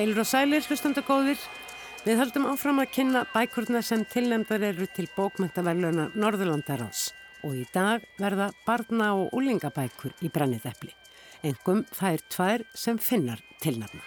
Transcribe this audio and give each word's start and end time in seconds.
Heilur 0.00 0.22
og 0.22 0.28
sælir, 0.30 0.64
hlustandagóðir. 0.64 1.40
Við 2.06 2.16
höldum 2.22 2.46
áfram 2.48 2.78
að 2.80 2.92
kynna 2.94 3.20
bækurna 3.34 3.82
sem 3.84 4.06
tilnefndar 4.08 4.62
eru 4.70 4.86
til 4.96 5.04
bókmyndaverluna 5.12 6.06
Norðurlandaráðs 6.16 7.10
og 7.44 7.58
í 7.60 7.66
dag 7.74 8.06
verða 8.16 8.46
barna- 8.64 9.10
og 9.12 9.36
úlingabækur 9.36 10.16
í 10.24 10.32
brennið 10.32 10.64
eppli. 10.72 10.94
Engum 11.44 11.84
þær 11.92 12.24
tvær 12.32 12.64
sem 12.72 12.96
finnar 12.96 13.44
tilnefna. 13.60 14.00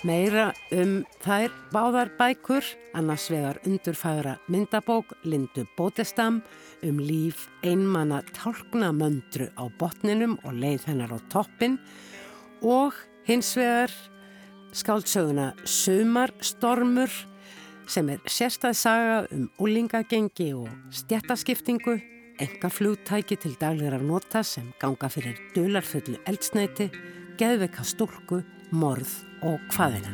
Meira 0.00 0.54
um 0.72 1.04
þær 1.20 1.52
báðar 1.76 2.16
bækur, 2.16 2.64
annars 2.96 3.28
vegar 3.28 3.60
undurfæra 3.68 4.38
myndabók 4.48 5.12
Lindu 5.28 5.68
Bótestam 5.76 6.40
um 6.82 6.98
líf 7.04 7.50
einmanna 7.60 8.24
tálknamöndru 8.32 9.52
á 9.60 9.68
botninum 9.76 10.38
og 10.42 10.54
leið 10.56 10.88
hennar 10.88 11.12
á 11.12 11.20
toppin 11.28 11.76
og 12.62 12.94
hins 13.28 13.52
vegar 13.60 13.92
skáldsöguna 14.72 15.52
Sumarstormur 15.64 17.12
sem 17.88 18.08
er 18.12 18.20
sérstað 18.28 18.76
saga 18.76 19.18
um 19.32 19.46
úlingagengi 19.64 20.50
og 20.56 20.68
stjættaskiptingu, 20.92 21.96
enga 22.38 22.70
flúttæki 22.70 23.38
til 23.40 23.56
daglirar 23.60 24.04
nota 24.04 24.42
sem 24.44 24.72
ganga 24.80 25.08
fyrir 25.08 25.38
dularfullu 25.54 26.18
eldsneiti, 26.28 26.90
geðveika 27.40 27.84
stúrku, 27.86 28.42
morð 28.70 29.14
og 29.46 29.62
hvaðina. 29.72 30.12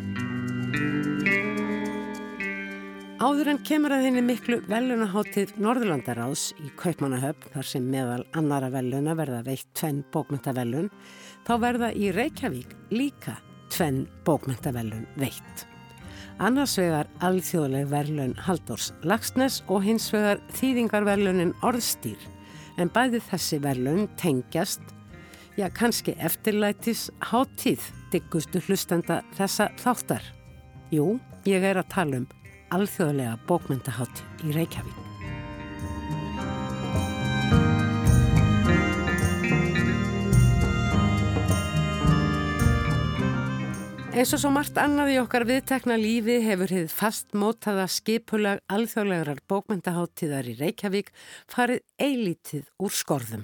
Áður 3.24 3.48
en 3.54 3.58
kemur 3.64 3.94
að 3.94 4.04
henni 4.08 4.22
miklu 4.26 4.58
velunahátið 4.68 5.54
Norðurlandaráðs 5.62 6.50
í 6.60 6.68
Kaupmannahöfn 6.76 7.54
þar 7.54 7.68
sem 7.70 7.86
meðal 7.88 8.24
annara 8.36 8.68
veluna 8.74 9.14
verða 9.16 9.40
veitt 9.46 9.70
tvenn 9.78 10.02
bókmyndavelun 10.12 10.90
þá 11.46 11.54
verða 11.62 11.90
í 11.96 12.10
Reykjavík 12.12 12.74
líka 12.92 13.38
tvenn 13.74 14.04
bókmyndavelun 14.26 15.06
veitt. 15.18 15.66
Annars 16.42 16.74
vegar 16.78 17.08
alþjóðleg 17.22 17.88
verlun 17.90 18.34
Haldórs 18.46 18.90
Lagsnes 19.06 19.60
og 19.70 19.84
hins 19.86 20.08
vegar 20.14 20.40
þýðingarverlunin 20.56 21.54
Orðstýr 21.66 22.18
en 22.82 22.90
bæði 22.90 23.20
þessi 23.28 23.60
verlun 23.62 24.08
tengjast, 24.18 24.82
já 25.54 25.68
kannski 25.70 26.16
eftirlætis 26.18 27.06
háttíð 27.30 27.86
diggustu 28.10 28.62
hlustenda 28.66 29.22
þessa 29.38 29.70
þáttar. 29.78 30.26
Jú, 30.94 31.16
ég 31.46 31.62
er 31.62 31.78
að 31.78 31.90
tala 31.94 32.22
um 32.22 32.28
alþjóðlega 32.74 33.38
bókmyndaháttíð 33.48 34.48
í 34.50 34.58
Reykjavík. 34.58 35.03
Eins 44.14 44.30
og 44.30 44.38
svo 44.38 44.50
margt 44.54 44.76
annað 44.78 45.08
í 45.10 45.14
okkar 45.18 45.42
viðtekna 45.48 45.96
lífi 45.98 46.36
hefur 46.44 46.70
hið 46.70 46.84
fastmótaða 46.94 47.88
skipulag 47.90 48.60
alþjóðlegarar 48.70 49.40
bókmyndaháttíðar 49.50 50.46
í 50.52 50.54
Reykjavík 50.60 51.08
farið 51.50 51.80
eilítið 51.98 52.68
úr 52.78 52.94
skorðum. 52.94 53.42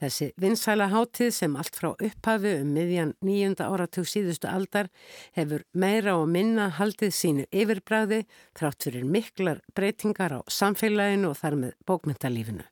Þessi 0.00 0.30
vinsæla 0.40 0.86
háttíð 0.88 1.34
sem 1.36 1.58
allt 1.60 1.76
frá 1.76 1.90
upphafi 1.92 2.54
um 2.62 2.70
miðjan 2.78 3.12
nýjunda 3.20 3.66
áratug 3.68 4.08
síðustu 4.08 4.48
aldar 4.48 4.88
hefur 5.36 5.66
meira 5.76 6.16
og 6.16 6.32
minna 6.32 6.70
haldið 6.80 7.12
sínu 7.18 7.44
yfirbræði 7.52 8.22
þrátt 8.56 8.88
fyrir 8.88 9.04
miklar 9.04 9.60
breytingar 9.76 10.32
á 10.32 10.40
samfélaginu 10.48 11.34
og 11.34 11.36
þar 11.42 11.58
með 11.66 11.76
bókmyndalífinu. 11.84 12.64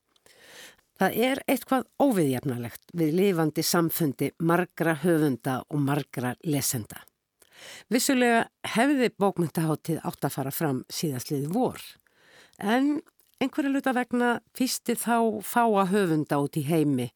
Það 0.97 1.21
er 1.29 1.45
eitthvað 1.45 1.85
óviðjafnalegt 2.01 2.97
við 2.97 3.15
lifandi 3.21 3.63
samfundi 3.63 4.33
margra 4.41 4.97
höfunda 5.05 5.61
og 5.69 5.85
margra 5.85 6.33
lesenda. 6.49 7.05
Vissulega 7.93 8.47
hefði 8.75 9.11
bókmyndaháttið 9.19 10.03
átt 10.07 10.29
að 10.29 10.35
fara 10.35 10.55
fram 10.55 10.83
síðastlið 10.93 11.49
vor 11.55 11.83
en 12.59 12.99
einhverju 13.39 13.73
luta 13.73 13.95
vegna 13.95 14.33
fýsti 14.59 14.97
þá 14.99 15.43
fáa 15.47 15.87
höfunda 15.93 16.41
út 16.43 16.59
í 16.59 16.65
heimi 16.67 17.09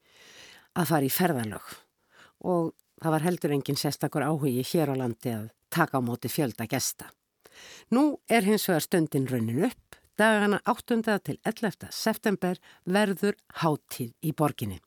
að 0.79 0.93
fara 0.93 1.09
í 1.09 1.13
ferðalög 1.13 1.73
og 2.47 2.73
það 3.03 3.15
var 3.17 3.27
heldur 3.27 3.57
engin 3.57 3.79
sérstakur 3.79 4.27
áhugi 4.27 4.63
hér 4.73 4.95
á 4.95 5.01
landi 5.03 5.35
að 5.35 5.51
taka 5.73 5.99
á 5.99 6.01
móti 6.05 6.31
fjölda 6.31 6.69
gesta. 6.71 7.11
Nú 7.91 8.21
er 8.29 8.47
hins 8.47 8.69
vegar 8.69 8.85
stundin 8.85 9.29
raunin 9.29 9.65
upp, 9.69 9.97
dagana 10.19 10.61
8. 10.69 11.01
til 11.25 11.39
11. 11.45 11.89
september 11.91 12.61
verður 12.85 13.39
háttíð 13.63 14.13
í 14.23 14.35
borginni. 14.37 14.79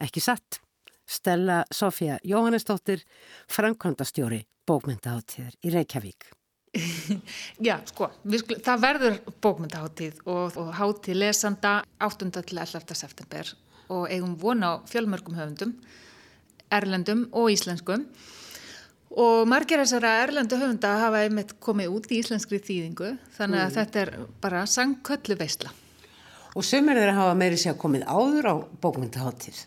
Ekki 0.00 0.22
satt? 0.22 0.63
Stella 1.06 1.64
Sofía 1.70 2.18
Jóhannesdóttir, 2.24 3.04
framkvæmdastjóri 3.48 4.44
bókmyndaháttíðar 4.66 5.56
í 5.60 5.72
Reykjavík. 5.74 6.30
Já, 7.66 7.76
sko, 7.86 8.08
skul, 8.38 8.58
það 8.64 8.80
verður 8.82 9.18
bókmyndaháttíð 9.44 10.22
og, 10.24 10.56
og 10.58 10.72
háttíð 10.78 11.20
lesanda 11.20 11.76
8. 12.02 12.30
til 12.40 12.58
11. 12.58 12.96
september 12.98 13.52
og 13.92 14.08
eigum 14.08 14.34
vona 14.40 14.74
á 14.74 14.82
fjölmörgum 14.88 15.36
höfundum, 15.38 15.76
erlendum 16.72 17.28
og 17.36 17.52
íslenskum 17.52 18.08
og 19.14 19.44
margir 19.46 19.78
þessara 19.78 20.16
erlendu 20.24 20.58
höfunda 20.58 20.96
hafa 21.04 21.22
einmitt 21.22 21.54
komið 21.62 21.92
út 21.94 22.10
í 22.10 22.18
íslenskri 22.22 22.58
þýðingu 22.58 23.12
þannig 23.36 23.60
að 23.60 23.68
mm. 23.68 23.76
þetta 23.76 24.02
er 24.02 24.12
bara 24.42 24.64
sangköllu 24.66 25.38
veistla. 25.38 25.70
Og 26.54 26.66
sömur 26.66 26.98
þeirra 26.98 27.14
hafa 27.18 27.38
meiri 27.38 27.58
sé 27.60 27.70
að 27.70 27.80
komið 27.82 28.08
áður 28.08 28.50
á 28.50 28.54
bókmyndaháttíð? 28.82 29.62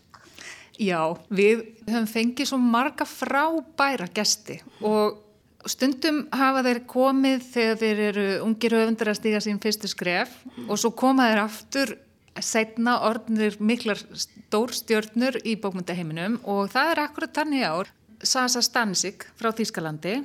Já, 0.78 1.18
við 1.34 1.64
höfum 1.88 2.10
fengið 2.10 2.52
svo 2.52 2.60
marga 2.62 3.06
frábæra 3.10 4.06
gesti 4.14 4.60
og 4.86 5.24
stundum 5.68 6.26
hafa 6.36 6.64
þeir 6.68 6.82
komið 6.90 7.46
þegar 7.54 7.80
þeir 7.82 8.02
eru 8.08 8.26
ungir 8.46 8.76
höfundar 8.78 9.12
að 9.12 9.20
stíga 9.20 9.42
sín 9.44 9.62
fyrstu 9.64 9.90
skref 9.92 10.36
og 10.68 10.78
svo 10.78 10.94
koma 10.96 11.32
þeir 11.32 11.42
aftur 11.44 11.96
setna 12.44 13.00
orðnir 13.08 13.58
miklar 13.64 14.00
stórstjörnur 14.14 15.40
í 15.44 15.56
bókmyndaheiminum 15.62 16.42
og 16.46 16.70
það 16.74 16.92
er 16.92 17.02
akkurat 17.08 17.34
tannig 17.34 17.66
ár. 17.66 17.90
Sasa 18.22 18.64
Stanisik 18.66 19.28
frá 19.38 19.52
Þýskalandi 19.54 20.20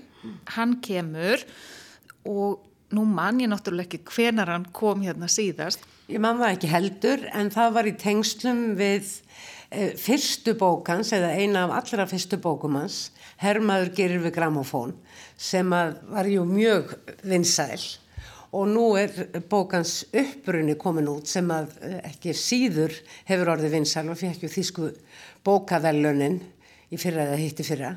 hann 0.54 0.78
kemur 0.84 1.42
og 2.28 2.62
nú 2.92 3.04
mann 3.08 3.40
ég 3.40 3.50
náttúrulega 3.52 3.88
ekki 3.88 4.14
hvenar 4.14 4.52
hann 4.52 4.69
kom 4.72 5.02
hérna 5.04 5.28
síðast. 5.32 5.84
Ég 6.12 6.20
mann 6.20 6.40
það 6.40 6.54
ekki 6.56 6.72
heldur 6.72 7.26
en 7.32 7.50
það 7.52 7.74
var 7.76 7.88
í 7.88 7.96
tengslum 8.00 8.62
við 8.76 9.12
fyrstu 9.99 10.55
bókans 10.59 11.12
eða 11.16 11.33
eina 11.38 11.66
af 11.66 11.77
allra 11.81 12.06
fyrstu 12.10 12.38
bókumans 12.43 13.10
Hermaður 13.43 13.91
gerir 13.97 14.22
við 14.22 14.37
gramofón 14.37 14.94
sem 15.41 15.66
var 15.72 16.28
ju 16.31 16.44
mjög 16.47 16.94
vinsæl. 17.27 17.81
Og 18.53 18.69
nú 18.69 18.84
er 19.00 19.11
bókans 19.49 20.03
uppbrunni 20.12 20.77
komin 20.78 21.09
út 21.09 21.31
sem 21.31 21.49
að 21.50 21.72
eh, 21.81 21.99
ekki 22.11 22.34
síður 22.37 22.93
hefur 23.27 23.55
orðið 23.55 23.78
vinsæl 23.78 24.11
og 24.12 24.21
fekk 24.21 24.44
ju 24.44 24.50
þýsku 24.53 24.91
bókavellunin 25.47 26.37
í 26.93 27.00
fyrra 27.00 27.31
eða 27.31 27.41
hitti 27.41 27.66
fyrra. 27.66 27.94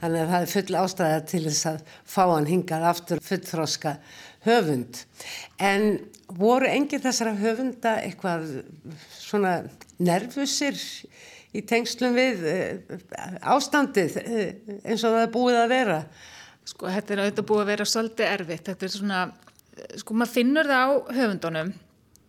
Þannig 0.00 0.22
að 0.22 0.32
það 0.32 0.46
er 0.46 0.52
full 0.54 0.78
ástæða 0.80 1.20
til 1.28 1.42
þess 1.44 1.68
að 1.68 1.82
fá 2.08 2.22
hann 2.24 2.48
hingað 2.48 2.86
aftur 2.88 3.22
fullþróska 3.28 3.94
höfund. 4.48 5.02
En 5.60 5.88
voru 6.40 6.70
enginn 6.70 7.04
þessara 7.04 7.36
höfunda 7.38 7.98
eitthvað 8.00 8.48
svona 9.12 9.58
nervusir 10.04 10.78
í 11.56 11.62
tengslum 11.66 12.16
við 12.16 12.46
eh, 12.48 12.96
ástandið 13.48 14.18
eh, 14.22 14.48
eins 14.84 15.04
og 15.04 15.14
það 15.14 15.22
er 15.24 15.34
búið 15.34 15.60
að 15.62 15.72
vera? 15.72 15.98
Sko 16.68 16.90
þetta 16.92 17.14
er 17.14 17.22
auðvitað 17.22 17.48
búið 17.48 17.62
að 17.62 17.70
vera 17.72 17.86
svolítið 17.88 18.32
erfitt, 18.32 18.66
þetta 18.68 18.86
er 18.86 18.92
svona, 18.92 19.20
sko 20.02 20.16
maður 20.18 20.34
finnur 20.34 20.68
það 20.68 20.82
á 20.84 20.90
höfundunum 21.18 21.70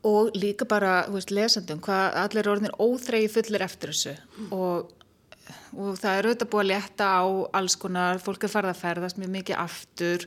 og 0.07 0.37
líka 0.39 0.67
bara, 0.69 0.93
þú 1.09 1.17
veist, 1.17 1.33
lesandum 1.35 1.81
hvað 1.83 2.15
allir 2.21 2.47
orðinir 2.53 2.77
óþregi 2.79 3.33
fullir 3.33 3.65
eftir 3.65 3.91
þessu 3.91 4.15
mm. 4.15 4.47
og, 4.55 4.93
og 5.75 5.99
það 5.99 6.13
er 6.13 6.29
auðvitað 6.29 6.51
búið 6.53 6.63
að 6.63 6.71
leta 6.71 7.09
á 7.19 7.23
alls 7.59 7.75
konar, 7.81 8.23
fólk 8.23 8.47
er 8.47 8.53
farið 8.53 8.71
að 8.71 8.81
ferðast 8.85 9.19
mjög 9.19 9.33
mikið 9.35 9.59
aftur 9.65 10.25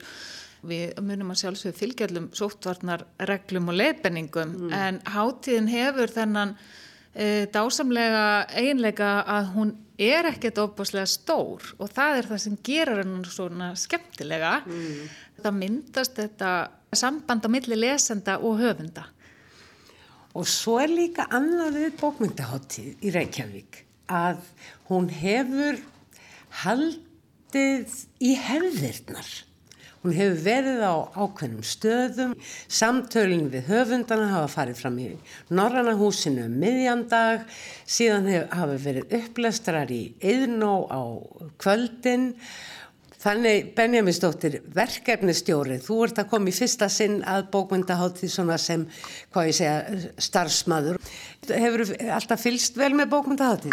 við 0.63 1.01
munum 1.03 1.33
að 1.33 1.41
sjálfsögðu 1.41 1.79
fylgjallum 1.79 2.29
sóttvarnar 2.37 3.07
reglum 3.27 3.73
og 3.73 3.79
leifbenningum 3.81 4.53
mm. 4.67 4.77
en 4.77 5.01
hátíðin 5.15 5.73
hefur 5.73 6.13
þennan 6.13 6.53
dásamlega 7.53 8.47
eiginlega 8.57 9.09
að 9.29 9.49
hún 9.53 9.73
er 10.01 10.25
ekkert 10.31 10.57
ofbáslega 10.63 11.05
stór 11.09 11.67
og 11.77 11.91
það 11.93 12.17
er 12.17 12.29
það 12.31 12.39
sem 12.41 12.55
gerir 12.65 13.01
henn 13.03 13.19
svona 13.29 13.73
skemmtilega. 13.77 14.55
Mm. 14.65 15.11
það 15.43 15.59
myndast 15.59 16.17
þetta 16.17 16.53
samband 16.95 17.45
á 17.45 17.49
milli 17.53 17.77
lesenda 17.77 18.39
og 18.41 18.57
höfunda. 18.61 19.05
Og 20.33 20.49
svo 20.49 20.79
er 20.81 20.89
líka 20.89 21.27
annað 21.29 21.77
við 21.77 21.97
bókmyndaháttíð 22.01 23.05
í 23.05 23.13
Reykjavík 23.13 23.83
að 24.09 24.41
hún 24.89 25.09
hefur 25.13 25.77
haldið 26.63 27.93
í 28.23 28.33
hefðirnar 28.41 29.29
Hún 30.03 30.11
hefur 30.17 30.39
verið 30.43 30.81
á 30.83 30.95
ákveðnum 31.15 31.63
stöðum, 31.63 32.33
samtölinn 32.67 33.45
við 33.53 33.69
höfundana 33.71 34.25
hafa 34.33 34.49
farið 34.51 34.81
fram 34.81 34.97
í 34.99 35.05
Norranna 35.47 35.93
húsinu 35.95 36.43
um 36.49 36.57
miðjandag, 36.59 37.45
síðan 37.87 38.27
hafa 38.51 38.75
verið 38.83 39.15
upplestrar 39.15 39.93
í 39.95 40.01
Eðnó 40.19 40.73
á 40.91 41.01
kvöldin. 41.63 42.33
Þannig 43.23 43.69
Benjamin 43.77 44.11
Stóttir, 44.17 44.59
verkefnistjóri, 44.75 45.79
þú 45.79 46.01
ert 46.09 46.19
að 46.19 46.29
koma 46.33 46.51
í 46.51 46.57
fyrsta 46.57 46.89
sinn 46.91 47.21
að 47.23 47.45
bókmyndahátti 47.53 48.27
svona 48.27 48.57
sem, 48.59 48.83
hvað 49.31 49.47
ég 49.47 49.59
segja, 49.61 50.01
starfsmaður. 50.27 50.99
Hefur 51.47 51.87
þú 51.87 52.11
alltaf 52.17 52.43
fylst 52.43 52.75
vel 52.75 52.91
með 52.99 53.13
bókmyndahátti? 53.15 53.71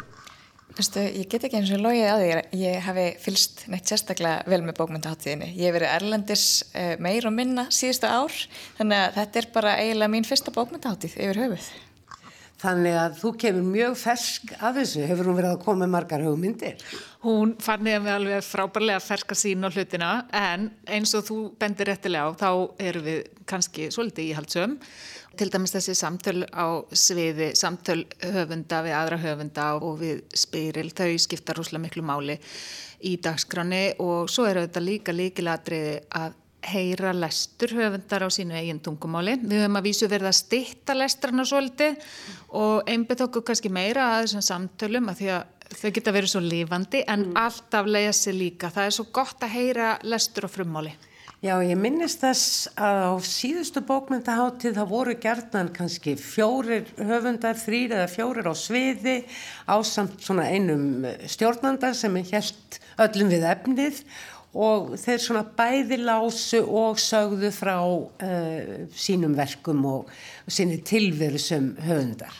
Vistu, 0.81 1.03
ég 1.13 1.27
get 1.29 1.43
ekki 1.45 1.59
eins 1.59 1.71
og 1.77 1.83
logið 1.85 2.07
að 2.09 2.23
því 2.23 2.59
ég 2.63 2.85
hafi 2.87 3.03
fylst 3.21 3.67
neitt 3.69 3.91
sérstaklega 3.91 4.47
vel 4.49 4.63
með 4.65 4.79
bókmyndaháttíðinni. 4.79 5.51
Ég 5.59 5.69
hef 5.69 5.75
verið 5.77 5.93
erlendis 5.93 6.45
uh, 6.71 6.95
meir 7.05 7.27
og 7.29 7.35
minna 7.37 7.67
síðustu 7.69 8.09
ár, 8.09 8.39
þannig 8.79 9.03
að 9.03 9.19
þetta 9.19 9.41
er 9.43 9.49
bara 9.59 9.75
eiginlega 9.83 10.15
mín 10.15 10.25
fyrsta 10.25 10.55
bókmyndaháttíð 10.57 11.19
yfir 11.21 11.41
höfuð. 11.43 11.69
Þannig 12.61 12.97
að 13.03 13.21
þú 13.21 13.35
kemur 13.45 13.69
mjög 13.75 13.95
fersk 14.07 14.51
af 14.57 14.75
þessu, 14.77 15.05
hefur 15.09 15.29
hún 15.29 15.37
verið 15.43 15.53
að 15.55 15.63
koma 15.67 15.83
með 15.85 15.93
margar 15.99 16.25
hugmyndir? 16.25 16.83
Hún 17.25 17.55
fann 17.61 17.89
ég 17.89 18.01
með 18.01 18.17
alveg 18.17 18.45
frábærlega 18.45 19.05
ferska 19.05 19.37
sín 19.37 19.65
á 19.65 19.69
hlutina 19.69 20.11
en 20.33 20.71
eins 20.89 21.13
og 21.17 21.29
þú 21.29 21.39
bendir 21.61 21.89
réttilega 21.93 22.33
á 22.33 22.41
þá 22.41 22.51
eru 22.89 23.05
við 23.05 23.23
kannski 23.49 23.89
svolítið 23.93 24.33
íhaldsum. 24.33 24.77
Til 25.39 25.49
dæmis 25.53 25.73
þessi 25.75 25.95
samtöl 25.95 26.43
á 26.51 26.83
sviði, 26.91 27.53
samtöl 27.57 28.03
höfunda 28.35 28.83
við 28.85 28.97
aðra 28.99 29.19
höfunda 29.23 29.67
og 29.79 30.01
við 30.03 30.25
spyril, 30.37 30.91
þau 30.91 31.15
skipta 31.23 31.55
rúslega 31.57 31.85
miklu 31.85 32.03
máli 32.05 32.37
í 33.07 33.17
dagskráni 33.23 33.97
og 34.03 34.29
svo 34.29 34.49
eru 34.51 34.67
þetta 34.67 34.83
líka 34.85 35.15
líkilatriði 35.15 35.95
að 36.19 36.37
heyra 36.67 37.13
lestur 37.17 37.73
höfundar 37.73 38.27
á 38.27 38.29
sínu 38.29 38.57
eigin 38.59 38.83
tungumáli. 38.85 39.39
Við 39.41 39.63
höfum 39.63 39.79
að 39.81 39.87
vísu 39.89 40.09
verið 40.11 40.31
að 40.31 40.39
stitta 40.41 40.97
lestrarna 40.97 41.47
svolítið 41.49 41.97
og 42.61 42.91
einbit 42.91 43.25
okkur 43.25 43.47
kannski 43.49 43.73
meira 43.73 44.11
að 44.17 44.27
þessum 44.27 44.45
samtölum 44.45 45.09
að 45.09 45.23
því 45.23 45.31
að 45.37 45.77
þau 45.81 45.91
geta 45.97 46.15
verið 46.15 46.33
svo 46.35 46.43
lifandi 46.45 47.05
en 47.07 47.29
mm. 47.29 47.39
alltaf 47.39 47.89
lesi 47.89 48.35
líka. 48.37 48.73
Það 48.75 48.91
er 48.91 48.97
svo 48.99 49.07
gott 49.15 49.47
að 49.47 49.55
heyra 49.55 49.95
lestur 50.05 50.49
og 50.49 50.53
frummáli. 50.53 50.93
Já, 51.41 51.55
ég 51.65 51.79
minnist 51.81 52.21
þess 52.21 52.67
að 52.77 52.99
á 53.01 53.13
síðustu 53.25 53.81
bókmyndaháttið 53.89 54.75
það 54.77 54.91
voru 54.91 55.15
gerðnan 55.23 55.71
kannski 55.73 56.13
fjórir 56.21 56.91
höfundar, 56.99 57.57
þrýr 57.57 57.95
eða 57.97 58.11
fjórir 58.13 58.51
á 58.53 58.55
sviði 58.61 59.15
á 59.65 59.81
samt 59.81 60.21
svona 60.21 60.45
einum 60.53 61.07
stjórnandar 61.25 61.97
sem 61.97 62.19
er 62.21 62.29
helt 62.35 62.77
öllum 63.01 63.33
við 63.33 63.47
efnið 63.55 64.03
og 64.53 64.93
þeir 65.01 65.25
svona 65.25 65.45
bæði 65.57 65.99
lásu 66.03 66.61
og 66.61 67.01
sögðu 67.01 67.49
frá 67.57 67.79
uh, 67.89 68.77
sínum 68.93 69.33
verkum 69.39 69.81
og, 69.89 70.13
síni 70.45 70.77
tilveru 70.85 71.41
sem 71.41 71.73
höfundar. 71.87 72.37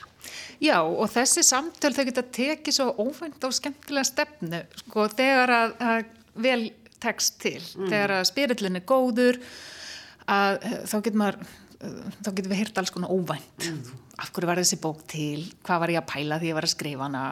Já 0.61 0.77
og 0.85 1.09
þessi 1.09 1.47
samtöl 1.49 1.95
þau 1.97 2.05
geta 2.11 2.27
tekið 2.37 2.77
svo 2.77 2.91
óvænt 3.01 3.49
og 3.49 3.57
skemmtilega 3.57 4.11
stefnu 4.11 4.61
sko 4.83 5.09
þegar 5.17 5.55
að, 5.57 5.75
að 5.81 6.17
vel 6.45 6.61
tekst 7.03 7.41
til, 7.43 7.59
mm. 7.61 7.89
þegar 7.89 8.17
að 8.19 8.29
spirillin 8.31 8.81
er 8.81 8.87
góður 8.89 9.41
að 10.31 10.61
þá 10.91 10.97
getur 11.01 11.21
maður 11.23 11.43
þá 11.81 12.29
getur 12.37 12.51
við 12.51 12.59
hýrt 12.61 12.79
alls 12.81 12.93
konar 12.93 13.13
óvænt. 13.13 13.67
Mm. 13.71 14.01
af 14.21 14.29
hverju 14.37 14.49
var 14.51 14.59
þessi 14.61 14.77
bók 14.83 14.99
til? 15.09 15.47
Hvað 15.65 15.79
var 15.81 15.93
ég 15.95 16.01
að 16.03 16.11
pæla 16.11 16.37
því 16.41 16.49
ég 16.51 16.57
var 16.59 16.67
að 16.67 16.73
skrifa 16.75 17.07
hana? 17.07 17.23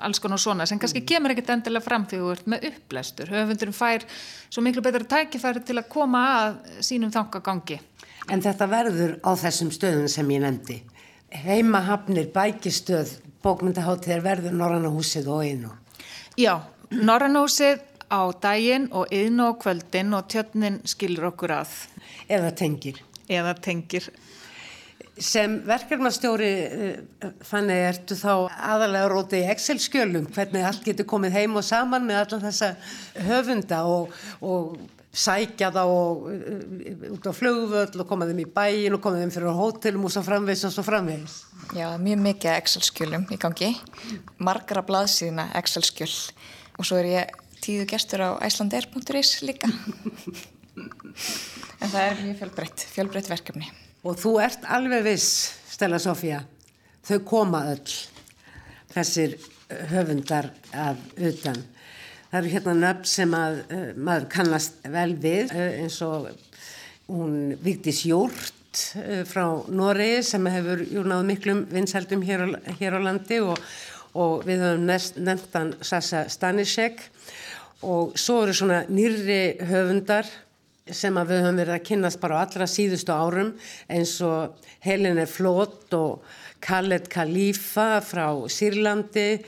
Alls 0.00 0.22
konar 0.24 0.40
svona 0.40 0.64
sem 0.66 0.80
kannski 0.80 1.02
mm. 1.02 1.08
kemur 1.10 1.34
ekkert 1.34 1.52
endilega 1.52 1.84
fram 1.84 2.06
þegar 2.08 2.24
þú 2.24 2.30
ert 2.32 2.48
með 2.48 2.64
upplæstur 2.70 3.32
höfundurum 3.34 3.76
fær 3.76 4.06
svo 4.48 4.64
miklu 4.64 4.84
betra 4.86 5.04
tækifæri 5.04 5.60
til 5.68 5.76
að 5.76 5.90
koma 5.92 6.22
að 6.38 6.56
sínum 6.86 7.12
þangagangi 7.12 7.80
En 8.30 8.40
þetta 8.44 8.68
verður 8.70 9.14
á 9.26 9.30
þessum 9.36 9.72
stöðum 9.74 10.08
sem 10.12 10.28
ég 10.30 10.42
nefndi. 10.44 10.76
Heimahafnir, 11.30 12.28
bækistöð 12.32 13.12
bókmyndaháttir 13.44 14.22
verður 14.24 14.56
Norrannahúsið 14.56 15.28
og 15.30 15.44
Einu 15.44 15.70
Já, 16.40 16.56
Norrannahúsið 16.90 17.84
á 18.10 18.22
daginn 18.42 18.90
og 18.90 19.12
Einu 19.14 19.48
á 19.48 19.52
kvöldin 19.54 20.12
og 20.18 20.26
tjötnin 20.28 20.82
skilur 20.84 21.30
okkur 21.30 21.54
að 21.62 21.78
Eða 22.30 22.50
tengir 22.54 23.00
eða 23.30 23.54
tengir. 23.62 24.10
Sem 25.20 25.58
verkefnastjóri 25.68 26.50
eh, 26.64 27.32
þannig 27.44 27.82
ertu 27.90 28.16
þá 28.16 28.32
aðalega 28.48 29.10
rótið 29.12 29.42
í 29.44 29.50
Excel-skjölum 29.52 30.30
hvernig 30.34 30.64
allt 30.64 30.86
getur 30.86 31.08
komið 31.08 31.36
heim 31.36 31.58
og 31.60 31.66
saman 31.66 32.06
með 32.08 32.22
alla 32.22 32.40
þessa 32.46 32.70
höfunda 33.28 33.82
og, 33.90 34.14
og 34.40 34.78
sækja 35.10 35.72
þá 35.74 35.80
og, 35.82 36.26
uh, 36.30 37.04
út 37.10 37.26
á 37.26 37.32
flugvöld 37.34 37.98
og 37.98 38.08
koma 38.08 38.28
þeim 38.28 38.44
í 38.44 38.48
bæin 38.54 38.94
og 38.94 39.02
koma 39.02 39.18
þeim 39.18 39.32
fyrir 39.34 39.58
hótelum 39.58 40.06
og 40.06 40.14
svo 40.14 40.22
framvegs 40.24 40.64
og 40.68 40.74
svo 40.76 40.86
framvegs. 40.86 41.40
Já, 41.74 41.88
mjög 42.00 42.22
mikið 42.28 42.54
Excel-skjölum 42.54 43.26
í 43.34 43.38
gangi, 43.42 43.72
margra 44.38 44.84
blaðsíðina 44.86 45.50
Excel-skjöl 45.58 46.12
og 46.78 46.86
svo 46.86 47.02
er 47.02 47.10
ég 47.10 47.34
tíðu 47.64 47.86
gestur 47.90 48.24
á 48.24 48.30
Icelandair.is 48.46 49.40
líka. 49.46 49.70
En 51.80 51.88
það 51.88 52.02
er 52.04 52.18
mjög 52.20 52.38
fjölbreytt, 52.38 52.82
fjölbreytt 52.92 53.28
verkefni. 53.30 53.68
Og 54.04 54.16
þú 54.20 54.34
ert 54.44 54.66
alveg 54.68 55.04
viss, 55.04 55.50
Stella 55.72 55.98
Sofía, 56.00 56.42
þau 57.08 57.18
koma 57.26 57.62
öll, 57.72 57.94
þessir 58.92 59.36
eh, 59.36 59.82
höfundar 59.94 60.50
af 60.76 61.00
utan. 61.16 61.62
Það 62.30 62.38
eru 62.40 62.52
hérna 62.54 62.74
nöfn 62.78 63.08
sem 63.10 63.32
að, 63.34 63.60
uh, 63.74 63.86
maður 63.98 64.26
kannast 64.30 64.84
vel 64.92 65.16
við, 65.18 65.50
uh, 65.50 65.80
eins 65.82 65.96
og 66.06 66.28
hún 67.10 67.56
Júrt 68.06 68.84
uh, 69.00 69.24
frá 69.26 69.44
Noregi 69.66 70.20
sem 70.28 70.46
hefur 70.52 70.84
júrnáð 70.84 71.24
miklum 71.26 71.64
vinsældum 71.72 72.22
hér 72.22 72.44
á, 72.46 72.48
hér 72.78 72.96
á 72.96 73.00
landi 73.02 73.40
og, 73.42 73.58
og 74.18 74.44
við 74.46 74.64
höfum 74.64 74.86
nefndan 75.24 75.74
Sasa 75.80 76.24
Stanisek 76.30 77.02
og 77.86 78.16
svo 78.18 78.42
eru 78.44 78.54
svona 78.56 78.82
nýri 78.90 79.56
höfundar 79.70 80.28
sem 80.90 81.14
að 81.16 81.30
við 81.30 81.42
höfum 81.44 81.60
verið 81.60 81.76
að 81.76 81.86
kynast 81.86 82.20
bara 82.22 82.40
á 82.40 82.42
allra 82.42 82.66
síðustu 82.68 83.14
árum 83.14 83.52
eins 83.88 84.16
og 84.26 84.58
Helene 84.82 85.26
Flót 85.30 85.94
og 85.94 86.24
Khaled 86.60 87.06
Khalifa 87.12 88.02
frá 88.04 88.26
Sýrlandi, 88.50 89.40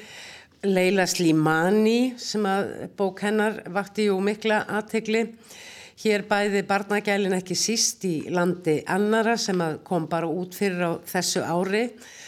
Leila 0.63 1.05
Slimani 1.11 2.15
sem 2.21 2.47
að 2.47 2.71
bók 2.97 3.25
hennar 3.27 3.59
vakti 3.75 4.07
jú 4.07 4.21
mikla 4.23 4.63
aðtegli. 4.71 5.27
Hér 6.03 6.25
bæði 6.31 6.63
barnagælin 6.67 7.35
ekki 7.37 7.57
síst 7.59 8.07
í 8.09 8.15
landi 8.33 8.81
annara 8.91 9.37
sem 9.39 9.61
að 9.61 9.83
kom 9.87 10.07
bara 10.11 10.31
út 10.31 10.55
fyrir 10.57 10.87
á 10.89 10.93
þessu 11.07 11.43
ári 11.45 11.85
og 11.91 12.22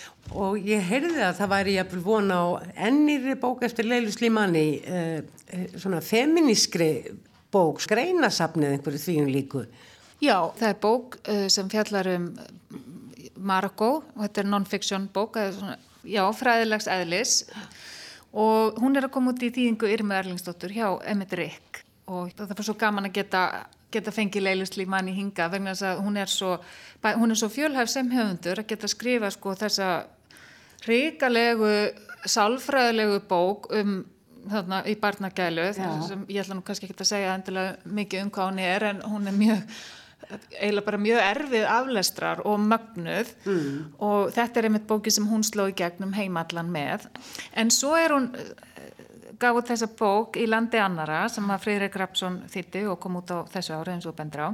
ég 0.64 0.82
heyrði 0.88 1.22
að 1.22 1.38
það 1.38 1.52
væri 1.52 1.76
jafnvel 1.76 2.02
vona 2.04 2.38
á 2.40 2.46
ennýri 2.88 3.36
bók 3.40 3.62
eftir 3.66 3.86
Leilu 3.86 4.12
Slimani, 4.12 4.80
eh, 4.84 5.22
eh, 5.48 5.66
svona 5.76 6.00
feminískri 6.00 6.90
bók, 7.52 7.80
skreinasafnið 7.84 8.74
einhverju 8.74 8.98
þvíum 8.98 9.30
líku? 9.30 9.64
Já, 10.22 10.50
það 10.56 10.68
er 10.68 10.78
bók 10.80 11.18
uh, 11.28 11.46
sem 11.52 11.68
fjallar 11.70 12.08
um 12.14 12.28
Marokko 13.44 13.90
og 14.14 14.20
þetta 14.22 14.40
er 14.40 14.48
non-fiction 14.48 15.08
bók, 15.12 15.38
svona, 15.58 15.76
já, 16.02 16.22
fræðilegs 16.32 16.88
eðlis 16.90 17.34
og 18.32 18.80
hún 18.82 18.96
er 18.96 19.06
að 19.06 19.14
koma 19.14 19.34
út 19.34 19.42
í 19.44 19.52
þýðingu 19.54 19.90
Irmi 19.92 20.16
Erlingsdóttur 20.18 20.74
hjá 20.74 20.88
Emmett 21.10 21.34
Rick 21.38 21.84
og 22.10 22.32
það 22.34 22.56
var 22.56 22.66
svo 22.66 22.76
gaman 22.78 23.08
að 23.08 23.16
geta, 23.20 23.42
geta 23.92 24.12
fengið 24.14 24.48
leilustlík 24.48 24.90
manni 24.90 25.14
hinga 25.16 25.48
vegna 25.52 25.74
þess 25.74 25.86
að 25.92 26.02
hún 26.04 26.18
er 26.20 26.32
svo, 26.32 26.56
svo 27.34 27.50
fjölhæf 27.52 27.92
sem 27.92 28.10
höfundur 28.12 28.60
að 28.60 28.70
geta 28.72 28.90
skrifa 28.90 29.30
sko 29.32 29.54
þessa 29.60 29.90
ríkalegu, 30.88 31.72
sálfræðilegu 32.24 33.20
bók 33.28 33.68
um 33.74 34.02
þarna 34.50 34.82
í 34.88 34.94
barnagælu 35.00 35.66
sem 35.74 36.24
ég 36.28 36.42
ætla 36.42 36.56
nú 36.58 36.64
kannski 36.64 36.88
ekki 36.88 36.98
að 37.00 37.10
segja 37.14 37.36
endilega 37.36 37.92
mikið 37.96 38.24
um 38.24 38.32
hvað 38.34 38.50
hún 38.50 38.64
er 38.64 38.88
en 38.90 39.04
hún 39.08 39.30
er 39.30 39.38
mjög 39.38 39.62
eiginlega 40.24 40.86
bara 40.86 41.00
mjög 41.00 41.22
erfið 41.22 41.66
aflestrar 41.68 42.42
og 42.48 42.60
mögnuð. 42.60 43.32
Mm. 43.44 43.80
og 43.98 44.32
þetta 44.34 44.60
er 44.60 44.68
einmitt 44.68 44.86
bóki 44.88 45.12
sem 45.12 45.26
hún 45.28 45.44
sló 45.44 45.68
í 45.68 45.76
gegnum 45.76 46.14
heimallan 46.16 46.70
með. 46.72 47.08
En 47.52 47.72
svo 47.74 47.94
er 47.98 48.14
hún 48.14 48.30
gaf 49.40 49.60
út 49.60 49.68
þessa 49.68 49.90
bók 49.98 50.38
í 50.40 50.46
landi 50.48 50.80
annara 50.80 51.26
sem 51.32 51.48
að 51.50 51.66
Freyrik 51.66 51.96
Rapsson 52.00 52.42
þýtti 52.50 52.86
og 52.88 53.00
kom 53.02 53.20
út 53.20 53.32
á 53.34 53.44
þessu 53.52 53.76
ári 53.76 53.96
eins 53.96 54.08
og 54.08 54.16
bendur 54.16 54.48
á. 54.48 54.50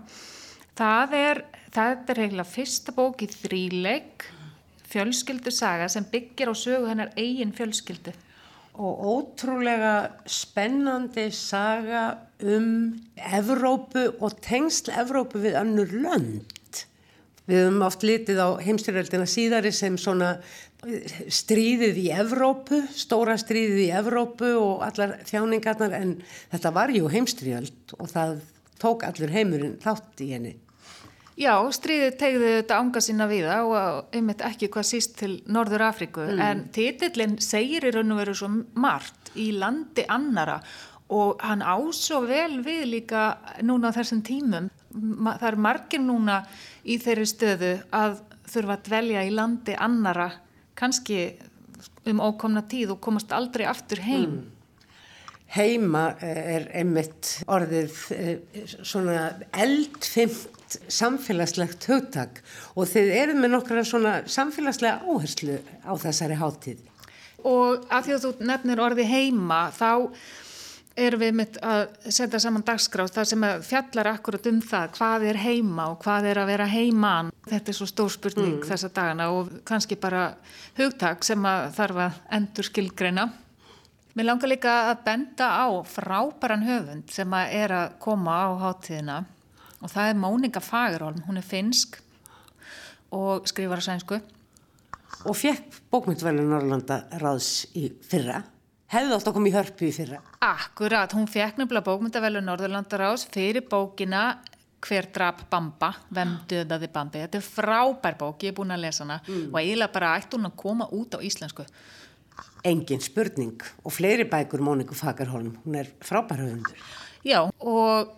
Það 0.80 1.16
er, 1.18 1.44
það 1.74 2.12
er 2.14 2.22
eiginlega 2.24 2.48
fyrsta 2.48 2.94
bók 2.96 3.22
í 3.22 3.28
þríleik 3.30 4.30
fjölskyldu 4.90 5.52
saga 5.54 5.88
sem 5.88 6.06
byggir 6.10 6.50
á 6.50 6.54
sögu 6.54 6.90
hennar 6.90 7.14
eigin 7.16 7.54
fjölskyldu 7.56 8.14
og 8.80 9.02
ótrúlega 9.12 9.94
spennandi 10.30 11.28
saga 11.34 12.04
um 12.40 12.94
Evrópu 13.16 14.06
og 14.20 14.38
tengsl 14.40 14.92
Evrópu 15.02 15.42
við 15.42 15.58
annur 15.60 15.90
lönd. 15.92 16.84
Við 17.50 17.64
höfum 17.66 17.82
oft 17.84 18.04
litið 18.06 18.40
á 18.40 18.48
heimstyrjöldina 18.62 19.26
síðari 19.28 19.72
sem 19.74 19.98
svona 19.98 20.36
stríðið 20.80 21.98
í 22.00 22.06
Evrópu, 22.14 22.80
stóra 22.96 23.36
stríðið 23.40 23.82
í 23.84 23.90
Evrópu 24.00 24.54
og 24.56 24.86
allar 24.86 25.18
þjáningarnar 25.28 25.96
en 25.98 26.14
þetta 26.52 26.72
var 26.78 26.94
jú 26.94 27.10
heimstyrjöld 27.12 27.96
og 27.98 28.08
það 28.14 28.38
tók 28.80 29.04
allur 29.04 29.34
heimurinn 29.34 29.76
þátt 29.82 30.24
í 30.24 30.30
henni. 30.32 30.54
Já, 31.40 31.54
stríðið 31.72 32.16
tegði 32.20 32.48
þetta 32.58 32.78
ánga 32.82 33.00
sína 33.00 33.26
viða 33.30 33.54
og 33.64 34.16
einmitt 34.16 34.42
ekki 34.44 34.68
hvað 34.72 34.88
síst 34.90 35.14
til 35.22 35.38
Norður 35.48 35.86
Afríku 35.86 36.26
mm. 36.26 36.42
en 36.44 36.60
titillin 36.74 37.38
segir 37.40 37.86
í 37.88 37.92
raun 37.94 38.12
og 38.12 38.20
veru 38.20 38.34
svo 38.36 38.50
margt 38.76 39.30
í 39.40 39.48
landi 39.56 40.04
annara 40.12 40.58
og 41.10 41.40
hann 41.40 41.64
ásó 41.64 42.20
vel 42.28 42.60
við 42.66 42.84
líka 42.92 43.24
núna 43.64 43.88
á 43.88 43.96
þessum 43.96 44.20
tímum. 44.26 44.68
Það 44.92 45.48
er 45.48 45.58
margir 45.64 46.04
núna 46.04 46.42
í 46.84 47.00
þeirri 47.00 47.26
stöðu 47.32 47.72
að 47.88 48.20
þurfa 48.50 48.76
að 48.76 48.86
dvelja 48.90 49.24
í 49.24 49.34
landi 49.34 49.80
annara 49.80 50.28
kannski 50.76 51.24
um 52.10 52.20
ókomna 52.20 52.66
tíð 52.68 52.98
og 52.98 53.04
komast 53.08 53.32
aldrei 53.32 53.64
aftur 53.70 54.04
heim. 54.04 54.42
Mm. 54.42 54.56
Heima 55.50 56.04
er 56.22 56.68
einmitt 56.78 57.40
orðið 57.50 57.94
eh, 58.14 58.64
svona 58.86 59.30
eldfimt 59.50 60.59
samfélagslegt 60.88 61.86
hugtak 61.90 62.42
og 62.74 62.88
þið 62.90 63.10
erum 63.22 63.42
með 63.42 63.54
nokkra 63.56 63.86
svona 63.86 64.20
samfélagslega 64.30 65.00
áherslu 65.06 65.58
á 65.86 65.92
þessari 66.00 66.38
háttíð. 66.40 66.86
Og 67.46 67.88
að 67.88 68.06
því 68.06 68.14
að 68.14 68.24
þú 68.24 68.30
nefnir 68.50 68.84
orði 68.84 69.08
heima 69.08 69.60
þá 69.72 69.92
erum 71.00 71.22
við 71.22 71.36
mitt 71.38 71.58
að 71.64 71.82
setja 72.12 72.40
saman 72.42 72.64
dagskráð 72.66 73.12
þar 73.14 73.28
sem 73.30 73.44
fjallar 73.64 74.10
akkurat 74.12 74.48
um 74.50 74.60
það 74.64 74.94
hvað 74.96 75.26
er 75.30 75.38
heima 75.40 75.86
og 75.92 76.00
hvað 76.04 76.30
er 76.32 76.40
að 76.42 76.50
vera 76.52 76.68
heiman. 76.70 77.30
Þetta 77.48 77.72
er 77.72 77.78
svo 77.78 77.88
stór 77.88 78.12
spurning 78.12 78.58
mm. 78.58 78.66
þessa 78.68 78.90
dagana 78.92 79.30
og 79.34 79.52
kannski 79.68 79.98
bara 80.00 80.30
hugtak 80.78 81.24
sem 81.26 81.46
að 81.46 81.70
þarf 81.78 82.02
að 82.06 82.20
endur 82.38 82.68
skilgreina. 82.68 83.28
Mér 84.18 84.26
langar 84.26 84.50
líka 84.50 84.72
að 84.90 85.04
benda 85.06 85.52
á 85.54 85.66
frábæran 85.86 86.66
höfund 86.66 87.12
sem 87.14 87.36
að 87.38 87.52
er 87.60 87.76
að 87.76 87.92
koma 88.02 88.40
á 88.42 88.48
háttíðina 88.66 89.20
og 89.80 89.90
það 89.90 90.12
er 90.12 90.20
Mónika 90.20 90.62
Fagerholm, 90.64 91.24
hún 91.26 91.40
er 91.40 91.46
finsk 91.46 91.98
og 93.10 93.48
skrifar 93.50 93.82
á 93.82 93.84
sænsku. 93.88 94.20
Og 95.26 95.36
fekk 95.36 95.82
bókmyndvelun 95.92 96.48
Norrlanda 96.48 97.02
ráðs 97.20 97.66
í 97.76 97.90
fyrra 98.06 98.40
hefði 98.90 99.16
að 99.16 99.34
koma 99.34 99.50
í 99.50 99.54
hörpu 99.54 99.88
í 99.88 99.94
fyrra. 99.94 100.20
Akkurat, 100.42 101.12
hún 101.14 101.28
fekk 101.30 101.60
nefnilega 101.60 101.86
bókmyndavelu 101.86 102.42
Norðurlandarás 102.44 103.26
fyrir 103.30 103.66
bókina 103.70 104.40
Hver 104.80 105.10
drap 105.12 105.42
Bamba, 105.52 105.90
Vem 106.08 106.38
döðaði 106.48 106.88
Bambi. 106.88 107.20
Þetta 107.20 107.36
er 107.36 107.44
frábær 107.44 108.14
bók, 108.16 108.46
ég 108.46 108.54
er 108.54 108.56
búin 108.56 108.72
að 108.72 108.86
lesa 108.86 109.04
hana 109.04 109.18
mm. 109.26 109.50
og 109.50 109.58
eiginlega 109.60 109.92
bara 109.92 110.14
ætti 110.16 110.38
hún 110.38 110.48
að 110.48 110.54
koma 110.62 110.86
út 110.96 111.16
á 111.16 111.18
íslensku. 111.20 111.66
Engin 112.64 113.04
spurning 113.04 113.60
og 113.84 113.92
fleiri 113.92 114.24
bækur 114.28 114.64
Móniku 114.64 114.96
Fagerholm, 114.96 115.52
hún 115.66 115.76
er 115.82 115.92
frábær 116.00 116.40
höfundur. 116.40 116.80
Já, 117.28 117.44
og 117.60 118.16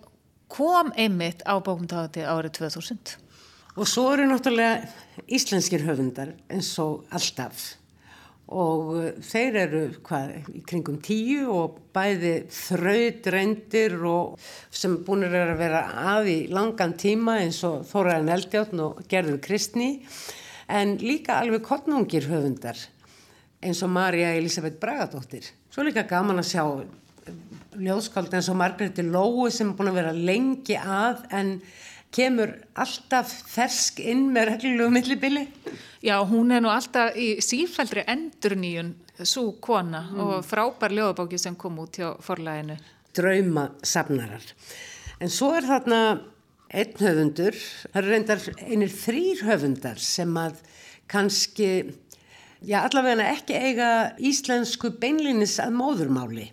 kom 0.52 0.92
einmitt 0.96 1.44
á 1.48 1.56
bókmyndahátti 1.64 2.26
árið 2.28 2.58
2000. 2.60 3.16
Og 3.80 3.88
svo 3.88 4.10
eru 4.12 4.28
náttúrulega 4.28 4.84
íslenskir 5.32 5.86
höfundar 5.86 6.34
eins 6.52 6.74
og 6.82 7.06
alltaf 7.14 7.70
og 8.52 8.88
uh, 8.92 9.08
þeir 9.24 9.58
eru 9.62 9.82
hvað, 10.04 10.32
í 10.52 10.62
kringum 10.68 10.98
tíu 11.04 11.46
og 11.52 11.78
bæði 11.94 12.34
og 14.08 14.38
sem 14.70 14.98
búinir 15.06 15.36
að 15.38 15.54
vera 15.60 15.82
að 16.16 16.30
í 16.32 16.38
langan 16.52 16.96
tíma 17.00 17.38
eins 17.42 17.62
og 17.64 17.86
Þóraðan 17.88 18.32
Eldjáttn 18.36 18.82
og 18.84 19.04
Gerður 19.08 19.40
Kristni 19.44 20.02
en 20.68 20.98
líka 21.00 21.38
alveg 21.40 21.64
kottnungir 21.64 22.28
höfundar 22.28 22.78
eins 23.62 23.82
og 23.84 23.92
Marja 23.94 24.34
Elisabeth 24.34 24.80
Bragadóttir. 24.82 25.46
Svo 25.70 25.84
líka 25.86 26.04
gaman 26.08 26.42
að 26.42 26.50
sjá 26.50 26.64
ljóðskáld 27.78 28.34
eins 28.36 28.50
og 28.52 28.58
Margretti 28.60 29.04
Lói 29.06 29.50
sem 29.54 29.70
er 29.70 29.78
búin 29.78 29.92
að 29.92 29.98
vera 30.00 30.12
lengi 30.12 30.76
að 30.76 31.24
en 31.32 31.54
kemur 32.12 32.52
alltaf 32.76 33.30
fersk 33.48 34.02
inn 34.04 34.26
með 34.34 34.50
reglulegu 34.50 34.92
millibili? 34.92 35.46
Já, 36.04 36.18
hún 36.28 36.52
er 36.52 36.60
nú 36.64 36.70
alltaf 36.72 37.16
í 37.16 37.34
sífældri 37.44 38.04
endurníun 38.10 38.92
svo 39.22 39.52
kona 39.62 40.02
mm. 40.10 40.20
og 40.20 40.44
frábær 40.46 40.92
ljóðabóki 40.92 41.40
sem 41.40 41.56
kom 41.56 41.78
út 41.82 42.00
hjá 42.00 42.12
forlæginu. 42.24 42.76
Drauma 43.16 43.68
safnarar. 43.86 44.44
En 45.22 45.30
svo 45.32 45.52
er 45.56 45.66
þarna 45.68 46.02
einn 46.72 46.94
höfundur, 47.00 47.56
það 47.92 47.98
eru 48.00 48.12
reyndar 48.14 48.46
einir 48.64 48.92
þrýr 48.92 49.44
höfundar 49.46 50.00
sem 50.00 50.32
að 50.40 50.62
kannski, 51.12 51.68
já 52.64 52.80
allavega 52.80 53.28
ekki 53.34 53.58
eiga 53.60 53.90
íslensku 54.18 54.94
beinlinis 55.00 55.58
að 55.62 55.76
móðurmáli. 55.76 56.48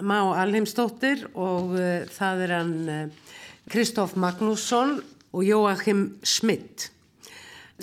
Má 0.00 0.18
Alheimstóttir 0.40 1.26
og 1.34 1.76
uh, 1.76 2.08
það 2.14 2.46
er 2.46 2.56
hann... 2.58 2.78
Uh, 2.88 3.28
Kristóf 3.70 4.16
Magnússon 4.16 4.96
og 5.30 5.44
Jóachim 5.44 6.16
Schmidt. 6.26 6.90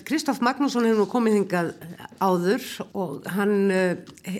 Kristóf 0.03 0.41
Magnússon 0.43 0.83
hefur 0.83 0.99
nú 0.99 1.05
komið 1.07 1.37
hingað 1.37 1.69
áður 2.19 2.65
og 2.91 3.29
hann 3.31 3.71
uh, 3.71 3.93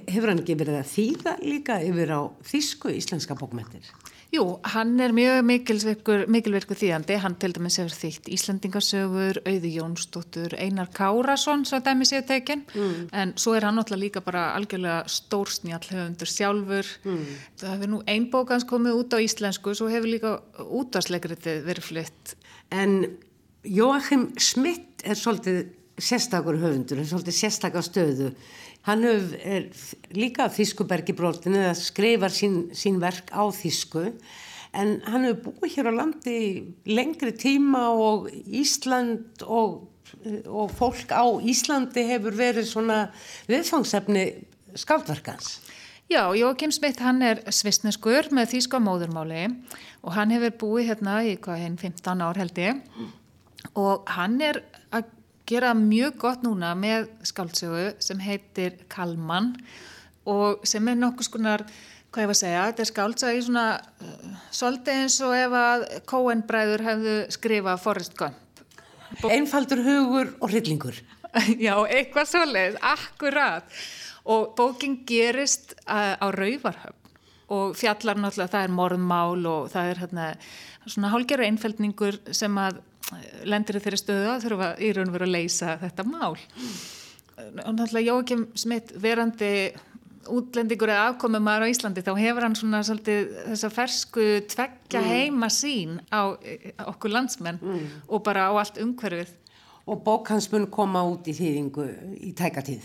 hefur 0.10 0.34
hann 0.34 0.42
ekki 0.42 0.58
verið 0.60 0.82
að 0.82 0.92
þýða 0.92 1.36
líka 1.46 1.78
yfir 1.88 2.12
á 2.12 2.22
þísku 2.50 2.92
íslenska 2.98 3.38
bókmyndir. 3.40 3.88
Jú, 4.28 4.44
hann 4.74 4.98
er 5.00 5.14
mjög 5.16 5.46
mikilverku, 5.48 6.76
þýðandi, 6.76 7.16
hann 7.24 7.38
til 7.40 7.54
dæmis 7.56 7.78
hefur 7.80 7.94
þýtt 7.96 8.28
Íslandingasögur, 8.36 9.40
Auði 9.48 9.72
Jónsdóttur, 9.78 10.56
Einar 10.60 10.90
Kárasson, 10.92 11.64
svo 11.68 11.80
dæmis 11.86 12.12
ég 12.12 12.26
tekinn, 12.28 12.66
mm. 12.68 13.06
en 13.16 13.32
svo 13.40 13.56
er 13.56 13.64
hann 13.64 13.80
náttúrulega 13.80 14.04
líka 14.04 14.24
bara 14.26 14.50
algjörlega 14.58 15.06
stórsnjall 15.12 15.88
höfundur 15.88 16.32
sjálfur. 16.32 16.92
Mm. 17.08 17.24
Það 17.62 17.74
hefur 17.78 17.94
nú 17.94 18.02
einbókans 18.04 18.68
komið 18.68 19.00
út 19.00 19.16
á 19.16 19.24
íslensku, 19.24 19.78
svo 19.80 19.88
hefur 19.94 20.12
líka 20.12 20.36
útvarsleikritið 20.66 21.64
verið 21.70 21.88
flytt. 21.88 22.36
En 22.76 23.00
Joachim 23.64 24.34
Schmidt 24.36 25.08
er 25.08 25.16
svolítið 25.16 25.70
sérstakur 25.98 26.60
höfundur, 26.62 27.02
er 27.02 27.10
svolítið 27.10 27.38
sérstakar 27.40 27.86
stöðu 27.86 28.32
Hann 28.88 29.04
er 29.04 29.66
líka 30.16 30.46
Þískubergi 30.48 31.12
brotinu 31.18 31.60
að 31.68 31.80
skrifa 31.82 32.30
sín, 32.32 32.70
sín 32.72 33.02
verk 33.02 33.34
á 33.36 33.44
Þísku 33.52 34.06
en 34.78 34.94
hann 35.04 35.26
hefur 35.28 35.58
búið 35.58 35.74
hér 35.76 35.90
á 35.92 35.94
landi 35.98 36.38
lengri 36.88 37.34
tíma 37.36 37.90
og 37.92 38.30
Ísland 38.32 39.44
og, 39.44 39.90
og 40.48 40.72
fólk 40.78 41.12
á 41.12 41.28
Íslandi 41.44 42.06
hefur 42.08 42.40
verið 42.40 42.70
svona 42.70 43.02
viðfangsefni 43.52 44.24
skáldverkans. 44.78 45.58
Já, 46.08 46.24
Jókim 46.40 46.72
Smith 46.72 47.04
hann 47.04 47.20
er 47.28 47.44
svisneskur 47.52 48.32
með 48.32 48.54
Þíska 48.54 48.80
móðurmáli 48.80 49.50
og 50.00 50.16
hann 50.16 50.32
hefur 50.32 50.56
búið 50.64 50.94
hérna 50.94 51.20
í 51.28 51.36
hvað 51.36 51.64
henn 51.66 51.80
15 51.82 52.24
ár 52.24 52.40
held 52.40 52.64
ég 52.64 52.80
og 53.76 54.08
hann 54.16 54.40
er 54.40 54.64
gera 55.48 55.74
mjög 55.78 56.18
gott 56.22 56.44
núna 56.46 56.74
með 56.78 57.08
skáldsögu 57.28 57.92
sem 58.04 58.20
heitir 58.24 58.76
Kalman 58.92 59.54
og 60.28 60.66
sem 60.68 60.88
er 60.92 60.98
nokkus 61.00 61.30
konar, 61.32 61.64
hvað 62.12 62.26
ég 62.26 62.32
var 62.32 62.36
að 62.36 62.42
segja, 62.42 62.66
þetta 62.70 62.84
er 62.84 62.90
skáldsögu 62.92 63.38
í 63.38 63.46
svona 63.46 63.68
uh, 63.78 64.34
svolítið 64.52 65.04
eins 65.04 65.20
og 65.24 65.36
ef 65.38 65.56
að 65.62 65.86
Coen 66.10 66.44
bræður 66.50 66.84
hefðu 66.88 67.16
skrifað 67.38 67.84
Forrest 67.86 68.18
Gump. 68.20 68.64
Bó 69.22 69.30
Einfaldur 69.32 69.84
hugur 69.86 70.34
og 70.42 70.52
hryllingur. 70.52 71.00
Já, 71.66 71.74
eitthvað 71.86 72.32
svolítið, 72.34 72.80
akkurat. 72.84 73.82
Og 74.28 74.52
bóking 74.60 75.06
gerist 75.08 75.78
uh, 75.86 76.20
á 76.20 76.28
Rauvarhöfn 76.36 76.98
og 77.48 77.78
fjallar 77.80 78.18
náttúrulega, 78.20 78.52
það 78.52 78.66
er 78.66 78.74
morðmál 78.76 79.46
og 79.48 79.70
það 79.72 79.92
er 79.92 80.02
hérna 80.02 80.26
svona 80.84 81.12
hálgjara 81.14 81.48
einfældningur 81.48 82.18
sem 82.36 82.58
að 82.60 82.82
lendir 83.48 83.80
þeirri 83.82 84.00
stöðu 84.02 84.32
að 84.34 84.48
þurfa 84.48 84.72
í 84.84 84.94
raun 84.96 85.12
og 85.12 85.18
veru 85.18 85.28
að 85.28 85.36
leysa 85.38 85.78
þetta 85.82 86.08
mál 86.08 86.34
og 86.34 87.74
náttúrulega 87.78 88.10
Jókim 88.10 88.48
Smith 88.58 88.96
verandi 89.02 89.52
útlendingur 90.28 90.92
eða 90.92 91.10
afkomið 91.14 91.44
maður 91.46 91.68
á 91.68 91.72
Íslandi 91.72 92.04
þá 92.04 92.14
hefur 92.20 92.46
hann 92.48 92.58
svona 92.60 92.84
svolítið 92.84 93.34
þessa 93.46 93.70
fersku 93.72 94.28
tveggja 94.52 95.02
mm. 95.02 95.12
heima 95.14 95.50
sín 95.54 96.00
á 96.12 96.36
okkur 96.90 97.14
landsmenn 97.14 97.62
mm. 97.62 97.86
og 98.12 98.24
bara 98.26 98.50
á 98.50 98.54
allt 98.58 98.82
umhverfið 98.84 99.36
Og 99.88 100.02
bók 100.04 100.28
hans 100.28 100.50
mun 100.52 100.66
koma 100.68 101.00
út 101.08 101.30
í 101.32 101.34
þýðingu 101.38 101.84
í 102.28 102.34
tækatíð? 102.36 102.84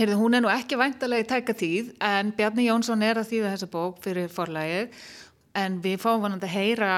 Erðu, 0.00 0.14
hún 0.16 0.38
er 0.38 0.40
nú 0.40 0.48
ekki 0.48 0.78
væntalega 0.80 1.20
í 1.20 1.28
tækatíð 1.28 1.90
en 2.08 2.30
Bjarni 2.38 2.64
Jónsson 2.64 3.04
er 3.04 3.20
að 3.20 3.34
þýða 3.34 3.50
þessa 3.52 3.68
bók 3.74 3.98
fyrir 4.00 4.32
forlægið 4.32 5.02
en 5.60 5.76
við 5.84 5.98
fáum 6.00 6.24
hann 6.24 6.38
að 6.38 6.54
heyra 6.54 6.92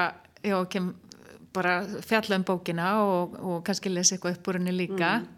Jókim 0.47 0.93
bara 1.53 1.81
fjalla 2.05 2.39
um 2.39 2.47
bókina 2.47 2.89
og, 3.03 3.37
og 3.39 3.61
kannski 3.67 3.91
lesa 3.91 4.15
eitthvað 4.15 4.37
upp 4.37 4.49
úr 4.49 4.59
henni 4.59 4.73
líka 4.75 5.11
mm. 5.19 5.29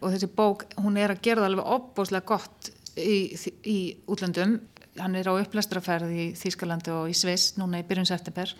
og 0.00 0.14
þessi 0.14 0.30
bók, 0.36 0.66
hún 0.82 0.98
er 1.00 1.14
að 1.14 1.22
gera 1.26 1.42
það 1.42 1.50
alveg 1.50 1.70
opbóslega 1.76 2.28
gott 2.30 2.70
í, 2.96 3.18
í 3.66 3.78
útlöndum 4.08 4.58
hann 5.00 5.16
er 5.18 5.28
á 5.28 5.34
upplæstraferð 5.36 6.12
í 6.12 6.26
Þýskalandi 6.38 6.92
og 6.94 7.10
í 7.10 7.16
Sviss 7.16 7.56
núna 7.60 7.82
í 7.82 7.86
byrjun 7.88 8.08
september 8.08 8.52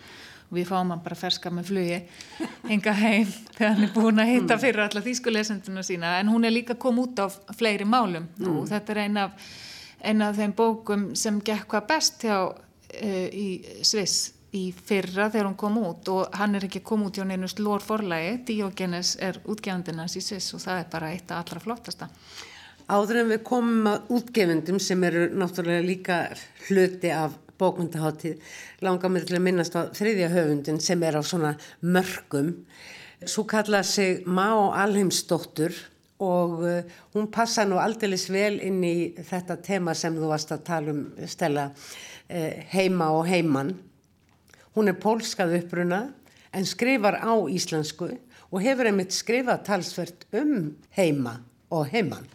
og 0.47 0.55
við 0.55 0.69
fáum 0.69 0.93
hann 0.93 1.03
bara 1.03 1.17
ferska 1.17 1.51
með 1.53 1.71
flugi 1.71 1.97
hinga 2.69 2.93
heim 2.99 3.31
þegar 3.55 3.73
hann 3.73 3.87
er 3.87 3.93
búin 3.95 4.23
að 4.23 4.31
hitta 4.33 4.55
mm. 4.55 4.63
fyrir 4.63 4.83
alla 4.85 5.03
þýskulesenduna 5.07 5.85
sína 5.85 6.13
en 6.21 6.31
hún 6.31 6.47
er 6.47 6.55
líka 6.55 6.77
kom 6.79 7.01
út 7.03 7.19
á 7.19 7.27
fleiri 7.57 7.87
málum 7.87 8.29
mm. 8.37 8.53
og 8.53 8.69
þetta 8.71 8.93
er 8.93 9.03
eina 9.05 9.27
af, 9.27 9.51
eina 10.03 10.31
af 10.31 10.39
þeim 10.39 10.55
bókum 10.57 11.09
sem 11.17 11.41
gekk 11.41 11.67
hvað 11.73 11.89
best 11.91 12.27
hjá 12.27 12.37
uh, 12.47 13.27
í 13.33 13.47
Sviss 13.81 14.36
í 14.55 14.69
fyrra 14.71 15.29
þegar 15.31 15.49
hún 15.49 15.57
kom 15.59 15.79
út 15.81 16.11
og 16.13 16.37
hann 16.39 16.55
er 16.55 16.67
ekki 16.67 16.83
kom 16.85 17.03
út 17.07 17.17
hjá 17.19 17.25
neinu 17.27 17.49
slór 17.51 17.83
forlægi 17.83 18.37
Diogenes 18.47 19.15
er 19.19 19.41
útgefandinas 19.45 20.15
í 20.15 20.23
SIS 20.23 20.53
og 20.55 20.63
það 20.63 20.83
er 20.83 20.93
bara 20.93 21.11
eitt 21.15 21.31
af 21.31 21.43
allra 21.43 21.63
flottasta 21.65 22.07
Áður 22.87 23.17
en 23.19 23.31
við 23.33 23.41
komum 23.43 23.87
að 23.91 24.13
útgefendum 24.15 24.77
sem 24.79 25.01
eru 25.03 25.25
náttúrulega 25.35 25.83
líka 25.83 26.19
hluti 26.69 27.09
af 27.11 27.33
bókmyndaháttíð 27.59 28.37
langar 28.85 29.11
mér 29.11 29.25
til 29.27 29.35
að 29.35 29.43
minnast 29.43 29.75
á 29.75 29.91
þriðja 29.91 30.29
höfundin 30.31 30.79
sem 30.79 31.03
er 31.03 31.17
á 31.19 31.21
svona 31.25 31.57
mörgum. 31.81 32.53
Svo 33.25 33.43
kalla 33.49 33.81
sig 33.83 34.23
Má 34.23 34.71
Alheimsdóttur 34.71 35.75
og 36.23 36.63
uh, 36.63 36.79
hún 37.13 37.27
passa 37.33 37.65
nú 37.65 37.75
aldeilis 37.81 38.29
vel 38.31 38.61
inn 38.63 38.79
í 38.85 39.11
þetta 39.19 39.59
tema 39.61 39.93
sem 39.97 40.15
þú 40.15 40.31
varst 40.31 40.53
að 40.55 40.63
tala 40.69 40.93
um 40.95 41.03
stella 41.27 41.67
uh, 41.73 42.51
heima 42.71 43.11
og 43.17 43.27
heimann. 43.27 43.75
Hún 44.77 44.91
er 44.91 44.97
pólskað 45.01 45.55
uppruna 45.57 46.03
en 46.53 46.65
skrifar 46.69 47.15
á 47.17 47.33
íslensku 47.49 48.11
og 48.53 48.59
hefur 48.61 48.85
einmitt 48.85 49.15
skrifað 49.15 49.63
talsvert 49.65 50.27
um 50.37 50.75
heima 50.93 51.39
og 51.73 51.87
heimann. 51.89 52.27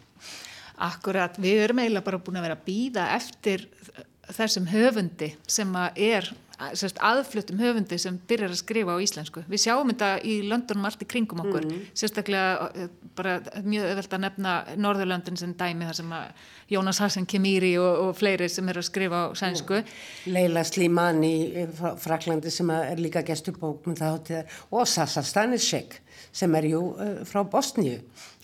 Akkurat, 0.83 1.37
við 1.39 1.61
erum 1.63 1.79
eiginlega 1.79 2.03
bara 2.03 2.19
búin 2.19 2.41
að 2.41 2.47
vera 2.49 2.57
að 2.57 2.65
býða 2.65 3.05
eftir 3.15 3.63
þessum 4.35 4.67
höfundi 4.73 5.29
sem 5.47 5.71
er 5.95 6.27
sérst, 6.79 6.99
aðfluttum 7.03 7.59
höfundi 7.61 7.97
sem 8.01 8.17
byrjar 8.29 8.53
að 8.53 8.59
skrifa 8.61 8.95
á 8.95 9.03
íslensku. 9.03 9.43
Við 9.49 9.63
sjáum 9.65 9.91
þetta 9.91 10.09
í 10.27 10.39
löndunum 10.47 10.87
allt 10.89 11.03
í 11.03 11.07
kringum 11.09 11.43
okkur, 11.43 11.67
mm. 11.69 11.85
sérstaklega 11.97 12.69
eh, 12.73 12.91
bara 13.17 13.37
mjög 13.65 13.89
öðvöld 13.91 14.17
að 14.17 14.23
nefna 14.25 14.55
Norðurlöndin 14.79 15.39
sem 15.39 15.55
dæmi 15.59 15.89
þar 15.89 15.99
sem 15.99 16.13
að 16.17 16.45
Jónas 16.73 17.01
Hassan 17.03 17.27
Kemíri 17.29 17.73
og, 17.81 17.91
og 18.07 18.13
fleiri 18.17 18.49
sem 18.49 18.69
er 18.71 18.79
að 18.81 18.87
skrifa 18.89 19.25
á 19.25 19.35
sænsku. 19.37 19.81
Leila 20.33 20.63
Slimani 20.67 21.33
frá 21.77 21.93
Fraklandi 21.99 22.53
sem 22.53 22.71
er 22.73 23.01
líka 23.01 23.23
gestubók 23.27 23.85
og 24.71 24.87
Sasa 24.87 25.23
Stanisek 25.23 25.99
sem 26.33 26.55
er 26.57 26.69
jú 26.71 26.85
uh, 26.93 27.19
frá 27.27 27.43
Bosníu. 27.45 27.99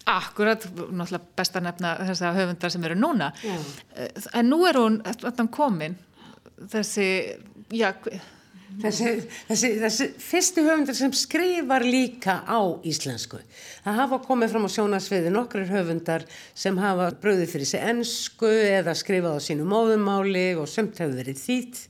Akkurat, 0.10 0.64
náttúrulega 0.90 1.38
best 1.38 1.58
að 1.58 1.66
nefna 1.68 1.94
þess 2.08 2.24
að 2.26 2.38
höfundar 2.40 2.74
sem 2.74 2.86
eru 2.88 2.96
núna. 2.98 3.28
Eh, 3.46 4.08
en 4.40 4.48
nú 4.50 4.64
er 4.66 4.80
hún, 4.80 4.96
þannig 5.06 5.52
komin, 5.54 5.98
þessi, 6.72 7.10
já... 7.72 7.94
Þessi, 8.80 9.08
þessi, 9.50 9.70
þessi 9.82 10.06
fyrsti 10.22 10.64
höfundar 10.64 10.96
sem 10.96 11.14
skrifar 11.18 11.84
líka 11.84 12.36
á 12.46 12.62
íslensku. 12.86 13.40
Það 13.84 13.98
hafa 13.98 14.20
komið 14.24 14.54
fram 14.54 14.68
á 14.70 14.76
sjónasviði 14.76 15.32
nokkrar 15.34 15.72
höfundar 15.74 16.26
sem 16.54 16.78
hafa 16.80 17.10
bröðið 17.20 17.50
fyrir 17.56 17.70
sig 17.72 17.84
ennsku 17.90 18.52
eða 18.70 18.94
skrifað 18.96 19.40
á 19.42 19.46
sínu 19.48 19.66
móðumáli 19.68 20.46
og 20.62 20.70
sömt 20.70 21.02
hefur 21.02 21.18
verið 21.18 21.42
þýtt. 21.42 21.82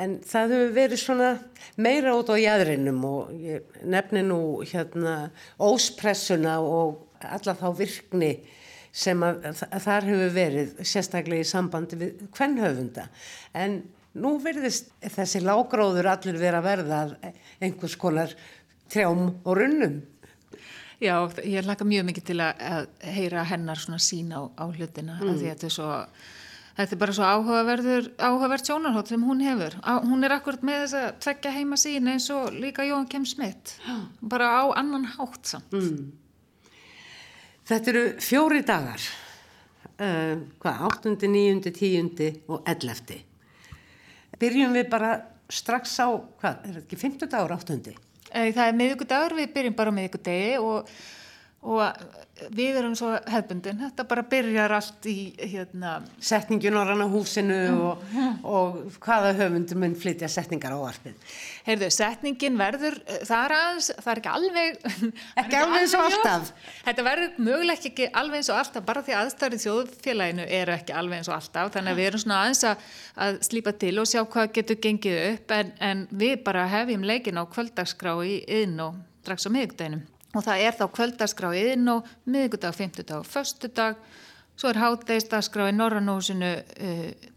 En 0.00 0.14
það 0.26 0.54
hefur 0.54 0.72
verið 0.78 1.02
svona 1.02 1.32
meira 1.76 2.14
út 2.16 2.30
á 2.30 2.36
jæðrinum 2.38 3.02
og 3.10 3.34
nefni 3.82 4.22
nú 4.24 4.40
hérna 4.70 5.16
óspressuna 5.58 6.60
og 6.62 7.02
alla 7.26 7.56
þá 7.58 7.66
virkni 7.78 8.32
sem 8.94 9.18
að, 9.26 9.50
að 9.66 9.82
þar 9.82 10.08
hefur 10.12 10.32
verið 10.38 10.72
sérstaklega 10.86 11.42
í 11.42 11.50
sambandi 11.50 11.98
við 11.98 12.24
hvernhöfunda 12.36 13.08
en 13.58 13.80
nú 14.14 14.36
verðist 14.42 14.92
þessi 15.02 15.42
lágróður 15.44 16.10
allir 16.12 16.38
vera 16.40 16.62
verða 16.64 17.04
einhvers 17.62 17.96
konar 18.00 18.34
trjám 18.92 19.26
og 19.44 19.54
runnum 19.58 20.02
Já, 21.02 21.16
ég 21.42 21.66
laka 21.66 21.84
mjög 21.84 22.06
mikið 22.08 22.24
til 22.30 22.38
að, 22.40 22.86
heyra 23.02 23.42
hennar 23.48 23.80
svona 23.80 23.98
sín 24.00 24.30
á, 24.30 24.46
á 24.46 24.64
hlutina 24.70 25.18
mm. 25.18 25.34
því 25.36 25.44
að 25.48 25.52
þetta 25.52 25.68
er 25.68 25.76
svo 25.76 25.90
Þetta 26.74 26.96
er 26.96 26.98
bara 26.98 27.14
svo 27.14 27.26
áhugaverður, 27.30 28.06
áhugavert 28.18 28.66
sjónarhótt 28.66 29.12
sem 29.12 29.22
hún 29.22 29.42
hefur. 29.46 29.76
Á, 29.86 30.02
hún 30.02 30.26
er 30.26 30.32
akkurat 30.34 30.64
með 30.66 30.80
þess 30.80 30.96
að 30.98 31.20
tvekja 31.22 31.52
heima 31.54 31.76
sín 31.78 32.08
eins 32.10 32.26
og 32.34 32.48
líka 32.50 32.82
Jóhann 32.82 33.06
Kem 33.06 33.22
Smith. 33.30 33.76
Bara 34.18 34.48
á 34.58 34.74
annan 34.80 35.04
hátt 35.12 35.52
samt. 35.52 35.70
Mm. 35.70 36.08
Þetta 37.70 37.92
eru 37.92 38.02
fjóri 38.26 38.64
dagar, 38.66 39.06
uh, 40.02 40.34
hvað, 40.64 40.82
8., 40.90 41.14
9., 41.22 41.70
10. 41.78 42.42
og 42.50 42.66
11. 42.66 43.22
Byrjum 44.40 44.74
við 44.76 44.88
bara 44.92 45.12
strax 45.52 45.98
á, 46.00 46.08
hvað, 46.40 46.62
er 46.64 46.78
þetta 46.78 46.86
ekki 46.86 47.02
50 47.02 47.32
dagur 47.34 47.56
8. 47.58 47.98
Það 48.34 48.64
er 48.64 48.78
miðugudagur, 48.78 49.36
við 49.38 49.52
byrjum 49.54 49.76
bara 49.78 49.94
miðugudegi 49.94 50.56
og 50.62 50.88
og 51.64 52.50
við 52.52 52.78
erum 52.80 52.94
svo 52.98 53.14
hefbundin 53.30 53.78
þetta 53.80 54.04
bara 54.08 54.24
byrjar 54.28 54.74
allt 54.76 55.06
í 55.08 55.32
hérna 55.38 55.96
setningin 56.20 56.76
á 56.76 56.82
ranna 56.84 57.06
húsinu 57.08 57.60
og, 57.88 58.02
og 58.44 58.80
hvaða 59.04 59.32
höfundur 59.38 59.80
mun 59.80 59.96
flytja 59.96 60.28
setningar 60.28 60.74
á 60.76 60.78
varpið 60.82 61.36
Heyrðu, 61.64 61.88
setningin 61.96 62.58
verður 62.60 62.98
það 63.24 63.38
er, 63.38 63.54
aðeins, 63.56 63.86
það 63.96 64.10
er 64.12 64.20
ekki 64.20 64.32
alveg 64.34 64.82
ekki 65.42 65.58
alveg 65.60 65.78
eins 65.80 65.94
og 65.96 66.08
alltaf. 66.08 66.50
Þetta 66.84 67.06
verður 67.06 67.38
möguleg 67.46 67.86
ekki 67.90 68.08
alveg 68.20 68.42
eins 68.42 68.50
og 68.52 68.60
alltaf 68.60 68.84
bara 68.84 69.04
því 69.06 69.16
aðstæðið 69.20 69.64
þjóðfélaginu 69.64 70.48
eru 70.60 70.74
ekki 70.76 70.96
alveg 71.00 71.22
eins 71.22 71.30
og 71.32 71.38
alltaf. 71.38 71.72
Þannig 71.76 71.94
að 71.94 72.00
við 72.02 72.10
erum 72.10 72.24
svona 72.24 72.40
aðeins 72.42 72.64
að, 72.68 72.88
að 73.26 73.38
slípa 73.48 73.76
til 73.80 73.94
og 74.02 74.10
sjá 74.10 74.20
hvað 74.36 74.50
getur 74.58 74.82
gengið 74.88 75.20
upp 75.30 75.54
en, 75.56 75.76
en 75.90 76.08
við 76.12 76.36
bara 76.44 76.66
hefjum 76.74 77.06
leikin 77.08 77.40
á 77.40 77.44
kvöldagsgrá 77.48 78.18
í 78.28 78.42
inn 78.62 78.76
og 78.84 79.00
strax 79.24 79.48
á 79.48 79.50
miðugdænum 79.56 80.04
og 80.34 80.42
það 80.42 80.64
er 80.66 80.76
þá 80.78 80.84
kvöldaskráið 80.96 81.90
og 81.92 82.08
miðugudag, 82.26 82.74
fymtudag 82.74 83.22
og 83.22 83.28
föstudag. 83.28 84.00
Svo 84.54 84.70
er 84.70 84.78
hátdeisdagskrá 84.78 85.68
í 85.70 85.74
Norranósinu 85.74 86.50
uh, 86.54 87.30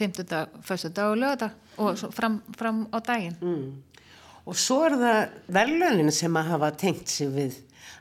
fymtudag, 0.00 0.58
föstudag 0.66 1.12
og 1.12 1.20
lögadag 1.20 1.78
og 1.80 2.00
fram, 2.16 2.40
fram 2.58 2.86
á 2.92 2.98
daginn. 3.04 3.36
Mm. 3.40 3.82
og 4.48 4.56
svo 4.56 4.80
er 4.88 4.96
það 4.98 5.18
verðlögnin 5.52 6.14
sem 6.14 6.36
að 6.40 6.48
hafa 6.54 6.70
tengt 6.80 7.12
sig 7.12 7.28
við 7.30 7.58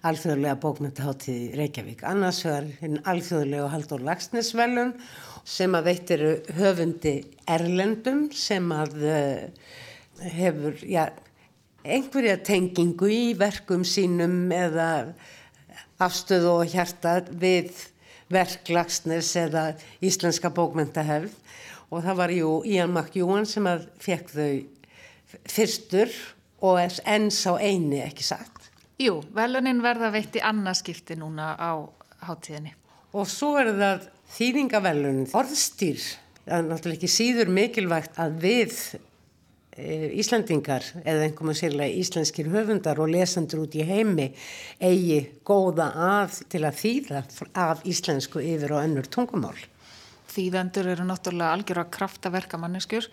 alþjóðlega 0.08 0.56
bókmyndaháttíð 0.64 1.58
Reykjavík. 1.60 2.04
Annars 2.08 2.46
er 2.48 2.70
hinn 2.80 3.02
alþjóðlega 3.04 3.68
Haldur 3.74 4.04
Lagsnesverðlun 4.08 4.94
sem 5.44 5.76
að 5.76 5.90
veitir 5.90 6.24
höfundi 6.56 7.16
Erlendum 7.50 8.30
sem 8.36 8.72
að 8.72 8.96
uh, 9.04 9.74
hefur, 10.38 10.80
já 10.88 11.10
einhverja 11.84 12.40
tengingu 12.44 13.10
í 13.12 13.24
verkum 13.40 13.86
sínum 13.88 14.50
eða 14.56 14.90
afstöðu 16.00 16.52
og 16.62 16.72
hjarta 16.72 17.20
við 17.30 17.72
verklagsnes 18.32 19.32
eða 19.40 19.64
íslenska 20.06 20.52
bókmyndahefð 20.54 21.34
og 21.90 22.04
það 22.06 22.20
var 22.22 22.34
jú 22.34 22.52
Ían 22.70 22.94
Makkjúan 22.94 23.48
sem 23.50 23.68
að 23.70 23.88
fekk 24.02 24.34
þau 24.36 24.54
fyrstur 25.50 26.14
og 26.66 26.80
enn 27.06 27.30
sá 27.34 27.54
eini 27.58 28.02
ekki 28.04 28.26
sagt. 28.26 28.70
Jú, 29.00 29.22
velunin 29.36 29.84
verða 29.84 30.12
veitt 30.12 30.36
í 30.36 30.44
annarskipti 30.44 31.16
núna 31.20 31.54
á 31.56 31.72
hátíðinni. 32.28 32.74
Og 33.16 33.30
svo 33.30 33.56
er 33.62 33.72
það 33.78 34.10
þýðingavelunin 34.36 35.30
orðstýr. 35.34 36.02
Það 36.44 36.58
er 36.58 36.66
náttúrulega 36.68 37.00
ekki 37.00 37.12
síður 37.14 37.54
mikilvægt 37.54 38.20
að 38.20 38.36
við 38.44 38.76
Eh, 39.80 40.10
Íslandingar 40.20 40.84
eða 41.06 41.28
einhverjum 41.30 41.56
sérlega 41.56 42.00
íslenskir 42.02 42.50
höfundar 42.52 43.00
og 43.00 43.12
lesandur 43.14 43.62
út 43.64 43.78
í 43.80 43.86
heimi 43.88 44.26
eigi 44.84 45.20
góða 45.48 45.86
að 46.20 46.40
til 46.52 46.66
að 46.68 46.80
þýða 46.82 47.22
af 47.64 47.86
íslensku 47.88 48.44
yfir 48.44 48.74
og 48.76 48.82
önnur 48.84 49.08
tungumál. 49.08 49.56
Þýðendur 50.30 50.92
eru 50.94 51.06
náttúrulega 51.10 51.56
algjör 51.58 51.84
að 51.84 51.94
krafta 51.96 52.32
verkamanneskjur 52.34 53.10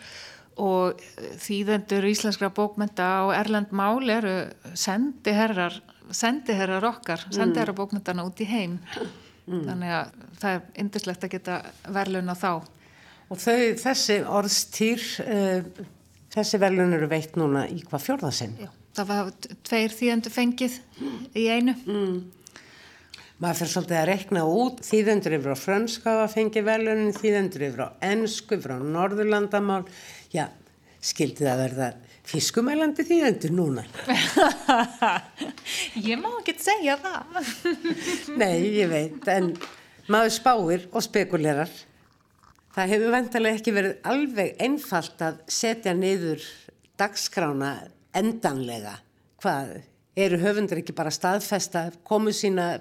og 0.63 1.03
þýðendur 1.43 2.07
íslenskra 2.09 2.49
bókmynda 2.55 3.09
og 3.27 3.35
erlend 3.37 3.73
mál 3.77 4.01
eru 4.13 4.37
sendiherrar, 4.77 5.77
sendiherrar 6.09 6.85
okkar, 6.89 7.27
sendiherrar 7.35 7.77
bókmyndana 7.77 8.25
út 8.25 8.41
í 8.41 8.49
heim. 8.49 8.79
Mm. 9.47 9.67
Þannig 9.69 9.93
að 9.99 10.15
það 10.41 10.55
er 10.55 10.65
yndislegt 10.85 11.27
að 11.27 11.35
geta 11.37 11.59
verðlun 11.93 12.33
á 12.33 12.37
þá. 12.37 12.53
Og 13.27 13.43
þau, 13.43 13.61
þessi 13.83 14.23
orðstýr... 14.39 15.05
Uh, 15.27 15.93
Þessi 16.37 16.59
velun 16.61 16.93
eru 16.93 17.07
veitt 17.09 17.37
núna 17.41 17.63
í 17.73 17.79
hvað 17.87 18.03
fjörðasinn? 18.05 18.57
Já, 18.61 18.69
það 18.99 19.11
var 19.11 19.29
tveir 19.65 19.95
þýðendur 19.97 20.35
fengið 20.35 20.75
í 21.33 21.47
einu. 21.49 21.73
Mm. 21.87 22.19
Maður 23.37 23.59
fyrir 23.59 23.69
svolítið 23.75 23.99
að 24.01 24.07
rekna 24.09 24.43
út 24.49 24.79
þýðendur 24.87 25.35
yfir 25.37 25.53
á 25.53 25.59
frönska 25.61 26.13
að 26.23 26.31
fengi 26.33 26.61
velunin, 26.65 27.13
þýðendur 27.13 27.65
yfir 27.67 27.83
á 27.85 27.89
ennsku, 28.09 28.57
yfir 28.57 28.73
á 28.73 28.79
norðurlandamál. 28.81 29.83
Já, 30.33 30.47
skildi 31.05 31.45
það 31.45 31.61
verða 31.61 31.89
fiskumælandi 32.27 33.05
þýðendur 33.05 33.53
núna? 33.59 33.85
ég 36.09 36.17
má 36.23 36.31
ekki 36.39 36.57
segja 36.65 36.97
það. 37.05 37.53
Nei, 38.41 38.57
ég 38.79 38.89
veit, 38.95 39.29
en 39.29 39.53
maður 40.09 40.35
spáir 40.39 40.89
og 40.89 41.05
spekulerar. 41.05 41.77
Það 42.73 42.97
hefur 42.97 43.15
vendarlega 43.19 43.61
ekki 43.61 43.77
verið 43.77 44.11
alveg 44.17 44.59
einfalt 44.65 45.29
að 45.29 45.45
setja 45.61 45.93
niður 45.93 46.41
dagskrána 46.97 47.77
endanlega. 48.17 48.97
Hvað, 49.45 49.79
eru 50.17 50.41
höfundur 50.41 50.81
ekki 50.81 50.97
bara 50.97 51.13
staðfesta 51.13 51.91
komu 52.09 52.33
sína 52.33 52.79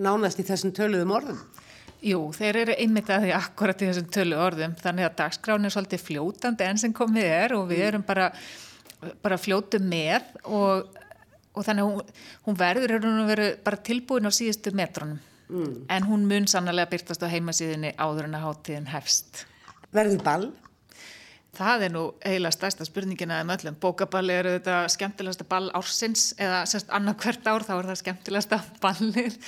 nánast 0.00 0.40
í 0.40 0.46
þessum 0.48 0.72
töluðum 0.76 1.14
orðum? 1.16 1.40
Jú, 2.00 2.20
þeir 2.32 2.62
eru 2.62 2.76
einmitt 2.80 3.10
að 3.12 3.26
því 3.26 3.32
akkurat 3.36 3.82
í 3.82 3.88
þessum 3.90 4.08
tölu 4.14 4.38
orðum 4.40 4.76
þannig 4.80 5.06
að 5.06 5.18
dagskráni 5.18 5.68
er 5.68 5.74
svolítið 5.74 6.04
fljótandi 6.06 6.66
enn 6.66 6.80
sem 6.80 6.94
komið 6.96 7.28
er 7.28 7.54
og 7.58 7.66
við 7.68 7.82
erum 7.90 8.04
bara, 8.06 8.30
bara 9.20 9.38
fljótu 9.40 9.82
með 9.84 10.30
og, 10.48 10.88
og 11.52 11.66
þannig 11.66 11.84
að 11.84 11.90
hún, 11.90 12.14
hún 12.46 12.60
verður, 12.62 12.96
hún 13.04 13.28
verður 13.28 13.58
bara 13.66 13.82
tilbúin 13.90 14.30
á 14.30 14.32
síðustu 14.32 14.72
metronum 14.76 15.20
mm. 15.50 15.76
en 15.92 16.08
hún 16.08 16.24
mun 16.30 16.48
sannlega 16.48 16.88
byrtast 16.94 17.26
á 17.26 17.32
heimasíðinni 17.32 17.92
áður 18.00 18.30
en 18.30 18.38
að 18.38 18.46
hátíðin 18.48 18.90
hefst. 18.94 19.44
Verður 19.92 20.24
ball? 20.24 20.48
Það 21.56 21.84
er 21.84 21.92
nú 21.94 22.02
eiginlega 22.22 22.54
stærsta 22.54 22.86
spurningin 22.86 23.32
að 23.34 23.44
um 23.44 23.52
öllum. 23.56 23.78
Bókaballi 23.82 24.34
eru 24.38 24.52
þetta 24.54 24.80
skemmtilegasta 24.94 25.46
ball 25.50 25.70
ársins 25.74 26.28
eða 26.38 26.60
semst 26.70 26.92
annað 26.94 27.24
hvert 27.24 27.48
ár 27.50 27.66
þá 27.66 27.72
er 27.76 27.88
það 27.90 28.02
skemmtilegasta 28.04 28.60
ballið. 28.84 29.38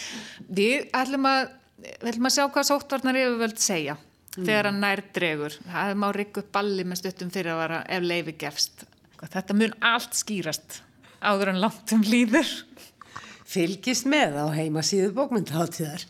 Við 0.49 0.89
ætlum 0.99 1.29
að, 1.31 1.53
við 1.85 2.11
ætlum 2.13 2.31
að 2.31 2.35
sjá 2.37 2.47
hvað 2.47 2.69
sóttvarnar 2.73 3.21
eru 3.21 3.39
völd 3.45 3.63
segja 3.63 3.97
mm. 3.99 4.43
þegar 4.43 4.71
hann 4.71 4.83
nær 4.83 5.05
dregur. 5.15 5.59
Það 5.69 5.95
má 6.03 6.09
rikku 6.17 6.45
balli 6.59 6.89
með 6.89 7.05
stuttum 7.05 7.31
fyrir 7.35 7.55
að 7.55 7.63
vara 7.63 7.85
ef 7.87 8.09
leifi 8.09 8.37
gefst. 8.43 8.85
Þetta 9.23 9.55
mun 9.55 9.79
allt 9.93 10.19
skýrast 10.19 10.83
áður 11.23 11.55
en 11.55 11.63
langt 11.63 11.95
um 11.95 12.03
líður. 12.03 12.51
Fylgist 13.47 14.09
með 14.11 14.41
á 14.43 14.47
heimasíðu 14.57 15.13
bókmyndháttíðar. 15.15 16.09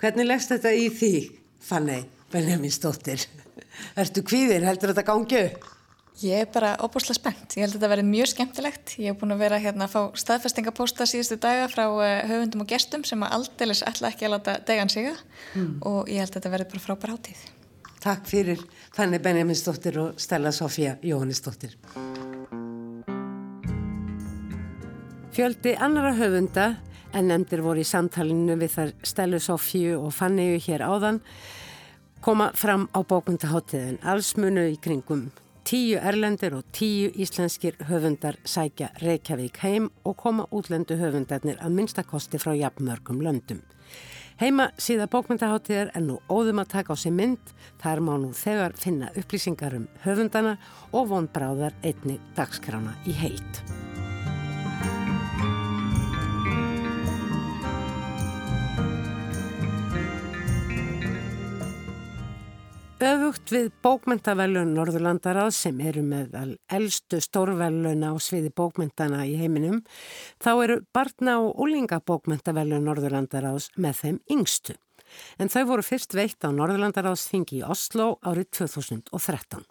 Hvernig 0.00 0.26
leggst 0.26 0.52
þetta 0.52 0.72
í 0.76 0.88
því, 0.92 1.14
Fanny 1.64 2.02
Benjamin 2.32 2.72
Stóttir? 2.72 3.24
Ertu 3.98 4.24
kvíðir, 4.26 4.64
heldur 4.66 4.92
þetta 4.92 5.06
gangi? 5.06 5.44
Ég 6.20 6.42
er 6.42 6.48
bara 6.52 6.74
óbúslega 6.84 7.16
spennt. 7.16 7.54
Ég 7.56 7.64
held 7.64 7.72
að 7.72 7.78
þetta 7.78 7.90
verði 7.94 8.08
mjög 8.10 8.28
skemmtilegt. 8.34 8.92
Ég 9.00 9.12
hef 9.12 9.20
búin 9.22 9.32
að 9.32 9.40
vera 9.40 9.60
hérna 9.62 9.86
að 9.86 9.94
fá 9.94 10.18
staðfestingapósta 10.20 11.06
síðustu 11.08 11.38
daga 11.40 11.70
frá 11.72 11.86
eh, 12.04 12.26
höfundum 12.28 12.66
og 12.66 12.68
gestum 12.68 13.06
sem 13.08 13.22
að 13.24 13.38
aldeilis 13.38 13.80
ætla 13.88 14.10
ekki 14.10 14.28
að 14.28 14.34
láta 14.34 14.58
degan 14.68 14.92
siga 14.92 15.14
mm. 15.54 15.78
og 15.88 16.10
ég 16.12 16.20
held 16.20 16.34
að 16.34 16.36
þetta 16.36 16.52
verði 16.56 16.68
bara 16.74 16.84
frábær 16.84 17.14
átíð. 17.16 17.46
Takk 18.04 18.28
fyrir 18.28 18.60
Fanny 18.96 19.20
Benjamin 19.20 19.56
Stóttir 19.56 19.96
og 20.02 20.20
Stella 20.20 20.52
Sofía 20.52 20.98
Jóhannesdóttir. 21.04 21.78
Fjöldi 25.32 25.76
annara 25.78 26.12
höfunda 26.18 26.68
en 27.16 27.30
nefndir 27.30 27.62
voru 27.64 27.80
í 27.80 27.86
samtalinu 27.86 28.56
við 28.60 28.74
þar 28.74 28.92
Stellu 29.06 29.40
Sofíu 29.42 29.96
og 30.00 30.12
Fanny 30.14 30.52
hér 30.62 30.84
áðan 30.84 31.20
koma 32.20 32.50
fram 32.54 32.88
á 32.92 33.00
bókmyndaháttiðin 33.00 34.00
allsmunu 34.04 34.66
í 34.68 34.76
kringum 34.80 35.30
tíu 35.64 35.98
erlendir 36.02 36.54
og 36.56 36.64
tíu 36.74 37.10
íslenskir 37.14 37.76
höfundar 37.88 38.36
sækja 38.44 38.90
Reykjavík 39.00 39.60
heim 39.62 39.90
og 40.04 40.16
koma 40.18 40.46
útlendu 40.50 40.96
höfundarnir 41.00 41.60
að 41.62 41.76
minnstakosti 41.76 42.40
frá 42.42 42.56
jafnmörgum 42.58 43.20
löndum. 43.22 43.60
Heima 44.40 44.70
síða 44.80 45.06
bókmyndaháttiðar 45.12 45.92
er 45.94 46.04
nú 46.04 46.16
óðum 46.32 46.62
að 46.62 46.72
taka 46.72 46.92
á 46.92 46.96
sig 46.96 47.12
mynd, 47.12 47.52
þar 47.82 48.00
má 48.00 48.16
nú 48.18 48.32
þegar 48.32 48.74
finna 48.76 49.12
upplýsingar 49.14 49.76
um 49.76 49.86
höfundana 50.06 50.56
og 50.92 51.12
vonbráðar 51.12 51.76
einni 51.84 52.18
dagskrána 52.34 52.96
í 53.06 53.14
heilt. 53.14 53.89
Öfugt 63.00 63.48
við 63.48 63.70
bókmyndavelun 63.80 64.74
Norðurlandarað 64.76 65.54
sem 65.56 65.78
eru 65.88 66.02
með 66.04 66.34
elstu 66.68 67.16
stórveluna 67.24 68.10
á 68.12 68.14
sviði 68.20 68.50
bókmyndana 68.52 69.22
í 69.24 69.38
heiminum, 69.40 69.78
þá 70.36 70.50
eru 70.66 70.76
barna 70.92 71.38
og 71.40 71.62
úlingabókmyndavelun 71.64 72.84
Norðurlandaraðs 72.84 73.70
með 73.80 74.02
þeim 74.02 74.18
yngstu. 74.36 74.76
En 75.40 75.48
þau 75.48 75.62
voru 75.70 75.86
fyrst 75.86 76.12
veitt 76.12 76.44
á 76.44 76.52
Norðurlandaraðsþingi 76.52 77.62
í 77.62 77.64
Oslo 77.64 78.10
árið 78.20 78.50
2013. 78.58 79.64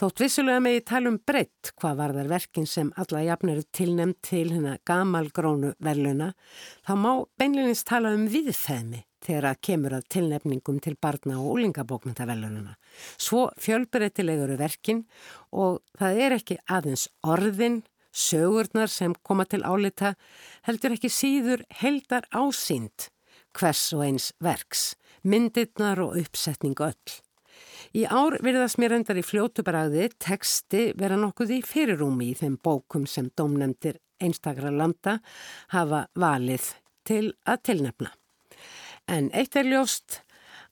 Þótt 0.00 0.22
vissulega 0.24 0.62
með 0.64 0.78
í 0.78 0.86
talum 0.88 1.18
breytt 1.20 1.74
hvað 1.76 2.00
var 2.00 2.16
þar 2.16 2.32
verkin 2.32 2.70
sem 2.70 2.88
alla 2.96 3.26
jafnir 3.26 3.60
tilnæmt 3.76 4.22
til 4.24 4.46
hennar 4.54 4.80
gamalgrónu 4.88 5.74
veluna, 5.84 6.32
þá 6.80 6.94
má 6.96 7.12
beinleginist 7.36 7.90
tala 7.92 8.16
um 8.16 8.24
viðfæðmi 8.32 9.04
þegar 9.28 9.50
að 9.50 9.60
kemur 9.68 9.96
að 9.98 10.08
tilnefningum 10.14 10.80
til 10.84 10.94
barna 11.00 11.36
og 11.42 11.58
úlingabókmyndavelununa. 11.58 12.74
Svo 13.20 13.48
fjölbreytilegur 13.60 14.56
verkin 14.60 15.04
og 15.52 15.82
það 16.00 16.24
er 16.24 16.36
ekki 16.38 16.58
aðeins 16.66 17.06
orðin, 17.22 17.82
sögurnar 18.08 18.90
sem 18.90 19.12
koma 19.22 19.44
til 19.44 19.62
álita, 19.62 20.14
heldur 20.66 20.96
ekki 20.96 21.12
síður 21.12 21.62
heldar 21.82 22.26
ásýnd 22.32 23.10
hvers 23.58 23.88
og 23.96 24.04
eins 24.06 24.32
verks, 24.44 24.92
myndirnar 25.26 26.00
og 26.02 26.18
uppsetning 26.20 26.78
öll. 26.84 27.16
Í 27.96 28.04
ár 28.04 28.36
virðast 28.44 28.78
mér 28.78 28.98
endar 28.98 29.18
í 29.18 29.24
fljótubræði 29.24 30.10
teksti 30.20 30.92
vera 30.98 31.16
nokkuð 31.18 31.54
í 31.56 31.62
fyrirúmi 31.64 32.32
í 32.32 32.36
þeim 32.38 32.58
bókum 32.62 33.06
sem 33.08 33.30
domnefndir 33.38 33.98
einstakra 34.22 34.70
landa 34.74 35.18
hafa 35.72 36.06
valið 36.18 36.72
til 37.08 37.24
að 37.48 37.62
tilnefna. 37.70 38.17
En 39.08 39.30
eitt 39.32 39.56
er 39.56 39.64
ljóst 39.64 40.18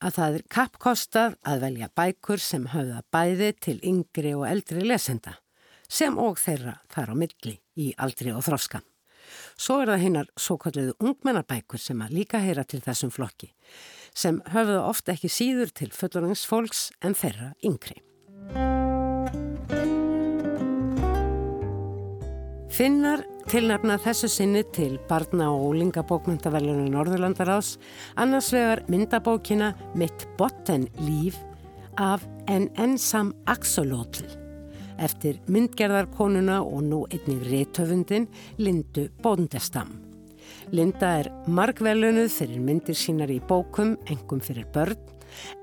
að 0.05 0.19
það 0.19 0.35
er 0.37 0.43
kappkostað 0.53 1.37
að 1.49 1.63
velja 1.63 1.87
bækur 1.97 2.43
sem 2.43 2.67
höfða 2.69 2.99
bæði 3.15 3.49
til 3.65 3.77
yngri 3.81 4.35
og 4.37 4.45
eldri 4.51 4.85
lesenda, 4.85 5.39
sem 5.89 6.19
og 6.21 6.37
þeirra 6.43 6.77
þar 6.93 7.13
á 7.13 7.15
milli 7.17 7.55
í 7.81 7.95
aldri 7.97 8.35
og 8.37 8.45
þróska. 8.45 8.83
Svo 9.57 9.81
er 9.81 9.95
það 9.95 10.03
hinnar 10.05 10.29
svo 10.37 10.59
kalliðu 10.61 10.95
ungmennarbækur 11.01 11.81
sem 11.81 12.03
að 12.05 12.13
líka 12.19 12.43
heyra 12.45 12.67
til 12.69 12.83
þessum 12.85 13.15
flokki, 13.15 13.49
sem 14.13 14.43
höfða 14.53 14.83
ofta 14.85 15.17
ekki 15.17 15.33
síður 15.33 15.73
til 15.73 15.89
fullorðingsfólks 15.97 16.91
en 17.01 17.17
þeirra 17.17 17.55
yngri. 17.65 18.03
Finnar 22.77 23.23
tilnafna 23.49 23.95
þessu 23.97 24.29
sinni 24.29 24.61
til 24.77 24.99
barna- 25.09 25.47
og 25.49 25.71
ólingabókmyndavelunum 25.71 26.91
Norðurlandaráðs 26.93 27.79
annars 28.21 28.51
vegar 28.53 28.83
myndabókina 28.93 29.71
Mitt 29.95 30.27
bottenlíf 30.37 31.39
af 31.97 32.27
En 32.47 32.69
ensam 32.77 33.33
axolotl 33.47 34.29
eftir 34.99 35.41
myndgerðarkonuna 35.49 36.61
og 36.61 36.85
nú 36.85 37.01
einnig 37.09 37.49
réttöfundin 37.49 38.29
Lindu 38.59 39.09
Bóndestam. 39.23 39.89
Linda 40.71 41.19
er 41.21 41.33
margvelunuð 41.49 42.29
fyrir 42.29 42.61
myndir 42.61 42.95
sínar 42.95 43.33
í 43.33 43.41
bókum, 43.41 43.97
engum 44.07 44.41
fyrir 44.41 44.69
börn, 44.73 44.97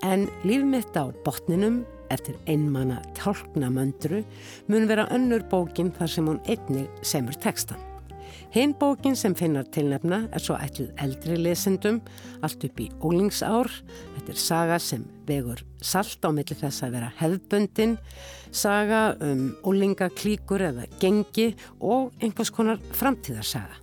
en 0.02 0.26
lífmitt 0.42 0.98
á 0.98 1.14
botninum 1.24 1.84
eftir 2.14 2.38
einmanna 2.50 3.00
tálknamöndru 3.18 4.22
mun 4.68 4.86
vera 4.90 5.08
önnur 5.14 5.44
bókin 5.50 5.92
þar 5.94 6.14
sem 6.14 6.30
hún 6.30 6.40
einnig 6.46 6.88
semur 7.02 7.36
textan. 7.42 7.80
Hinn 8.54 8.74
bókin 8.78 9.16
sem 9.18 9.34
finnar 9.34 9.66
tilnefna 9.74 10.28
er 10.30 10.42
svo 10.42 10.54
ætluð 10.54 10.92
eldri 11.02 11.34
lesendum, 11.42 11.98
allt 12.38 12.62
upp 12.62 12.78
í 12.78 12.86
ólingsár. 13.02 13.70
Þetta 14.14 14.30
er 14.30 14.38
saga 14.38 14.78
sem 14.78 15.02
vegur 15.26 15.64
salt 15.82 16.22
á 16.22 16.30
milli 16.30 16.54
þess 16.60 16.86
að 16.86 16.94
vera 16.94 17.10
hefðböndin, 17.18 17.96
saga 18.54 19.02
um 19.26 19.48
ólingaklíkur 19.66 20.68
eða 20.70 20.86
gengi 21.02 21.50
og 21.82 22.14
einhvers 22.22 22.54
konar 22.54 22.78
framtíðarsaga. 22.94 23.82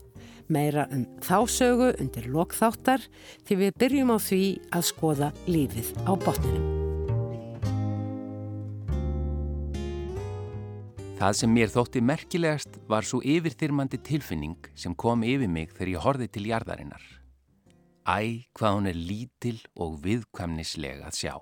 Meira 0.51 0.87
um 0.91 1.03
þásögu 1.23 1.91
undir 1.99 2.31
lokþáttar 2.31 3.03
því 3.47 3.63
við 3.65 3.81
byrjum 3.83 4.15
á 4.15 4.17
því 4.23 4.45
að 4.71 4.87
skoða 4.87 5.33
lífið 5.51 5.91
á 6.07 6.11
botninum. 6.15 6.80
Það 11.21 11.35
sem 11.37 11.51
mér 11.53 11.69
þótti 11.69 12.01
merkilegast 12.01 12.77
var 12.89 13.05
svo 13.05 13.19
yfirþyrmandi 13.21 13.99
tilfinning 14.01 14.69
sem 14.73 14.95
kom 14.97 15.21
yfir 15.21 15.51
mig 15.53 15.69
þegar 15.75 15.91
ég 15.91 16.01
horfið 16.01 16.31
til 16.33 16.45
jarðarinnar. 16.49 17.03
Æ, 18.09 18.49
hvað 18.57 18.77
hún 18.79 18.89
er 18.89 18.97
lítil 18.97 19.59
og 19.77 19.99
viðkvæmnislega 20.01 21.11
að 21.11 21.19
sjá. 21.19 21.35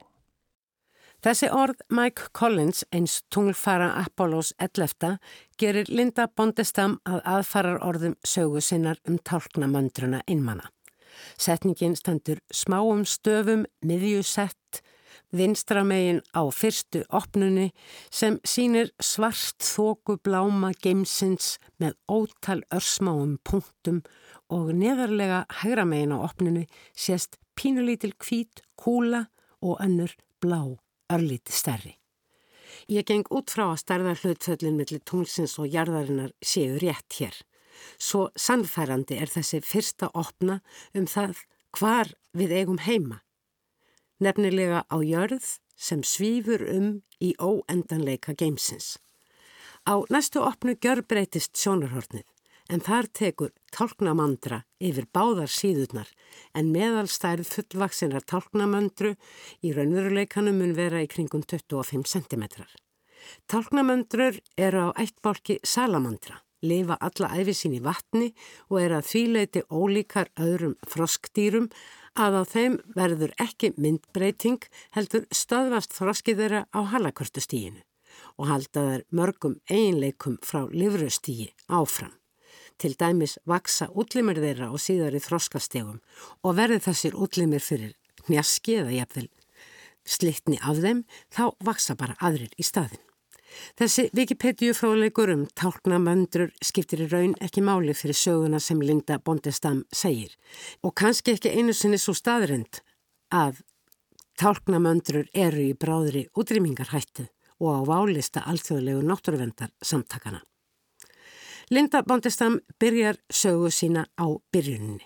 Þessi 1.23 1.47
orð 1.55 1.79
Mike 1.95 2.27
Collins, 2.35 2.83
eins 2.91 3.21
tunglfara 3.31 3.93
Apollos 4.01 4.51
11, 4.59 5.15
gerir 5.55 5.87
Linda 5.87 6.27
Bondestam 6.27 6.97
að 7.07 7.23
aðfarar 7.37 7.79
orðum 7.79 8.19
sögu 8.27 8.59
sinnar 8.59 8.99
um 9.07 9.15
tálknamöndruna 9.15 10.25
innmanna. 10.27 10.67
Setningin 11.39 11.95
standur 11.95 12.43
smáum 12.51 13.07
stöfum, 13.07 13.63
miðjusett, 13.79 14.83
vinstramegin 15.35 16.21
á 16.33 16.41
fyrstu 16.53 17.03
opnunni 17.09 17.69
sem 18.11 18.39
sínir 18.47 18.91
svart 19.01 19.61
þóku 19.63 20.17
bláma 20.23 20.71
geimsins 20.81 21.57
með 21.81 21.97
ótal 22.09 22.63
örsmáum 22.73 23.37
punktum 23.45 24.01
og 24.49 24.73
neðarlega 24.73 25.45
hægramegin 25.61 26.15
á 26.15 26.17
opnunni 26.25 26.65
sést 26.97 27.37
pínulítil 27.55 28.15
kvít, 28.17 28.63
kúla 28.75 29.27
og 29.61 29.77
önnur 29.83 30.15
blá, 30.41 30.79
örlíti 31.11 31.53
stærri. 31.53 31.97
Ég 32.89 33.05
geng 33.05 33.27
út 33.29 33.51
frá 33.51 33.67
að 33.69 33.81
stærða 33.83 34.15
hlutföllin 34.17 34.77
millir 34.79 35.03
tunglsins 35.05 35.57
og 35.61 35.69
jarðarinnar 35.69 36.33
séu 36.41 36.79
rétt 36.81 37.19
hér. 37.19 37.35
Svo 38.01 38.29
sannfærandi 38.35 39.19
er 39.19 39.29
þessi 39.29 39.61
fyrsta 39.61 40.09
opna 40.17 40.59
um 40.97 41.05
það 41.07 41.43
hvar 41.77 42.13
við 42.33 42.55
eigum 42.61 42.79
heima 42.81 43.21
nefnilega 44.19 44.83
á 44.87 44.97
jörð 45.03 45.59
sem 45.79 46.03
svífur 46.03 46.65
um 46.69 46.89
í 47.23 47.33
óendanleika 47.39 48.35
geimsins. 48.35 48.97
Á 49.87 50.03
næstu 50.11 50.43
opnu 50.43 50.75
gjör 50.75 51.01
breytist 51.07 51.55
sjónarhornið 51.57 52.27
en 52.69 52.83
þar 52.85 53.07
tekur 53.17 53.53
tálknamandra 53.73 54.61
yfir 54.77 55.07
báðar 55.15 55.49
síðurnar 55.49 56.09
en 56.57 56.69
meðalstærð 56.73 57.49
fullvaksinnar 57.49 58.25
tálknamöndru 58.29 59.15
í 59.65 59.73
raunveruleikanum 59.73 60.59
mun 60.61 60.75
vera 60.77 61.01
í 61.01 61.09
kringum 61.09 61.43
25 61.47 62.05
cm. 62.05 62.45
Tálknamöndrur 63.49 64.37
eru 64.57 64.89
á 64.89 64.97
eittbálki 65.01 65.59
salamandra, 65.63 66.39
lifa 66.61 66.97
alla 67.01 67.31
æfi 67.39 67.55
sín 67.57 67.75
í 67.79 67.81
vatni 67.83 68.31
og 68.69 68.79
er 68.83 68.95
að 68.99 69.09
þvíleiti 69.11 69.65
ólíkar 69.69 70.31
öðrum 70.39 70.77
froskdýrum 70.87 71.69
að 72.19 72.39
á 72.39 72.43
þeim 72.53 72.77
verður 72.95 73.33
ekki 73.39 73.71
myndbreyting 73.79 74.65
heldur 74.95 75.25
stöðvast 75.31 75.95
froskið 75.95 76.43
þeirra 76.43 76.61
á 76.75 76.79
halakörtustíginu 76.93 77.81
og 78.39 78.49
halda 78.51 78.85
þær 78.89 79.03
mörgum 79.15 79.57
einleikum 79.71 80.37
frá 80.43 80.65
livrustígi 80.71 81.49
áfram. 81.67 82.13
Til 82.79 82.95
dæmis 82.99 83.37
vaksa 83.47 83.89
útlimir 83.91 84.39
þeirra 84.39 84.69
og 84.71 84.79
síðar 84.83 85.15
í 85.15 85.23
þroskastegum 85.23 85.99
og 86.43 86.55
verði 86.55 86.79
þessir 86.87 87.17
útlimir 87.19 87.63
fyrir 87.63 87.95
hnjaski 88.27 88.79
eða 88.83 88.95
jafnvel 89.01 89.27
slittni 90.09 90.57
af 90.63 90.79
þeim, 90.81 91.03
þá 91.29 91.45
vaksa 91.63 91.95
bara 91.99 92.17
aðrir 92.23 92.51
í 92.57 92.65
staðin. 92.65 93.08
Þessi 93.79 94.09
Wikipedia 94.15 94.73
fráleikur 94.77 95.31
um 95.33 95.45
tálknamöndrur 95.57 96.51
skiptir 96.63 97.05
í 97.05 97.09
raun 97.11 97.35
ekki 97.43 97.63
máli 97.65 97.95
fyrir 97.97 98.17
söguna 98.17 98.59
sem 98.59 98.81
Linda 98.81 99.19
Bondestam 99.19 99.83
segir 99.93 100.35
og 100.83 100.95
kannski 100.99 101.35
ekki 101.37 101.53
einu 101.55 101.73
sinni 101.73 101.99
svo 102.01 102.15
staðrind 102.17 102.81
að 103.33 103.61
tálknamöndrur 104.39 105.27
eru 105.33 105.65
í 105.69 105.75
bráðri 105.77 106.27
útrýmingarhættu 106.37 107.27
og 107.59 107.69
á 107.75 107.81
válista 107.87 108.43
alþjóðlegu 108.47 109.03
náttúruvendar 109.03 109.73
samtakana. 109.83 110.41
Linda 111.69 112.01
Bondestam 112.01 112.59
byrjar 112.79 113.19
sögu 113.29 113.69
sína 113.69 114.07
á 114.17 114.25
byrjunni. 114.51 115.05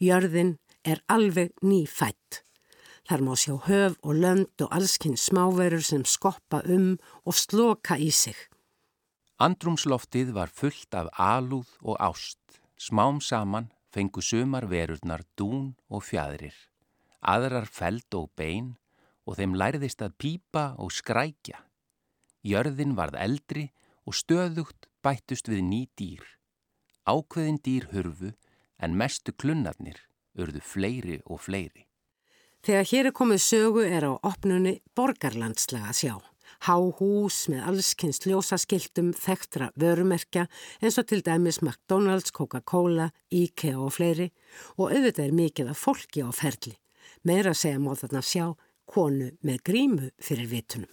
Jörðin 0.00 0.56
er 0.84 1.02
alveg 1.10 1.50
ný 1.62 1.84
fætt. 1.86 2.44
Þar 3.08 3.22
má 3.24 3.32
sjá 3.40 3.54
höf 3.64 3.94
og 4.04 4.18
lönd 4.20 4.60
og 4.60 4.72
allskinn 4.76 5.16
smáverur 5.16 5.80
sem 5.80 6.02
skoppa 6.04 6.60
um 6.68 6.98
og 7.24 7.32
sloka 7.32 7.96
í 7.96 8.10
sig. 8.12 8.36
Andrumsloftið 9.40 10.34
var 10.36 10.52
fullt 10.52 10.92
af 10.92 11.08
alúð 11.16 11.70
og 11.80 11.96
ást. 12.04 12.36
Smám 12.76 13.22
saman 13.24 13.70
fengu 13.88 14.20
sumar 14.20 14.68
verurnar 14.68 15.24
dún 15.40 15.72
og 15.88 16.04
fjæðrir. 16.04 16.52
Aðrar 17.24 17.64
feld 17.64 18.12
og 18.12 18.28
bein 18.36 18.76
og 19.24 19.40
þeim 19.40 19.56
læriðist 19.56 20.04
að 20.04 20.16
pípa 20.20 20.66
og 20.76 20.92
skrækja. 20.92 21.64
Jörðin 22.44 22.92
varð 22.92 23.16
eldri 23.24 23.70
og 24.04 24.20
stöðugt 24.20 24.84
bættust 25.00 25.48
við 25.48 25.64
ný 25.64 25.82
dýr. 25.96 26.24
Ákveðin 27.08 27.62
dýr 27.64 27.88
hurfu 27.94 28.36
en 28.76 29.00
mestu 29.00 29.32
klunnarnir 29.32 30.04
urðu 30.36 30.60
fleiri 30.60 31.22
og 31.24 31.40
fleiri. 31.40 31.87
Þegar 32.68 32.84
hér 32.84 33.06
er 33.08 33.14
komið 33.16 33.38
sögu 33.40 33.82
er 33.88 34.04
á 34.04 34.12
opnunni 34.28 34.74
borgarlandslega 34.92 35.92
sjá. 35.96 36.18
Há 36.68 36.76
hús 36.76 37.46
með 37.48 37.62
allskynst 37.70 38.26
ljósaskiltum, 38.28 39.14
þekktra 39.16 39.70
vörumerkja 39.80 40.44
eins 40.82 40.98
og 41.00 41.06
til 41.08 41.22
dæmis 41.24 41.62
McDonald's, 41.62 42.28
Coca-Cola, 42.28 43.08
IKEA 43.32 43.78
og 43.80 43.94
fleiri 43.96 44.28
og 44.76 44.92
auðvitað 44.92 45.24
er 45.24 45.38
mikið 45.40 45.72
af 45.72 45.80
fólki 45.80 46.20
á 46.20 46.28
ferli. 46.28 46.74
Meira 47.24 47.56
segja 47.56 47.80
móð 47.80 48.04
þarna 48.04 48.24
sjá 48.34 48.44
konu 48.84 49.32
með 49.40 49.64
grímu 49.64 50.12
fyrir 50.20 50.52
vitunum. 50.52 50.92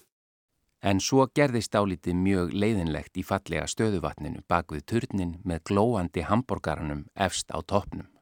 En 0.80 1.04
svo 1.04 1.28
gerðist 1.28 1.76
álítið 1.76 2.16
mjög 2.24 2.56
leiðinlegt 2.56 3.20
í 3.20 3.28
fallega 3.28 3.68
stöðuvatninu 3.68 4.48
bak 4.48 4.72
við 4.72 4.88
turnin 4.94 5.40
með 5.44 5.66
glóandi 5.68 6.24
hambúrgaranum 6.24 7.10
efst 7.20 7.52
á 7.52 7.60
toppnum. 7.60 8.15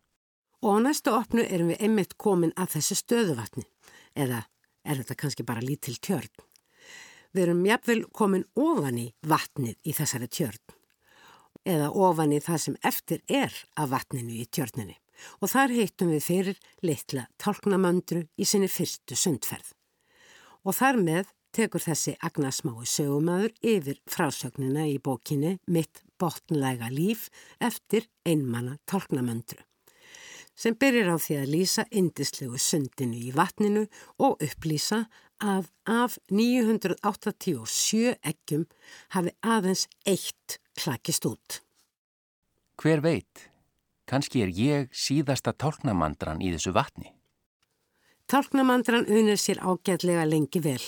Og 0.63 0.79
á 0.79 0.83
næstu 0.87 1.11
opnu 1.11 1.43
erum 1.43 1.73
við 1.73 1.81
einmitt 1.83 2.13
komin 2.15 2.53
að 2.55 2.77
þessu 2.77 2.95
stöðuvatni. 3.01 3.65
Eða 4.15 4.45
er 4.87 5.01
þetta 5.01 5.17
kannski 5.19 5.43
bara 5.43 5.63
lítil 5.63 5.97
tjörn? 5.99 6.31
Við 7.35 7.43
erum 7.43 7.65
jafnvel 7.67 8.03
komin 8.15 8.45
ofan 8.55 9.01
í 9.01 9.09
vatnið 9.27 9.75
í 9.83 9.95
þessari 9.97 10.29
tjörn. 10.31 10.61
Eða 11.67 11.89
ofan 11.91 12.31
í 12.31 12.39
það 12.45 12.61
sem 12.65 12.77
eftir 12.79 13.19
er 13.27 13.57
af 13.75 13.91
vatninu 13.91 14.37
í 14.39 14.45
tjörninni. 14.47 14.95
Og 15.43 15.51
þar 15.51 15.75
heitum 15.75 16.13
við 16.15 16.23
fyrir 16.29 16.63
litla 16.79 17.25
tálknamöndru 17.43 18.23
í 18.39 18.47
sinni 18.47 18.71
fyrstu 18.71 19.19
sundferð. 19.19 19.75
Og 20.63 20.79
þar 20.79 21.01
með 21.03 21.35
tekur 21.51 21.83
þessi 21.83 22.15
agnarsmái 22.23 22.87
sögumæður 22.87 23.51
yfir 23.59 23.99
frásögnina 24.07 24.87
í 24.87 24.95
bókinni 25.03 25.57
Mitt 25.67 26.05
botnlega 26.15 26.87
líf 26.87 27.27
eftir 27.59 28.07
einmanna 28.23 28.79
tálknamöndru 28.87 29.59
sem 30.55 30.75
byrjir 30.79 31.09
á 31.09 31.17
því 31.17 31.37
að 31.41 31.51
lýsa 31.53 31.85
indislegu 31.91 32.59
sundinu 32.61 33.17
í 33.17 33.33
vatninu 33.35 33.85
og 34.21 34.41
upplýsa 34.43 35.05
að 35.43 35.69
af 35.89 36.17
987 36.31 38.15
ekkjum 38.21 38.67
hafi 39.15 39.33
aðeins 39.41 39.87
eitt 40.05 40.59
klakist 40.79 41.25
út. 41.27 41.61
Hver 42.79 43.03
veit? 43.03 43.49
Kanski 44.09 44.43
er 44.43 44.51
ég 44.51 44.89
síðasta 44.91 45.53
tálknamandran 45.55 46.41
í 46.43 46.51
þessu 46.55 46.73
vatni? 46.75 47.13
Tálknamandran 48.27 49.07
unir 49.07 49.39
sér 49.39 49.61
ágætlega 49.63 50.25
lengi 50.27 50.61
vel 50.63 50.83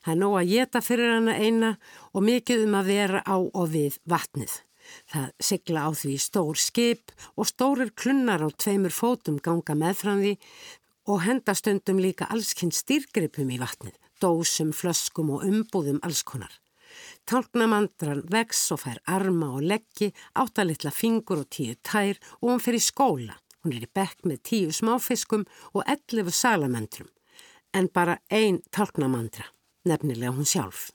Það 0.00 0.12
er 0.12 0.18
nóg 0.20 0.36
að 0.40 0.50
geta 0.54 0.82
fyrir 0.84 1.14
hana 1.14 1.36
eina 1.36 1.70
og 2.14 2.26
mikið 2.26 2.66
um 2.66 2.76
að 2.80 2.90
vera 2.94 3.22
á 3.24 3.36
og 3.36 3.66
við 3.72 3.98
vatnið. 4.08 4.52
Það 5.12 5.28
sigla 5.48 5.86
á 5.86 5.90
því 5.94 6.14
stór 6.22 6.60
skip 6.60 7.12
og 7.36 7.48
stórir 7.50 7.92
klunnar 7.94 8.42
á 8.44 8.48
tveimur 8.50 8.94
fótum 8.94 9.40
ganga 9.42 9.76
meðfram 9.78 10.22
því 10.24 10.34
og 11.10 11.22
hendastundum 11.26 12.00
líka 12.02 12.28
allskinn 12.30 12.72
stýrgripum 12.74 13.50
í 13.50 13.58
vatnið, 13.60 13.96
dósum, 14.22 14.72
flöskum 14.76 15.32
og 15.34 15.46
umbúðum 15.48 16.00
allskonar. 16.06 16.52
Tálknamandran 17.26 18.24
vex 18.30 18.66
og 18.74 18.82
fær 18.84 18.98
arma 19.06 19.52
og 19.56 19.64
leggi, 19.72 20.10
áttalitla 20.34 20.92
fingur 20.94 21.44
og 21.44 21.50
tíu 21.54 21.76
tær 21.86 22.18
og 22.40 22.50
hún 22.50 22.62
fyrir 22.62 22.82
skóla. 22.82 23.38
Hún 23.62 23.76
er 23.76 23.84
í 23.84 23.90
bekk 23.92 24.24
með 24.24 24.42
tíu 24.50 24.74
smáfiskum 24.74 25.44
og 25.74 25.84
ellefu 25.84 26.32
salamandrum, 26.32 27.10
en 27.76 27.90
bara 27.92 28.18
ein 28.30 28.62
tálknamandra 28.72 29.50
nefnilega 29.84 30.32
hún 30.32 30.48
sjálf. 30.48 30.90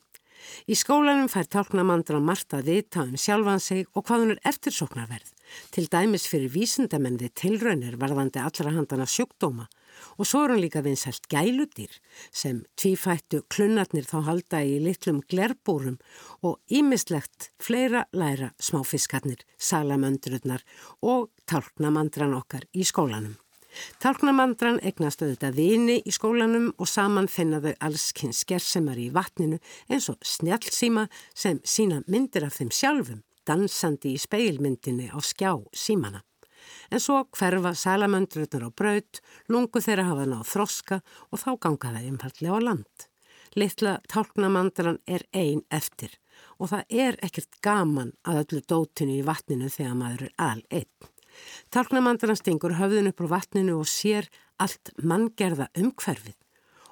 Í 0.67 0.75
skólanum 0.77 1.29
fær 1.31 1.47
tálknamandra 1.51 2.19
margt 2.19 2.55
að 2.58 2.69
vita 2.71 3.05
um 3.05 3.15
sjálfan 3.19 3.63
sig 3.63 3.86
og 3.93 4.05
hvað 4.05 4.23
hún 4.23 4.34
er 4.36 4.43
eftirsóknarverð, 4.51 5.31
til 5.71 5.88
dæmis 5.91 6.27
fyrir 6.29 6.53
vísindamenn 6.53 7.19
við 7.21 7.34
tilraunir 7.41 7.97
varðandi 8.01 8.41
allra 8.41 8.73
handana 8.75 9.08
sjúkdóma 9.10 9.67
og 10.17 10.27
svo 10.27 10.43
er 10.45 10.55
hún 10.55 10.63
líka 10.63 10.81
vinsælt 10.86 11.29
gæludýr 11.31 11.93
sem 12.31 12.63
tvífættu 12.79 13.43
klunnarnir 13.51 14.08
þá 14.10 14.17
halda 14.27 14.62
í 14.65 14.77
litlum 14.84 15.21
glerbúrum 15.31 15.97
og 16.43 16.60
ímislegt 16.67 17.51
fleira 17.63 18.05
læra 18.12 18.51
smáfiskarnir, 18.60 19.41
salamöndrurnar 19.58 20.65
og 21.01 21.31
tálknamandran 21.49 22.38
okkar 22.38 22.67
í 22.73 22.84
skólanum. 22.84 23.38
Tálknamandran 24.03 24.79
egnast 24.85 25.23
auðvitað 25.23 25.57
vini 25.59 25.97
í 26.05 26.13
skólanum 26.13 26.71
og 26.77 26.89
saman 26.89 27.29
finna 27.31 27.61
þau 27.63 27.73
allskynns 27.88 28.43
skersemar 28.45 28.99
í 29.01 29.09
vatninu 29.15 29.59
eins 29.89 30.09
og 30.11 30.19
snjálfsíma 30.25 31.07
sem 31.33 31.61
sína 31.63 32.01
myndir 32.07 32.45
af 32.47 32.59
þeim 32.59 32.71
sjálfum, 32.75 33.23
dansandi 33.47 34.15
í 34.15 34.21
speilmyndinni 34.21 35.09
á 35.11 35.19
skjá 35.19 35.55
símana. 35.73 36.23
En 36.91 37.01
svo 37.01 37.23
hverfa 37.38 37.73
salamöndrunar 37.77 38.67
á 38.67 38.69
braut, 38.69 39.21
lungu 39.49 39.81
þeirra 39.81 40.07
hafa 40.09 40.25
náð 40.29 40.45
þroska 40.53 41.01
og 41.31 41.41
þá 41.41 41.51
ganga 41.61 41.91
það 41.95 42.07
einfallega 42.09 42.57
á 42.57 42.59
land. 42.67 43.07
Littla 43.55 43.99
tálknamandran 44.11 44.99
er 45.07 45.23
ein 45.31 45.61
eftir 45.71 46.17
og 46.59 46.71
það 46.71 46.95
er 47.03 47.17
ekkert 47.23 47.59
gaman 47.63 48.11
að 48.27 48.41
öllu 48.43 48.63
dótinu 48.67 49.19
í 49.19 49.25
vatninu 49.25 49.69
þegar 49.71 49.99
maður 49.99 50.25
er 50.27 50.33
al 50.49 50.63
einn. 50.69 51.14
Talknamandran 51.73 52.37
stingur 52.39 52.77
höfðun 52.79 53.11
upp 53.11 53.23
á 53.23 53.25
vatninu 53.35 53.79
og 53.81 53.89
sér 53.89 54.29
allt 54.61 54.93
manngerða 55.01 55.69
umhverfið 55.75 56.37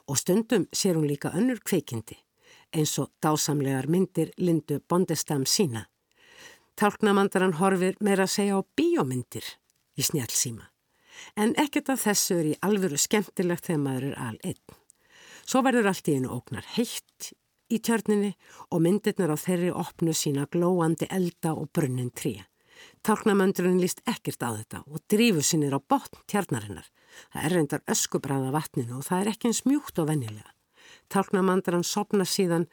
og 0.07 0.19
stundum 0.19 0.67
sér 0.75 0.99
hún 0.99 1.07
líka 1.07 1.31
önnur 1.31 1.61
kveikindi 1.63 2.19
eins 2.73 2.97
og 2.99 3.11
dásamlegar 3.21 3.87
myndir 3.87 4.33
Lindu 4.37 4.79
Bondestam 4.89 5.45
sína. 5.45 5.85
Talknamandran 6.75 7.53
horfir 7.59 7.95
meira 8.01 8.25
að 8.25 8.33
segja 8.33 8.57
á 8.57 8.61
bíómyndir 8.77 9.45
í 9.93 10.01
snjálfsíma 10.01 10.73
en 11.37 11.53
ekkert 11.61 11.91
af 11.93 12.03
þessu 12.07 12.39
er 12.39 12.47
í 12.51 12.55
alvöru 12.65 12.97
skemmtilegt 12.97 13.67
þegar 13.69 13.83
maður 13.85 14.07
er 14.09 14.15
al 14.27 14.37
einn. 14.43 14.77
Svo 15.45 15.61
verður 15.65 15.91
allt 15.91 16.09
í 16.09 16.17
einu 16.17 16.31
ógnar 16.33 16.65
heitt 16.75 17.33
í 17.73 17.79
tjörninni 17.79 18.33
og 18.71 18.81
myndirnar 18.85 19.33
á 19.33 19.37
þeirri 19.37 19.71
opnu 19.73 20.15
sína 20.17 20.47
glóandi 20.51 21.09
elda 21.09 21.53
og 21.53 21.69
brunnin 21.73 22.11
tríja. 22.11 22.47
Tálknamöndurinn 23.03 23.81
líst 23.83 23.99
ekkert 24.07 24.43
á 24.47 24.55
þetta 24.55 24.83
og 24.87 25.01
drífur 25.11 25.43
sinnir 25.43 25.75
á 25.75 25.79
botn 25.79 26.21
tjarnarinnar. 26.31 26.87
Það 27.33 27.45
er 27.45 27.55
reyndar 27.57 27.81
öskubræða 27.91 28.51
vatninu 28.55 28.99
og 28.99 29.07
það 29.09 29.21
er 29.21 29.31
ekki 29.33 29.49
eins 29.49 29.63
mjúkt 29.67 29.99
og 29.99 30.07
vennilega. 30.07 30.53
Tálknamöndurinn 31.11 31.83
sopna 31.83 32.23
síðan 32.23 32.69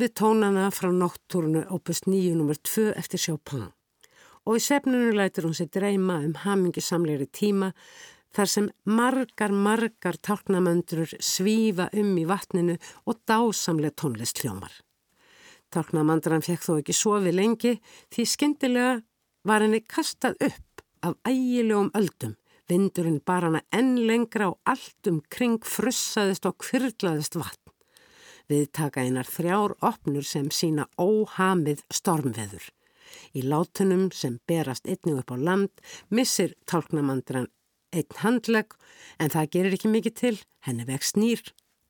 við 0.00 0.14
tónana 0.16 0.70
frá 0.72 0.88
nóttúrunu 0.92 1.66
opust 1.76 2.08
9.2 2.08 2.92
eftir 2.96 3.20
Chopin 3.20 3.66
og 4.46 4.60
í 4.60 4.62
sefnunu 4.62 5.10
lætur 5.16 5.48
hún 5.48 5.56
sér 5.58 5.70
dreyma 5.74 6.20
um 6.24 6.36
hamingisamleiri 6.44 7.26
tíma 7.34 7.72
þar 8.36 8.50
sem 8.52 8.68
margar, 8.84 9.52
margar 9.52 10.18
tálknamöndrur 10.22 11.16
svífa 11.20 11.88
um 11.96 12.12
í 12.20 12.24
vatninu 12.28 12.76
og 13.06 13.20
dásamlega 13.26 13.96
tónlist 13.96 14.42
hljómar. 14.42 14.72
Tálknamandran 15.72 16.44
fekk 16.46 16.62
þó 16.62 16.72
ekki 16.78 16.94
sofi 16.94 17.32
lengi 17.34 17.74
því 18.14 18.26
skyndilega 18.32 18.96
var 19.46 19.62
henni 19.62 19.80
kastað 19.86 20.36
upp 20.42 20.82
af 21.06 21.14
ægilegum 21.28 21.92
öldum. 21.94 22.34
Vindurinn 22.66 23.20
bar 23.22 23.44
hana 23.46 23.60
enn 23.70 23.94
lengra 24.08 24.50
og 24.50 24.58
allt 24.66 25.06
um 25.06 25.20
kring 25.30 25.60
frussaðist 25.62 26.48
og 26.48 26.56
kvirlaðist 26.64 27.38
vatn. 27.38 27.70
Við 28.50 28.70
taka 28.74 29.04
einar 29.06 29.26
þrjár 29.26 29.76
opnur 29.86 30.26
sem 30.26 30.50
sína 30.50 30.86
óhamið 30.98 31.84
stormveður. 31.94 32.64
Í 33.38 33.42
látunum 33.46 34.08
sem 34.14 34.40
berast 34.50 34.86
einnig 34.86 35.20
upp 35.22 35.30
á 35.30 35.36
land 35.38 35.84
missir 36.10 36.54
tálknamandran 36.66 37.46
einn 37.94 38.18
handleg 38.22 38.74
en 39.22 39.30
það 39.30 39.50
gerir 39.54 39.76
ekki 39.78 39.90
mikið 39.92 40.16
til, 40.20 40.36
henni 40.66 40.86
vext 40.86 41.18
nýr 41.18 41.42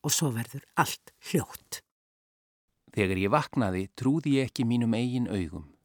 og 0.04 0.12
svo 0.12 0.30
verður 0.36 0.64
allt 0.76 1.12
hljótt. 1.30 1.80
Þegar 2.96 3.20
ég 3.20 3.32
vaknaði 3.32 3.86
trúði 3.96 4.36
ég 4.38 4.50
ekki 4.50 4.68
mínum 4.68 4.96
eigin 4.96 5.28
augum. 5.28 5.75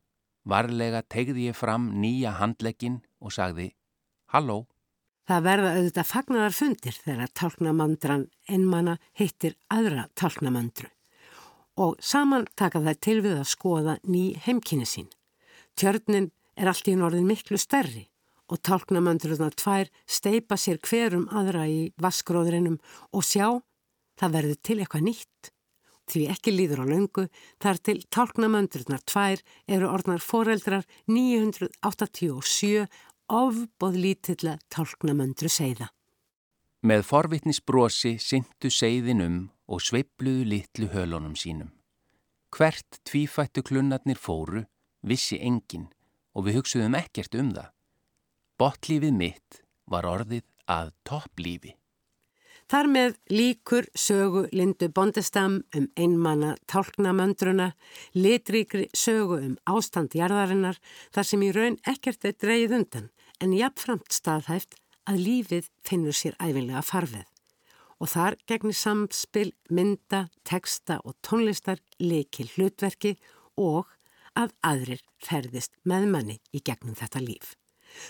Varlega 0.47 1.03
tegði 1.05 1.49
ég 1.51 1.57
fram 1.57 1.91
nýja 2.01 2.33
handlegin 2.39 3.01
og 3.21 3.33
sagði 3.35 3.71
Halló. 4.33 4.65
Það 5.29 5.43
verða 5.45 5.73
auðvitað 5.77 6.09
fagnarar 6.09 6.55
fundir 6.55 6.97
þegar 6.97 7.33
tálknamandran 7.37 8.25
einmanna 8.49 8.97
hittir 9.17 9.55
aðra 9.69 10.07
tálknamandru 10.17 10.89
og 11.81 11.97
saman 12.03 12.47
taka 12.59 12.81
það 12.83 12.97
til 13.05 13.17
við 13.23 13.37
að 13.39 13.49
skoða 13.49 13.97
ný 14.03 14.23
heimkynni 14.43 14.87
sín. 14.89 15.07
Tjörnin 15.77 16.31
er 16.57 16.71
allt 16.71 16.89
í 16.91 16.97
norðin 16.99 17.29
miklu 17.29 17.59
stærri 17.61 18.07
og 18.51 18.59
tálknamöndurna 18.67 19.49
tvær 19.55 19.89
steipa 20.03 20.57
sér 20.59 20.81
hverum 20.83 21.29
aðra 21.31 21.63
í 21.71 21.93
vaskróðurinnum 22.01 22.81
og 23.15 23.23
sjá, 23.23 23.47
það 24.19 24.35
verður 24.35 24.59
til 24.67 24.79
eitthvað 24.81 25.05
nýtt. 25.07 25.51
Því 26.11 26.25
ekki 26.33 26.51
líður 26.51 26.83
á 26.83 26.85
löngu, 26.91 27.23
þar 27.63 27.77
til 27.87 28.01
tálknamöndurna 28.11 28.97
tvær 29.07 29.39
eru 29.71 29.87
orðnar 29.87 30.19
foreldrar 30.19 30.83
987 31.07 32.83
ofbóð 33.31 33.95
lítilla 33.95 34.57
tálknamöndru 34.73 35.47
seiða. 35.47 35.87
Með 36.83 37.05
forvitnisbrosi 37.07 38.17
syndu 38.19 38.71
seiðin 38.73 39.23
um 39.23 39.37
og 39.71 39.83
sveipluðu 39.85 40.47
litlu 40.51 40.89
hölunum 40.91 41.37
sínum. 41.39 41.71
Hvert 42.51 42.99
tvífættu 43.07 43.63
klunnarnir 43.63 44.19
fóru, 44.19 44.65
vissi 45.07 45.39
engin 45.39 45.87
og 46.35 46.47
við 46.47 46.59
hugsuðum 46.59 46.97
ekkert 46.99 47.37
um 47.39 47.53
það. 47.55 47.69
Bottlífið 48.59 49.15
mitt 49.15 49.61
var 49.87 50.09
orðið 50.09 50.43
að 50.67 50.91
topplífi. 51.07 51.77
Þar 52.71 52.87
með 52.87 53.15
líkur 53.27 53.87
sögu 53.99 54.45
Lindu 54.55 54.87
Bondestam 54.95 55.57
um 55.75 55.89
einmanna 55.99 56.53
tálknamöndruna, 56.71 57.73
litríkri 58.15 58.85
sögu 58.95 59.41
um 59.43 59.57
ástandjarðarinnar 59.67 60.77
þar 61.11 61.27
sem 61.27 61.41
í 61.43 61.49
raun 61.51 61.75
ekkert 61.91 62.23
er 62.29 62.37
dreyið 62.39 62.75
undan 62.77 63.09
en 63.43 63.55
jafnframt 63.57 64.15
staðhæft 64.15 64.77
að 65.03 65.19
lífið 65.25 65.67
finnur 65.83 66.15
sér 66.15 66.37
æfinlega 66.39 66.79
farfið. 66.87 67.25
Og 67.99 68.07
þar 68.13 68.37
gegnir 68.47 68.77
samspil, 68.79 69.49
mynda, 69.67 70.29
teksta 70.47 71.01
og 71.03 71.17
tónlistar 71.27 71.81
leikil 71.99 72.47
hlutverki 72.53 73.17
og 73.59 73.91
að 74.31 74.53
aðrir 74.63 75.03
ferðist 75.19 75.75
með 75.83 76.07
manni 76.15 76.37
í 76.55 76.63
gegnum 76.63 76.95
þetta 76.95 77.19
líf. 77.19 77.57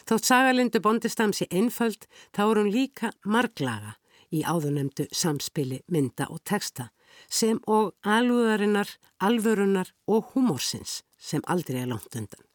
Þótt 0.06 0.30
sagalindu 0.30 0.84
bondistamsi 0.86 1.50
einföld 1.50 2.06
þá 2.30 2.44
er 2.46 2.62
hún 2.62 2.70
líka 2.70 3.10
marglaga 3.26 3.96
í 4.32 4.44
áðunemdu 4.48 5.08
samspili 5.12 5.82
mynda 5.92 6.30
og 6.30 6.42
texta 6.48 6.90
sem 7.30 7.60
og 7.68 7.92
alúðarinnar, 8.08 8.88
alvörunar 9.20 9.92
og 10.08 10.32
humorsins 10.34 11.02
sem 11.20 11.44
aldrei 11.48 11.84
er 11.84 11.92
langt 11.92 12.16
undan. 12.16 12.48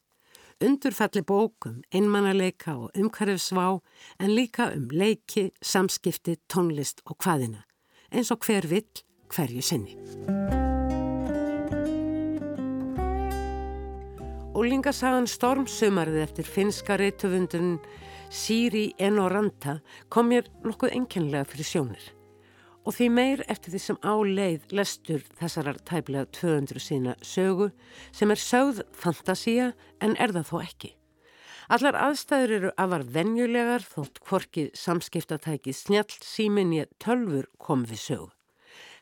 Undurfalli 0.64 1.20
bókum, 1.20 1.82
einmannaleika 1.92 2.78
og 2.80 2.96
umhverfsvá 2.96 3.68
en 4.18 4.32
líka 4.32 4.70
um 4.72 4.88
leiki, 4.88 5.50
samskipti, 5.60 6.38
tónlist 6.48 7.04
og 7.04 7.20
hvaðina 7.20 7.66
eins 8.10 8.30
og 8.32 8.44
hver 8.46 8.66
vill 8.70 9.02
hverju 9.34 9.62
sinni. 9.62 9.96
Úlingasagan 14.56 15.26
Stormsumarið 15.28 16.22
eftir 16.22 16.48
finska 16.48 16.96
reytufundun 16.96 17.76
Siri 18.30 18.94
Enoranta 18.98 19.80
kom 20.08 20.30
mér 20.30 20.48
nokkuð 20.64 20.94
enkenlega 20.98 21.46
fyrir 21.50 21.68
sjónir 21.70 22.12
og 22.86 22.94
því 22.94 23.06
meir 23.10 23.42
eftir 23.50 23.74
því 23.74 23.80
sem 23.82 23.98
á 24.06 24.14
leið 24.22 24.68
lestur 24.78 25.24
þessarar 25.40 25.80
tæplega 25.88 26.28
200 26.38 26.82
sína 26.82 27.16
sögu 27.22 27.72
sem 28.14 28.30
er 28.30 28.38
sögð 28.38 28.84
fantasía 28.94 29.72
en 30.00 30.14
er 30.22 30.34
það 30.36 30.46
þó 30.52 30.56
ekki. 30.62 30.92
Allar 31.66 31.98
aðstæður 31.98 32.54
eru 32.60 32.70
afar 32.78 33.02
venjulegar 33.10 33.82
þótt 33.82 34.22
hvorki 34.22 34.68
samskiptatæki 34.78 35.74
snjall 35.74 36.14
símin 36.22 36.74
í 36.76 36.84
tölfur 37.02 37.50
kom 37.58 37.82
við 37.90 38.02
sögu. 38.04 38.30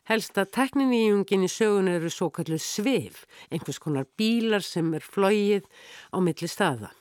Helsta 0.09 0.45
tekniníjungin 0.45 1.45
í 1.45 1.49
sögun 1.49 1.89
eru 1.89 2.09
svo 2.13 2.31
kallu 2.33 2.57
svif, 2.61 3.23
einhvers 3.49 3.81
konar 3.81 4.09
bílar 4.17 4.65
sem 4.65 4.93
er 4.97 5.05
flóið 5.05 5.65
á 6.13 6.17
milli 6.21 6.49
staða. 6.49 6.91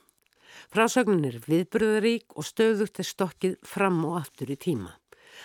Frásögnin 0.72 1.26
er 1.28 1.40
viðbröðarík 1.44 2.36
og 2.36 2.46
stöðugt 2.48 3.00
er 3.02 3.08
stokkið 3.08 3.56
fram 3.66 4.04
og 4.08 4.20
aftur 4.22 4.52
í 4.54 4.58
tíma. 4.60 4.94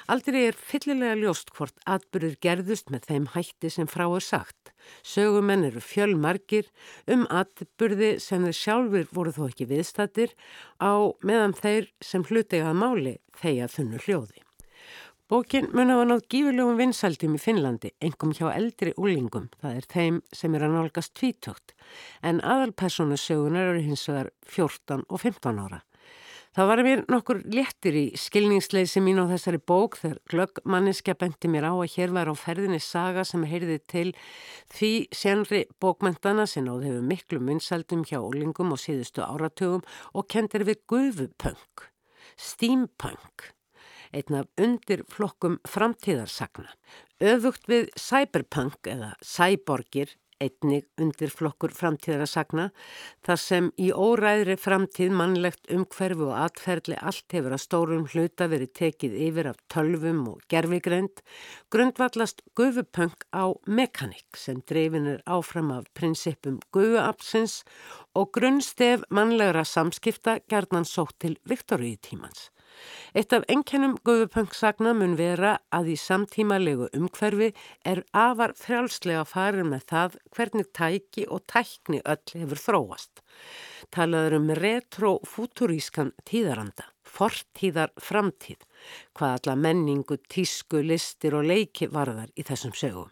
Aldrei 0.10 0.44
er 0.48 0.58
fyllilega 0.58 1.18
ljóst 1.20 1.52
hvort 1.56 1.78
atbyrður 1.90 2.36
gerðust 2.46 2.92
með 2.94 3.08
þeim 3.10 3.26
hætti 3.36 3.72
sem 3.74 3.90
frá 3.90 4.06
er 4.08 4.26
sagt. 4.26 4.74
Sögumenn 5.04 5.66
eru 5.68 5.82
fjölmarkir 5.84 6.70
um 7.12 7.26
atbyrði 7.30 8.16
sem 8.24 8.46
þeir 8.48 8.60
sjálfur 8.62 9.10
voru 9.14 9.34
þó 9.36 9.48
ekki 9.50 9.70
viðstattir 9.70 10.36
á 10.82 11.14
meðan 11.26 11.58
þeir 11.58 11.90
sem 12.02 12.26
hlutegað 12.26 12.78
máli 12.84 13.18
þeia 13.42 13.70
þunnu 13.72 14.06
hljóði. 14.06 14.49
Bókin 15.30 15.68
mun 15.78 15.92
hafa 15.94 16.06
nátt 16.10 16.26
gífurlegum 16.34 16.80
vinsaldum 16.80 17.36
í 17.38 17.40
Finnlandi, 17.40 17.92
engum 18.02 18.32
hjá 18.34 18.48
eldri 18.50 18.96
úlingum, 18.98 19.44
það 19.62 19.76
er 19.78 19.86
þeim 19.92 20.16
sem 20.34 20.56
er 20.58 20.64
að 20.66 20.72
nálgast 20.74 21.12
tvítökt, 21.20 21.76
en 22.26 22.40
aðalpersonasögunar 22.42 23.70
eru 23.76 23.84
hins 23.86 24.08
vegar 24.10 24.32
14 24.50 25.04
og 25.06 25.22
15 25.22 25.60
ára. 25.62 25.84
Það 26.58 26.70
var 26.72 26.82
mér 26.88 27.04
nokkur 27.14 27.44
léttir 27.46 28.00
í 28.00 28.04
skilningsleysi 28.18 29.04
mín 29.06 29.22
á 29.22 29.30
þessari 29.30 29.60
bók 29.62 30.00
þegar 30.02 30.18
glöggmanniska 30.34 31.14
benti 31.22 31.54
mér 31.54 31.70
á 31.70 31.74
að 31.78 31.94
hér 31.94 32.16
var 32.18 32.34
á 32.34 32.36
ferðinni 32.48 32.82
saga 32.82 33.22
sem 33.22 33.46
heyrði 33.46 33.78
til 33.86 34.08
því 34.74 34.92
senri 35.14 35.62
bókmentana 35.78 36.48
sem 36.50 36.66
áð 36.66 36.90
hefur 36.90 37.06
miklu 37.14 37.44
vinsaldum 37.46 38.02
hjá 38.02 38.18
úlingum 38.18 38.74
og 38.74 38.82
síðustu 38.82 39.22
áratugum 39.22 39.86
og 40.10 40.26
kendir 40.26 40.66
við 40.66 40.82
gufupunk, 40.90 41.86
steampunk 42.34 43.52
einn 44.16 44.40
af 44.42 44.48
undirflokkum 44.62 45.60
framtíðarsagna. 45.70 46.72
Öðugt 47.20 47.70
við 47.70 47.90
cyberpunk 48.00 48.88
eða 48.90 49.14
cyborgir, 49.26 50.16
einnig 50.40 50.86
undirflokkur 50.96 51.74
framtíðarsagna, 51.76 52.70
þar 53.28 53.40
sem 53.44 53.66
í 53.76 53.90
óræðri 53.92 54.56
framtíð 54.60 55.12
mannlegt 55.20 55.68
umhverfu 55.74 56.30
og 56.30 56.38
atferðli 56.46 56.96
allt 56.96 57.36
hefur 57.36 57.56
að 57.58 57.64
stórum 57.66 58.06
hluta 58.14 58.48
verið 58.52 58.72
tekið 58.80 59.18
yfir 59.28 59.50
af 59.52 59.60
tölvum 59.74 60.22
og 60.32 60.46
gerfigreind, 60.52 61.20
grundvallast 61.74 62.40
gufupunk 62.56 63.28
á 63.36 63.52
mekanik 63.68 64.40
sem 64.40 64.64
dreifin 64.64 65.10
er 65.18 65.26
áfram 65.28 65.74
af 65.76 65.90
prinsipum 65.98 66.62
gufuapsins 66.72 67.66
og 68.16 68.32
grunnstef 68.40 69.04
mannlegra 69.12 69.66
samskipta 69.68 70.40
gerðnan 70.48 70.88
sótt 70.88 71.20
til 71.20 71.36
Viktoríu 71.44 72.00
tímans. 72.00 72.48
Eitt 73.18 73.34
af 73.34 73.46
enkennum 73.50 73.96
Guðupöngssagna 74.06 74.94
mun 74.98 75.16
vera 75.20 75.56
að 75.74 75.92
í 75.94 75.98
samtímalegu 76.00 76.90
umhverfi 76.98 77.50
er 77.92 78.04
afar 78.14 78.54
frjálslega 78.60 79.26
farin 79.28 79.72
með 79.74 79.86
það 79.92 80.18
hvernig 80.38 80.72
tæki 80.78 81.28
og 81.28 81.44
tækni 81.50 82.02
öll 82.06 82.36
hefur 82.44 82.64
þróast. 82.66 83.24
Talaður 83.90 84.38
um 84.40 84.50
retrofúturískan 84.60 86.14
tíðaranda, 86.30 86.88
fortíðar 87.04 87.94
framtíð, 87.98 88.62
hvað 89.18 89.38
alla 89.40 89.56
menningu, 89.68 90.20
tísku, 90.30 90.84
listir 90.86 91.38
og 91.40 91.50
leiki 91.50 91.90
varðar 91.90 92.30
í 92.38 92.46
þessum 92.46 92.76
sögum. 92.78 93.10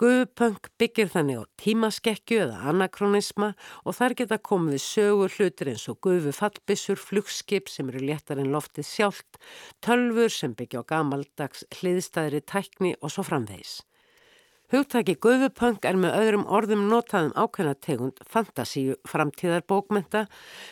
Guðupönk 0.00 0.70
byggir 0.80 1.10
þannig 1.12 1.42
á 1.44 1.52
tímaskekkju 1.60 2.38
eða 2.46 2.60
anakronisma 2.70 3.50
og 3.84 3.96
þar 3.98 4.14
geta 4.16 4.38
komið 4.40 4.78
sögur 4.80 5.34
hlutir 5.34 5.68
eins 5.74 5.84
og 5.92 5.98
gufu 6.06 6.32
fallbissur, 6.32 6.96
flugskip 6.96 7.68
sem 7.68 7.90
eru 7.92 8.00
léttar 8.08 8.40
en 8.40 8.48
loftið 8.54 8.88
sjálft, 8.88 9.36
tölfur 9.84 10.32
sem 10.32 10.56
byggja 10.56 10.80
á 10.80 10.88
gamaldags 10.94 11.66
hliðstæðri 11.82 12.40
tækni 12.48 12.94
og 13.04 13.12
svo 13.12 13.26
framvegis. 13.28 13.82
Hugtaki 14.72 15.18
Guðupöng 15.20 15.84
er 15.84 16.00
með 16.00 16.16
öðrum 16.16 16.48
orðum 16.48 16.88
notaðum 16.88 17.36
ákveðna 17.36 17.76
tegund 17.84 18.24
fantasíu 18.24 18.96
framtíðar 19.04 19.68
bókmenta 19.68 20.28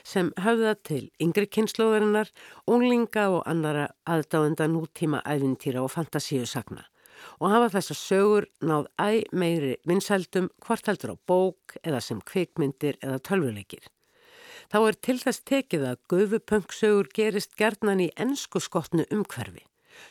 sem 0.08 0.32
höfða 0.40 0.78
til 0.88 1.04
yngri 1.20 1.50
kynnslóðarinnar, 1.52 2.32
unglinga 2.64 3.28
og 3.34 3.42
annara 3.44 3.90
aðdáenda 4.08 4.72
nútíma 4.72 5.20
æfintýra 5.28 5.84
og 5.84 5.92
fantasíu 5.92 6.48
sagna 6.48 6.88
og 7.38 7.52
hafa 7.52 7.70
þessar 7.76 8.00
sögur 8.00 8.48
náð 8.60 8.88
æg 9.00 9.30
meiri 9.32 9.76
vinsældum 9.88 10.50
hvort 10.64 10.90
heldur 10.90 11.14
á 11.14 11.16
bók 11.28 11.78
eða 11.82 12.02
sem 12.04 12.20
kvikmyndir 12.20 12.98
eða 13.02 13.22
tölvuleikir. 13.28 13.86
Þá 14.68 14.78
er 14.84 14.96
til 15.00 15.16
þess 15.22 15.44
tekið 15.48 15.84
að 15.88 16.00
Guðupöng-sögur 16.12 17.08
gerist 17.16 17.56
gerðnan 17.56 18.04
í 18.04 18.10
ennsku 18.20 18.60
skotnu 18.60 19.06
umhverfi. 19.14 19.64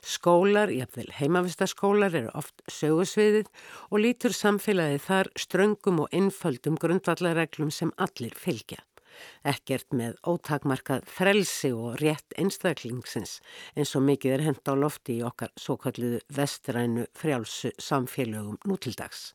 Skólar, 0.04 0.72
jafnvel 0.74 1.12
heimavistaskólar, 1.16 2.16
eru 2.18 2.32
oft 2.36 2.64
sögusviðið 2.72 3.48
og 3.92 4.02
lítur 4.04 4.36
samfélagið 4.36 5.06
þar 5.06 5.32
ströngum 5.40 6.04
og 6.04 6.16
innföldum 6.16 6.80
grundvallareglum 6.82 7.72
sem 7.72 7.94
allir 7.96 8.36
fylgja. 8.36 8.82
Ekkert 9.48 9.94
með 9.96 10.18
ótakmarkað 10.28 11.08
frelsi 11.10 11.72
og 11.76 11.98
rétt 12.02 12.36
einstaklingsins 12.38 13.40
eins 13.76 13.96
og 13.98 14.06
mikið 14.08 14.38
er 14.38 14.46
hend 14.50 14.64
á 14.70 14.74
lofti 14.76 15.20
í 15.20 15.26
okkar 15.28 15.52
svo 15.58 15.78
kalluðu 15.82 16.22
vestrænu 16.34 17.08
frjálsu 17.18 17.74
samfélögum 17.82 18.60
nútildags. 18.68 19.34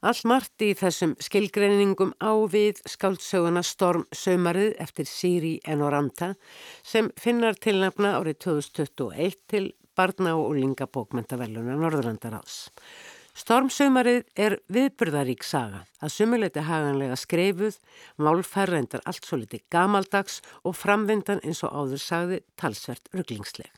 Allt 0.00 0.24
margt 0.24 0.62
í 0.64 0.70
þessum 0.72 1.10
skilgreiningum 1.20 2.14
á 2.24 2.32
við 2.48 2.78
skáldsöguna 2.88 3.60
Storm 3.60 4.06
Saumarið 4.16 4.78
eftir 4.80 5.04
Siri 5.04 5.58
Enoranta 5.68 6.30
sem 6.80 7.10
finnar 7.20 7.58
tilnafna 7.60 8.14
árið 8.16 8.38
2021 8.46 9.36
til 9.52 9.66
barna 9.92 10.32
og 10.38 10.54
úlinga 10.54 10.88
bókmentavellunar 10.88 11.76
Norðurlandaráðs. 13.40 13.44
Storm 13.44 13.70
Saumarið 13.70 14.24
er 14.36 14.58
viðburðarík 14.68 15.44
saga 15.44 15.84
að 16.00 16.12
sumuleiti 16.12 16.60
haganlega 16.60 17.16
skreifuð, 17.16 17.78
málfærrendar 18.18 19.00
allt 19.06 19.24
svo 19.24 19.38
liti 19.40 19.62
gamaldags 19.70 20.40
og 20.64 20.76
framvindan 20.76 21.40
eins 21.44 21.62
og 21.64 21.72
áður 21.72 22.02
sagði 22.02 22.40
talsvert 22.56 23.08
rugglingsleg. 23.14 23.70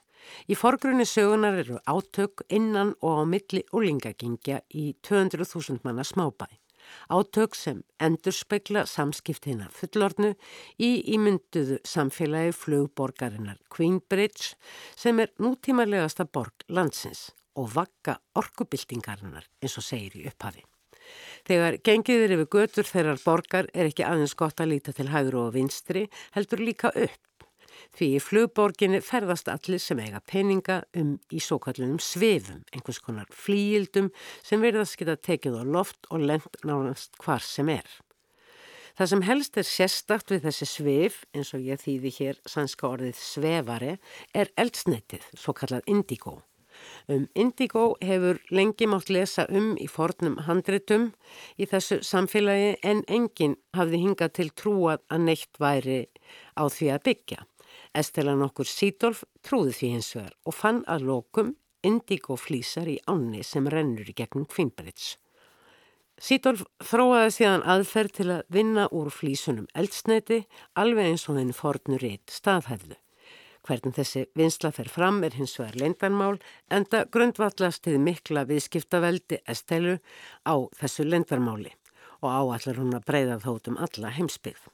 Í 0.48 0.54
forgrunni 0.54 1.04
sögunar 1.06 1.58
eru 1.58 1.78
átök 1.86 2.44
innan 2.48 2.94
og 3.02 3.22
á 3.22 3.24
milli 3.26 3.62
úlingagingja 3.72 4.62
í 4.74 4.94
200.000 5.02 5.82
manna 5.84 6.02
smábæ. 6.02 6.46
Átök 7.10 7.54
sem 7.54 7.82
endur 8.00 8.34
spekla 8.34 8.84
samskiptina 8.86 9.68
fullornu 9.70 10.34
í 10.78 10.90
ímynduðu 11.14 11.78
samfélagi 11.86 12.52
flugborgarinnar 12.52 13.60
Queenbridge 13.70 14.56
sem 14.96 15.22
er 15.22 15.30
nútímarlegasta 15.38 16.26
borg 16.26 16.66
landsins 16.68 17.30
og 17.58 17.72
vakka 17.74 18.18
orkubildingarinnar 18.38 19.48
eins 19.62 19.78
og 19.78 19.86
segir 19.86 20.20
í 20.20 20.26
upphafi. 20.30 20.64
Þegar 21.48 21.80
gengiðir 21.84 22.36
yfir 22.36 22.48
götur 22.54 22.86
þeirrar 22.86 23.20
borgar 23.24 23.68
er 23.74 23.90
ekki 23.90 24.06
aðeins 24.06 24.36
gott 24.38 24.62
að 24.62 24.76
líta 24.76 24.94
til 24.96 25.10
hægru 25.10 25.48
og 25.48 25.54
vinstri 25.56 26.06
heldur 26.36 26.62
líka 26.62 26.92
upp 26.94 27.32
Því 27.92 28.08
í 28.16 28.20
flugborginni 28.22 29.00
ferðast 29.04 29.50
allir 29.52 29.80
sem 29.82 30.00
eiga 30.00 30.22
peninga 30.28 30.78
um 30.98 31.16
í 31.32 31.40
svo 31.44 31.58
kallunum 31.62 32.00
svefum, 32.02 32.62
einhvers 32.72 33.00
konar 33.04 33.28
flíildum 33.36 34.08
sem 34.44 34.62
verðast 34.64 34.96
geta 35.00 35.18
tekið 35.18 35.60
á 35.60 35.64
loft 35.76 36.08
og 36.10 36.24
lent 36.30 36.62
nánast 36.64 37.18
hvar 37.22 37.44
sem 37.44 37.68
er. 37.72 37.88
Það 38.96 39.10
sem 39.10 39.22
helst 39.24 39.56
er 39.56 39.68
sérstakt 39.68 40.32
við 40.32 40.46
þessi 40.46 40.68
svef, 40.68 41.20
eins 41.32 41.52
og 41.56 41.64
ég 41.64 41.80
þýði 41.80 42.12
hér 42.18 42.40
sannska 42.48 42.90
orðið 42.90 43.20
svefari, 43.20 43.94
er 44.36 44.52
eldsnettið, 44.60 45.24
svo 45.32 45.56
kallað 45.56 45.88
indigo. 45.88 46.40
Um 47.08 47.28
indigo 47.34 47.96
hefur 48.00 48.40
lengi 48.50 48.88
mátt 48.90 49.10
lesa 49.10 49.46
um 49.50 49.72
í 49.80 49.88
fornum 49.90 50.38
handritum 50.46 51.10
í 51.58 51.68
þessu 51.70 52.00
samfélagi 52.06 52.76
en 52.82 53.02
enginn 53.08 53.56
hafði 53.76 54.02
hingað 54.04 54.36
til 54.38 54.50
trúað 54.50 55.02
að 55.08 55.24
neitt 55.28 55.62
væri 55.62 56.04
á 56.58 56.64
því 56.66 56.92
að 56.94 57.04
byggja. 57.08 57.40
Estela 57.92 58.36
nokkur 58.38 58.68
Sídolf 58.68 59.24
trúði 59.44 59.74
því 59.76 59.90
hins 59.96 60.12
vegar 60.16 60.36
og 60.48 60.56
fann 60.56 60.84
að 60.88 61.08
lokum 61.10 61.56
indigoflísar 61.84 62.88
í 62.88 63.00
ánni 63.10 63.42
sem 63.44 63.66
rennur 63.68 64.08
í 64.08 64.16
gegnum 64.16 64.46
Kvinnbrits. 64.48 65.16
Sídolf 66.22 66.62
þróaði 66.86 67.30
síðan 67.34 67.64
aðferð 67.66 68.16
til 68.18 68.28
að 68.36 68.42
vinna 68.54 68.86
úr 68.94 69.10
flísunum 69.10 69.66
eldsneiti 69.74 70.44
alveg 70.78 71.12
eins 71.12 71.26
og 71.26 71.40
þenni 71.40 71.56
fornu 71.56 71.98
rétt 71.98 72.30
staðhæfðu. 72.30 73.01
Hvernig 73.62 73.94
þessi 73.94 74.24
vinsla 74.34 74.72
fer 74.74 74.88
fram 74.90 75.20
er 75.22 75.36
hins 75.38 75.54
vegar 75.60 75.76
lendarmál 75.78 76.40
enda 76.74 77.04
grundvallast 77.14 77.84
til 77.86 78.00
mikla 78.02 78.42
viðskiptaveldi 78.48 79.38
Estelu 79.46 79.98
á 80.42 80.54
þessu 80.80 81.06
lendarmáli 81.06 81.70
og 82.22 82.28
áallar 82.30 82.80
hún 82.80 82.96
að 82.96 83.06
breyða 83.06 83.38
þótum 83.44 83.78
alla 83.82 84.10
heimsbyggð. 84.16 84.66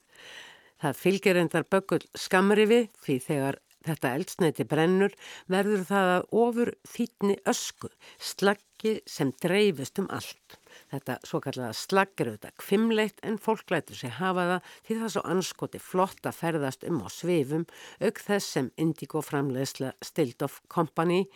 Það 0.79 1.01
fylgir 1.03 1.41
endar 1.41 1.67
böggul 1.69 2.05
skamrifi 2.17 2.87
því 3.03 3.19
þegar 3.27 3.61
þetta 3.89 4.15
eldsneiti 4.17 4.67
brennur 4.69 5.15
verður 5.53 5.85
það 5.89 6.13
að 6.15 6.27
ofur 6.43 6.73
þýtni 6.89 7.39
ösku, 7.49 7.91
slaggi 8.19 8.99
sem 9.09 9.33
dreifist 9.43 10.01
um 10.01 10.09
allt. 10.15 10.59
Þetta 10.89 11.19
svo 11.29 11.41
kallaða 11.45 11.77
slagg 11.77 12.23
er 12.23 12.31
auðvitað 12.31 12.55
kvimleitt 12.63 13.19
en 13.29 13.39
fólk 13.45 13.73
lætur 13.73 13.99
sig 13.99 14.15
hafa 14.17 14.47
það 14.51 14.69
því 14.89 14.99
það 15.01 15.15
svo 15.15 15.23
anskoti 15.35 15.81
flott 15.85 16.29
að 16.29 16.39
ferðast 16.39 16.87
um 16.89 17.03
á 17.05 17.09
svifum 17.13 17.67
auk 18.01 18.23
þess 18.25 18.55
sem 18.57 18.71
Indigo 18.81 19.21
framleiðsla 19.25 19.93
Stilt 20.01 20.45
of 20.47 20.61
Company 20.73 21.27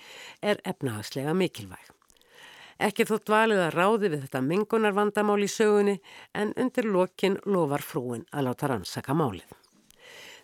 er 0.40 0.62
efnahagslega 0.64 1.34
mikilvæg. 1.36 1.90
Ekki 2.82 3.05
þótt 3.07 3.30
valið 3.30 3.61
að 3.66 3.74
ráði 3.76 4.09
við 4.14 4.24
þetta 4.24 4.42
mengunar 4.46 4.96
vandamál 4.96 5.42
í 5.44 5.50
sögunni 5.50 5.98
en 6.34 6.55
undir 6.59 6.88
lokin 6.88 7.36
lofar 7.44 7.84
frúin 7.84 8.24
að 8.32 8.48
láta 8.48 8.72
rannsaka 8.72 9.14
málið. 9.14 9.61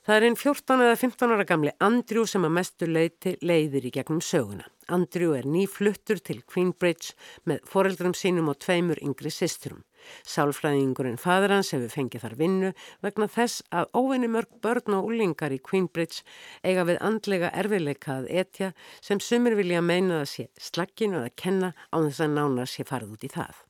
Það 0.08 0.16
er 0.16 0.24
einn 0.24 0.36
14 0.40 0.80
eða 0.80 0.92
15 0.96 1.32
ára 1.34 1.44
gamli 1.44 1.72
Andrew 1.84 2.22
sem 2.24 2.46
að 2.48 2.54
mestu 2.56 2.86
leiti 2.88 3.34
leiðir 3.44 3.84
í 3.84 3.90
gegnum 3.92 4.22
söguna. 4.24 4.64
Andrew 4.88 5.34
er 5.36 5.44
nýfluttur 5.44 6.22
til 6.24 6.38
Queenbridge 6.48 7.12
með 7.44 7.58
foreldrum 7.68 8.14
sínum 8.16 8.48
og 8.48 8.56
tveimur 8.64 8.96
yngri 9.04 9.28
sisturum. 9.28 9.82
Sálfræðingurinn 10.24 11.20
fadur 11.20 11.52
hans 11.52 11.74
hefur 11.76 11.92
fengið 11.92 12.24
þar 12.24 12.36
vinnu 12.40 12.70
vegna 13.04 13.28
þess 13.34 13.60
að 13.68 13.90
óvinni 14.00 14.32
mörg 14.32 14.56
börn 14.64 14.96
og 14.96 15.10
úlingar 15.10 15.52
í 15.52 15.60
Queenbridge 15.60 16.24
eiga 16.64 16.88
við 16.88 17.02
andlega 17.04 17.52
erfileika 17.52 18.22
að 18.22 18.32
etja 18.46 18.70
sem 19.04 19.20
sumir 19.20 19.60
vilja 19.60 19.84
meina 19.84 20.22
að 20.22 20.30
sé 20.32 20.48
slagginu 20.56 21.20
að 21.26 21.36
kenna 21.36 21.74
á 21.92 21.96
þess 22.00 22.24
að 22.24 22.32
nána 22.38 22.64
sé 22.64 22.88
farið 22.88 23.12
út 23.18 23.28
í 23.28 23.34
það. 23.36 23.60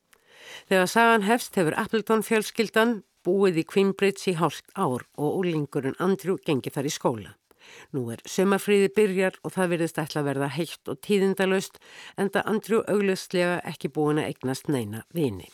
Þegar 0.71 0.89
sagan 0.95 1.27
hefst 1.27 1.59
hefur 1.59 1.75
Appleton 1.83 2.23
fjölskyldan 2.23 3.01
búið 3.25 3.61
í 3.63 3.67
Queenbridge 3.67 4.31
í 4.31 4.37
hálft 4.39 4.69
ár 4.75 5.05
og 5.17 5.41
úlingurinn 5.41 5.99
Andrew 5.99 6.39
gengið 6.45 6.77
þar 6.77 6.89
í 6.89 6.95
skóla. 6.95 7.35
Nú 7.93 8.07
er 8.13 8.21
sömarfríði 8.29 8.89
byrjar 8.95 9.37
og 9.43 9.53
það 9.55 9.71
virðist 9.73 9.99
ætla 10.01 10.23
að 10.23 10.29
verða 10.29 10.49
heilt 10.55 10.91
og 10.91 10.99
tíðindalöst 11.05 11.79
en 12.17 12.31
það 12.33 12.49
Andrew 12.53 12.81
auglustlega 12.89 13.59
ekki 13.71 13.91
búin 13.93 14.21
að 14.21 14.31
eignast 14.31 14.69
neina 14.71 15.03
vini. 15.15 15.49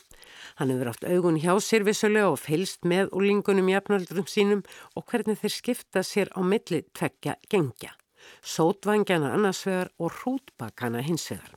Hann 0.56 0.72
hefur 0.72 0.90
átt 0.92 1.06
augun 1.06 1.40
hjá 1.42 1.52
sér 1.62 1.84
vissulega 1.86 2.32
og 2.32 2.40
fylst 2.42 2.88
með 2.88 3.12
úlingunum 3.16 3.70
jafnöldurum 3.72 4.28
sínum 4.30 4.64
og 4.94 5.06
hvernig 5.10 5.40
þeir 5.42 5.54
skipta 5.54 6.02
sér 6.06 6.32
á 6.34 6.40
milli 6.40 6.82
tveggja 6.96 7.36
gengja. 7.52 7.94
Sótvangjana 8.42 9.32
annarsvegar 9.36 9.92
og 10.02 10.16
hrútbakana 10.20 11.04
hinsvegar. 11.06 11.54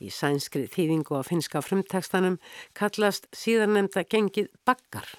Í 0.00 0.08
sænskri 0.14 0.64
þýðingu 0.72 1.18
á 1.20 1.22
finska 1.26 1.60
frumtekstanum 1.60 2.38
kallast 2.78 3.28
síðarnemda 3.36 4.06
gengið 4.08 4.48
bakkar 4.64 5.10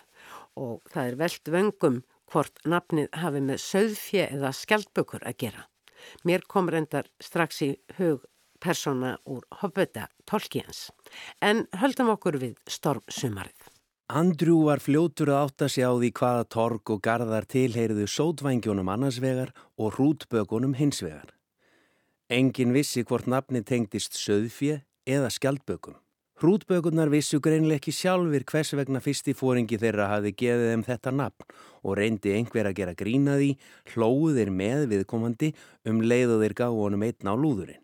og 0.59 0.91
það 0.91 1.11
er 1.11 1.19
veld 1.23 1.51
vöngum 1.55 2.01
hvort 2.29 2.59
nafnið 2.67 3.09
hafi 3.23 3.41
með 3.45 3.63
söðfje 3.63 4.27
eða 4.35 4.51
skjaldbökur 4.55 5.25
að 5.25 5.39
gera. 5.45 5.65
Mér 6.27 6.45
kom 6.47 6.69
reyndar 6.71 7.09
strax 7.23 7.63
í 7.65 7.71
hug 7.97 8.27
persóna 8.59 9.15
úr 9.25 9.45
Hobbita 9.61 10.07
Tolkiens. 10.27 10.89
En 11.41 11.65
höldum 11.79 12.11
okkur 12.13 12.39
við 12.41 12.55
stormsumarið. 12.69 13.69
Andrew 14.09 14.63
var 14.65 14.81
fljótur 14.81 15.29
að 15.29 15.43
átta 15.45 15.67
sig 15.69 15.85
á 15.85 15.93
því 15.93 16.09
hvaða 16.17 16.45
torg 16.49 16.91
og 16.95 17.01
gardar 17.05 17.45
tilheyriðu 17.45 18.07
sótvængjónum 18.09 18.89
annarsvegar 18.89 19.53
og 19.77 19.93
hrútbökunum 19.97 20.73
hinsvegar. 20.79 21.35
Engin 22.29 22.73
vissi 22.73 23.03
hvort 23.05 23.29
nafni 23.29 23.61
tengdist 23.61 24.17
söðfje 24.17 24.81
eða 25.05 25.29
skjaldbökum. 25.33 25.97
Hrútbökunar 26.39 27.09
vissu 27.11 27.41
greinlega 27.43 27.81
ekki 27.81 27.91
sjálfur 27.91 28.45
hvers 28.47 28.69
vegna 28.79 29.01
fyrsti 29.03 29.33
fóringi 29.35 29.75
þeirra 29.75 30.05
hafi 30.07 30.29
geðið 30.39 30.69
þeim 30.71 30.83
þetta 30.87 31.11
nafn 31.11 31.47
og 31.83 31.97
reyndi 31.99 32.31
einhver 32.31 32.69
að 32.69 32.77
gera 32.77 32.93
grínaði, 32.95 33.49
hlóðir 33.91 34.47
með 34.47 34.85
viðkomandi 34.93 35.49
um 35.91 35.97
leið 35.99 36.37
og 36.37 36.43
þeir 36.45 36.53
gáðu 36.61 36.77
honum 36.85 37.01
einn 37.03 37.27
á 37.27 37.35
lúðurinn. 37.35 37.81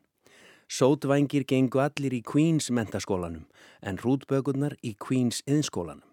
Sótvængir 0.72 1.44
gengu 1.50 1.82
allir 1.84 2.16
í 2.16 2.22
Queens 2.24 2.70
mentaskólanum 2.72 3.44
en 3.84 4.00
hrútbökurnar 4.00 4.78
í 4.80 4.94
Queens 5.04 5.42
yðnskólanum. 5.44 6.06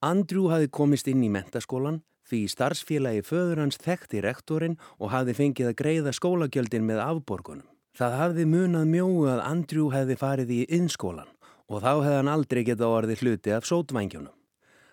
Andrew 0.00 0.48
hafi 0.48 0.70
komist 0.72 1.10
inn 1.12 1.20
í 1.20 1.28
mentaskólan 1.28 1.98
því 2.30 2.40
starfsfélagi 2.54 3.26
föður 3.28 3.60
hans 3.66 3.76
þekkti 3.84 4.22
rektorinn 4.24 4.78
og 4.96 5.12
hafi 5.12 5.36
fengið 5.36 5.74
að 5.74 5.76
greiða 5.82 6.16
skólagjöldin 6.16 6.88
með 6.88 7.02
afborgunum. 7.04 7.68
Það 7.92 8.16
hafði 8.16 8.48
munað 8.48 8.88
mjóu 8.94 9.28
að 9.28 9.44
Andrew 9.44 9.92
hefði 9.92 10.16
farið 10.16 10.56
í 10.56 10.62
yðnskólan 10.78 11.28
og 11.70 11.84
þá 11.84 11.90
hefði 12.02 12.16
hann 12.18 12.30
aldrei 12.32 12.62
getað 12.66 12.94
orðið 12.96 13.22
hluti 13.24 13.52
af 13.54 13.66
sótvængjónum. 13.68 14.34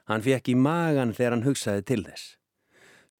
Hann 0.07 0.23
fekk 0.23 0.53
í 0.53 0.55
magan 0.55 1.13
þegar 1.17 1.35
hann 1.35 1.47
hugsaði 1.47 1.83
til 1.89 2.03
þess. 2.05 2.27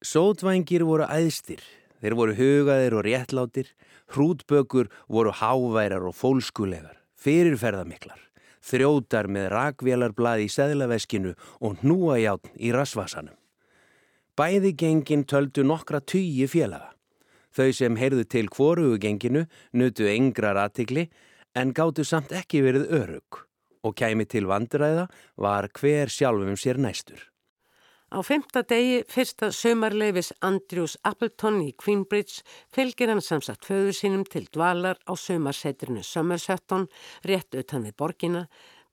Sótvængir 0.05 0.85
voru 0.85 1.07
æðstir, 1.09 1.63
þeir 1.99 2.15
voru 2.19 2.35
hugaðir 2.37 2.95
og 2.95 3.05
réttlátir, 3.07 3.71
hrútbökur 4.13 4.91
voru 5.09 5.33
háværar 5.33 6.05
og 6.05 6.15
fólskulegar, 6.15 7.01
fyrirferðamiklar, 7.17 8.19
þrjótar 8.61 9.27
með 9.33 9.49
rakvélarbladi 9.55 10.45
í 10.45 10.53
seðlaveskinu 10.53 11.33
og 11.59 11.81
hnúajátn 11.81 12.53
í 12.61 12.71
rasvasanum. 12.75 13.35
Bæði 14.37 14.75
gengin 14.77 15.25
töldu 15.25 15.65
nokkra 15.65 15.99
tugi 15.99 16.45
félaga. 16.45 16.93
Þau 17.57 17.73
sem 17.73 17.97
heyrðu 17.97 18.27
til 18.29 18.45
kvorugu 18.53 19.01
genginu 19.01 19.47
nutu 19.73 20.05
yngrar 20.05 20.61
aðtikli 20.61 21.07
en 21.57 21.73
gáttu 21.73 22.05
samt 22.05 22.29
ekki 22.37 22.61
verið 22.61 22.85
örug 22.93 23.46
og 23.87 23.95
kæmi 23.97 24.27
til 24.27 24.47
vandræða 24.49 25.07
var 25.39 25.71
hver 25.79 26.11
sjálfum 26.11 26.59
sér 26.59 26.77
næstur. 26.77 27.19
Á 28.07 28.23
femta 28.23 28.61
degi 28.63 29.01
fyrsta 29.11 29.49
sömarleifis 29.51 30.31
Andrews 30.39 30.95
Appleton 31.03 31.59
í 31.65 31.73
Queenbridge 31.75 32.39
fylgir 32.71 33.11
hann 33.11 33.23
samsagt 33.23 33.67
föður 33.67 33.97
sínum 33.97 34.23
til 34.23 34.47
dvalar 34.47 34.95
á 35.03 35.13
sömarsetrinu 35.19 36.05
Somersetton 36.07 36.87
rétt 37.27 37.51
utan 37.59 37.83
við 37.83 37.97
borgina 37.99 38.45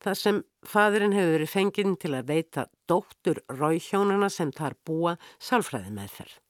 þar 0.03 0.19
sem 0.19 0.41
fadurinn 0.67 1.15
hefur 1.15 1.37
verið 1.37 1.55
fenginn 1.55 1.95
til 2.01 2.17
að 2.19 2.33
veita 2.33 2.67
dóttur 2.91 3.39
ræðhjónana 3.55 4.33
sem 4.33 4.51
þar 4.51 4.75
búa 4.83 5.15
sálfræði 5.39 5.95
meðferð. 5.95 6.44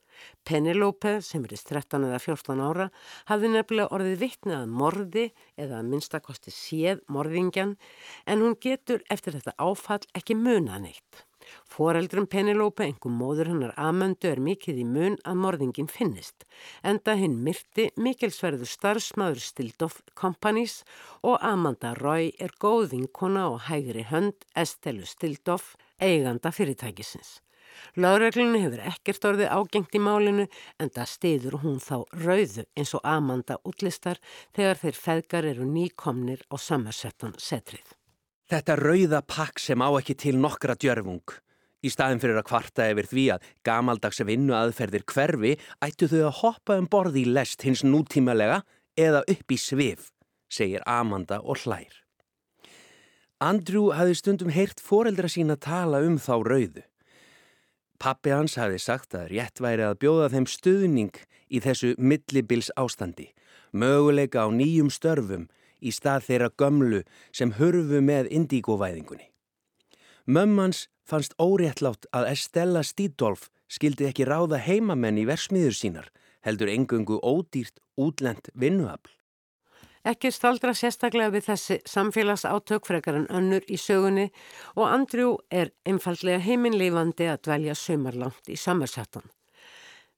Penelope, 0.45 1.19
sem 1.25 1.45
erist 1.49 1.69
13 1.73 2.09
eða 2.09 2.21
14 2.23 2.65
ára, 2.65 2.89
hafði 3.31 3.53
nefnilega 3.55 3.93
orðið 3.97 4.17
vittnið 4.25 4.57
að 4.61 4.75
morði 4.81 5.27
eða 5.57 5.81
að 5.81 5.93
minnstakosti 5.93 6.55
séð 6.55 7.05
morðingjan 7.13 7.77
en 8.27 8.45
hún 8.45 8.59
getur 8.61 9.05
eftir 9.11 9.39
þetta 9.39 9.57
áfall 9.59 10.03
ekki 10.15 10.37
muna 10.39 10.81
neitt. 10.83 11.25
Fóreldrum 11.69 12.27
Penelope, 12.31 12.87
engum 12.87 13.17
móður 13.21 13.51
hennar 13.53 13.75
amöndu, 13.81 14.31
er 14.31 14.41
mikið 14.41 14.81
í 14.81 14.87
mun 14.89 15.17
að 15.29 15.41
morðingin 15.43 15.91
finnist. 15.93 16.47
Enda 16.87 17.17
hinn 17.21 17.37
myrti 17.47 17.91
mikilsverðu 18.01 18.69
starfsmaður 18.69 19.43
Stildoff 19.45 20.03
Companies 20.21 20.81
og 21.23 21.39
Amanda 21.45 21.95
Roy 22.01 22.31
er 22.41 22.55
góð 22.65 22.95
vinkona 22.95 23.49
og 23.53 23.65
hægri 23.69 24.07
hönd 24.11 24.49
Estelu 24.57 25.09
Stildoff, 25.09 25.75
eiganda 26.01 26.53
fyrirtækisins. 26.55 27.39
Láreglunni 28.01 28.63
hefur 28.65 28.83
ekkert 28.91 29.27
orðið 29.31 29.53
ágengt 29.55 29.97
í 29.97 30.03
málinu 30.03 30.47
en 30.83 30.93
það 30.95 31.11
stiður 31.13 31.59
hún 31.65 31.81
þá 31.83 31.97
rauðu 32.25 32.65
eins 32.77 32.95
og 32.97 33.05
Amanda 33.07 33.59
útlistar 33.69 34.21
þegar 34.57 34.81
þeir 34.83 35.01
feðgar 35.07 35.49
eru 35.53 35.69
nýkomnir 35.69 36.45
á 36.51 36.57
Somersetton 36.59 37.37
setrið. 37.39 37.87
Þetta 38.51 38.77
rauða 38.77 39.23
pakk 39.25 39.63
sem 39.63 39.81
á 39.81 39.89
ekki 39.97 40.17
til 40.21 40.37
nokkra 40.37 40.77
djörfung. 40.77 41.25
Í 41.85 41.91
staðin 41.93 42.21
fyrir 42.21 42.39
að 42.41 42.49
kvarta 42.49 42.87
yfir 42.93 43.09
því 43.11 43.25
að 43.35 43.49
gamaldags 43.67 44.23
vinnu 44.25 44.55
aðferðir 44.57 45.05
hverfi 45.11 45.53
ættu 45.85 46.09
þau 46.09 46.23
að 46.23 46.39
hoppa 46.41 46.79
um 46.81 46.89
borði 46.89 47.25
í 47.25 47.33
lest 47.37 47.65
hins 47.67 47.85
nútímalega 47.85 48.63
eða 48.97 49.21
upp 49.29 49.53
í 49.53 49.59
svif, 49.61 50.09
segir 50.49 50.85
Amanda 50.89 51.43
og 51.43 51.61
hlær. 51.65 51.93
Andrew 53.45 53.91
hafi 53.93 54.17
stundum 54.17 54.53
heyrt 54.55 54.81
foreldra 54.81 55.29
sína 55.29 55.59
tala 55.61 56.01
um 56.07 56.17
þá 56.17 56.35
rauðu. 56.47 56.85
Pappi 57.99 58.33
hans 58.35 58.57
hafi 58.61 58.79
sagt 58.83 59.15
að 59.15 59.31
rétt 59.33 59.63
væri 59.63 59.85
að 59.87 59.99
bjóða 60.03 60.31
þeim 60.35 60.47
stuðning 60.51 61.21
í 61.49 61.61
þessu 61.65 61.95
millibils 61.99 62.71
ástandi, 62.77 63.31
möguleika 63.73 64.45
á 64.45 64.49
nýjum 64.51 64.91
störfum 64.91 65.47
í 65.81 65.93
stað 65.95 66.27
þeirra 66.29 66.51
gömlu 66.59 67.03
sem 67.33 67.55
hörfu 67.59 68.01
með 68.03 68.31
indígóvæðingunni. 68.35 69.31
Mömmans 70.27 70.87
fannst 71.05 71.37
óréttlátt 71.39 72.09
að 72.17 72.31
Estella 72.33 72.83
Stídolf 72.83 73.51
skildi 73.69 74.09
ekki 74.09 74.27
ráða 74.29 74.61
heimamenn 74.63 75.21
í 75.21 75.27
versmiður 75.29 75.77
sínar, 75.77 76.09
heldur 76.45 76.73
engungu 76.73 77.21
ódýrt 77.21 77.81
útlend 78.01 78.49
vinnuafl. 78.55 79.13
Ekki 80.05 80.29
staldra 80.37 80.75
sérstaklega 80.77 81.33
við 81.33 81.47
þessi 81.47 81.79
samfélagsátök 81.89 82.85
frekar 82.85 83.17
en 83.23 83.31
önnur 83.33 83.65
í 83.73 83.79
sögunni 83.81 84.27
og 84.75 84.85
Andrjú 84.91 85.31
er 85.49 85.71
einfallega 85.89 86.43
heiminleifandi 86.45 87.31
að 87.33 87.41
dvelja 87.49 87.77
sömarlangt 87.81 88.53
í 88.53 88.59
Somersetton. 88.61 89.25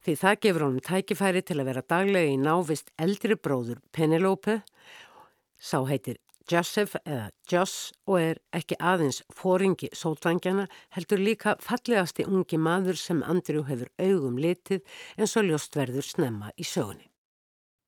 Því 0.02 0.16
það 0.18 0.42
gefur 0.42 0.66
honum 0.66 0.82
tækifæri 0.90 1.44
til 1.46 1.60
að 1.60 1.70
vera 1.70 1.86
daglega 1.86 2.34
í 2.34 2.42
návist 2.42 2.90
eldri 2.98 3.38
bróður 3.38 3.78
Penelope, 3.94 4.60
sá 5.54 5.78
heitir 5.86 6.18
Joseph 6.50 6.98
eða 7.04 7.30
Joss 7.50 7.92
og 8.10 8.20
er 8.20 8.42
ekki 8.54 8.78
aðeins 8.82 9.22
fóringi 9.34 9.94
sótvangjana 9.94 10.66
heldur 10.98 11.22
líka 11.22 11.56
fallegasti 11.62 12.26
ungi 12.26 12.58
maður 12.58 12.98
sem 12.98 13.22
Andrjú 13.22 13.68
hefur 13.70 13.90
augum 14.02 14.38
litið 14.38 14.82
en 15.14 15.30
svo 15.30 15.46
ljóst 15.46 15.78
verður 15.78 16.06
snemma 16.06 16.50
í 16.58 16.66
sögunni. 16.66 17.06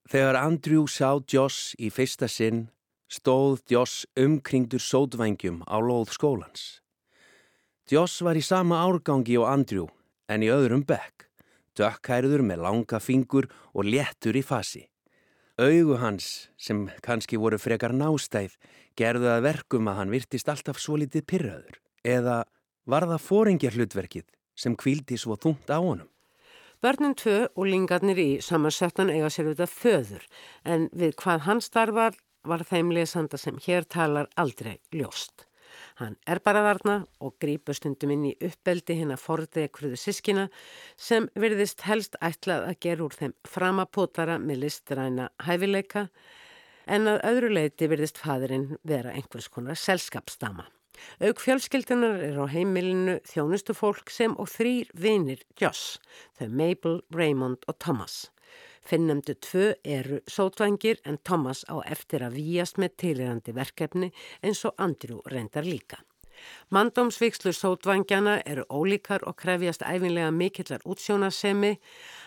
Þegar 0.08 0.38
Andrew 0.40 0.86
sá 0.88 1.20
Joss 1.28 1.74
í 1.76 1.90
fyrsta 1.92 2.30
sinn 2.32 2.70
stóð 3.12 3.60
Joss 3.68 4.06
umkringdur 4.16 4.80
sótvængjum 4.80 5.60
á 5.68 5.76
lóð 5.84 6.14
skólans. 6.16 6.80
Joss 7.92 8.22
var 8.24 8.40
í 8.40 8.44
sama 8.44 8.80
árgangi 8.88 9.36
og 9.36 9.44
Andrew 9.52 9.84
en 10.32 10.40
í 10.44 10.48
öðrum 10.48 10.86
bekk, 10.88 11.28
dökkhærður 11.76 12.40
með 12.40 12.64
langa 12.64 13.02
fingur 13.04 13.50
og 13.76 13.84
léttur 13.84 14.40
í 14.40 14.44
fasi. 14.44 14.86
Augu 15.60 16.00
hans, 16.00 16.48
sem 16.56 16.86
kannski 17.04 17.36
voru 17.36 17.60
frekar 17.60 17.92
nástæð, 17.92 18.56
gerðu 18.96 19.28
að 19.28 19.44
verkum 19.44 19.92
að 19.92 20.00
hann 20.00 20.14
virtist 20.16 20.48
alltaf 20.48 20.80
svo 20.80 20.96
litið 20.96 21.28
pyrraður 21.28 21.82
eða 22.00 22.44
var 22.88 23.04
það 23.12 23.26
fóringjar 23.28 23.76
hlutverkið 23.76 24.24
sem 24.56 24.72
kvíldi 24.72 25.20
svo 25.20 25.36
þungt 25.36 25.68
á 25.68 25.76
honum. 25.76 26.08
Börnin 26.78 27.16
tvö 27.18 27.48
og 27.58 27.64
lingarnir 27.66 28.18
í 28.22 28.28
samansettan 28.44 29.08
eiga 29.10 29.26
sér 29.34 29.48
auðvitað 29.48 29.72
föður 29.74 30.26
en 30.62 30.84
við 30.94 31.16
hvað 31.18 31.40
hann 31.48 31.62
starfar 31.64 32.14
var 32.46 32.62
þeim 32.68 32.92
lesanda 32.94 33.40
sem 33.40 33.58
hér 33.64 33.82
talar 33.90 34.28
aldrei 34.38 34.76
ljóst. 34.94 35.48
Hann 35.98 36.14
er 36.22 36.38
bara 36.38 36.62
þarna 36.62 36.94
og 37.18 37.34
grýpur 37.42 37.74
stundum 37.74 38.14
inn 38.14 38.28
í 38.30 38.36
uppbeldi 38.46 38.94
hinn 39.00 39.10
að 39.10 39.24
forðið 39.24 39.64
ekkurðu 39.64 39.98
sískina 39.98 40.46
sem 40.94 41.26
virðist 41.34 41.82
helst 41.88 42.14
ætlað 42.22 42.70
að 42.70 42.80
gera 42.86 43.06
úr 43.08 43.18
þeim 43.18 43.34
framapótara 43.56 44.38
með 44.38 44.62
listræna 44.68 45.28
hæfileika 45.48 46.06
en 46.86 47.10
að 47.10 47.24
öðru 47.32 47.54
leiti 47.58 47.90
virðist 47.90 48.22
fadurinn 48.22 48.76
vera 48.86 49.18
einhvers 49.18 49.50
konar 49.50 49.82
selskapsdama. 49.82 50.70
Auk 51.20 51.40
fjölskyldunar 51.42 52.20
er 52.22 52.38
á 52.38 52.46
heimilinu 52.50 53.18
þjónustu 53.28 53.74
fólk 53.76 54.10
sem 54.10 54.34
og 54.38 54.50
þrýr 54.52 54.90
vinir 54.94 55.44
Joss, 55.60 55.98
þau 56.38 56.48
Mabel, 56.48 57.00
Raymond 57.14 57.66
og 57.68 57.78
Thomas. 57.78 58.28
Finnemdu 58.88 59.34
tvö 59.34 59.72
eru 59.84 60.20
sótvangir 60.30 61.02
en 61.04 61.18
Thomas 61.24 61.64
á 61.68 61.76
eftir 61.84 62.24
að 62.24 62.38
výjast 62.38 62.78
með 62.80 62.94
tilirandi 63.02 63.52
verkefni 63.52 64.12
eins 64.42 64.64
og 64.64 64.78
Andrew 64.78 65.20
reyndar 65.28 65.66
líka. 65.66 66.00
Mandómsvíkslu 66.70 67.52
sótvangjana 67.52 68.38
eru 68.46 68.64
ólíkar 68.70 69.26
og 69.26 69.36
krefjast 69.42 69.82
æfinlega 69.82 70.30
mikillar 70.30 70.84
útsjónasemi 70.86 71.74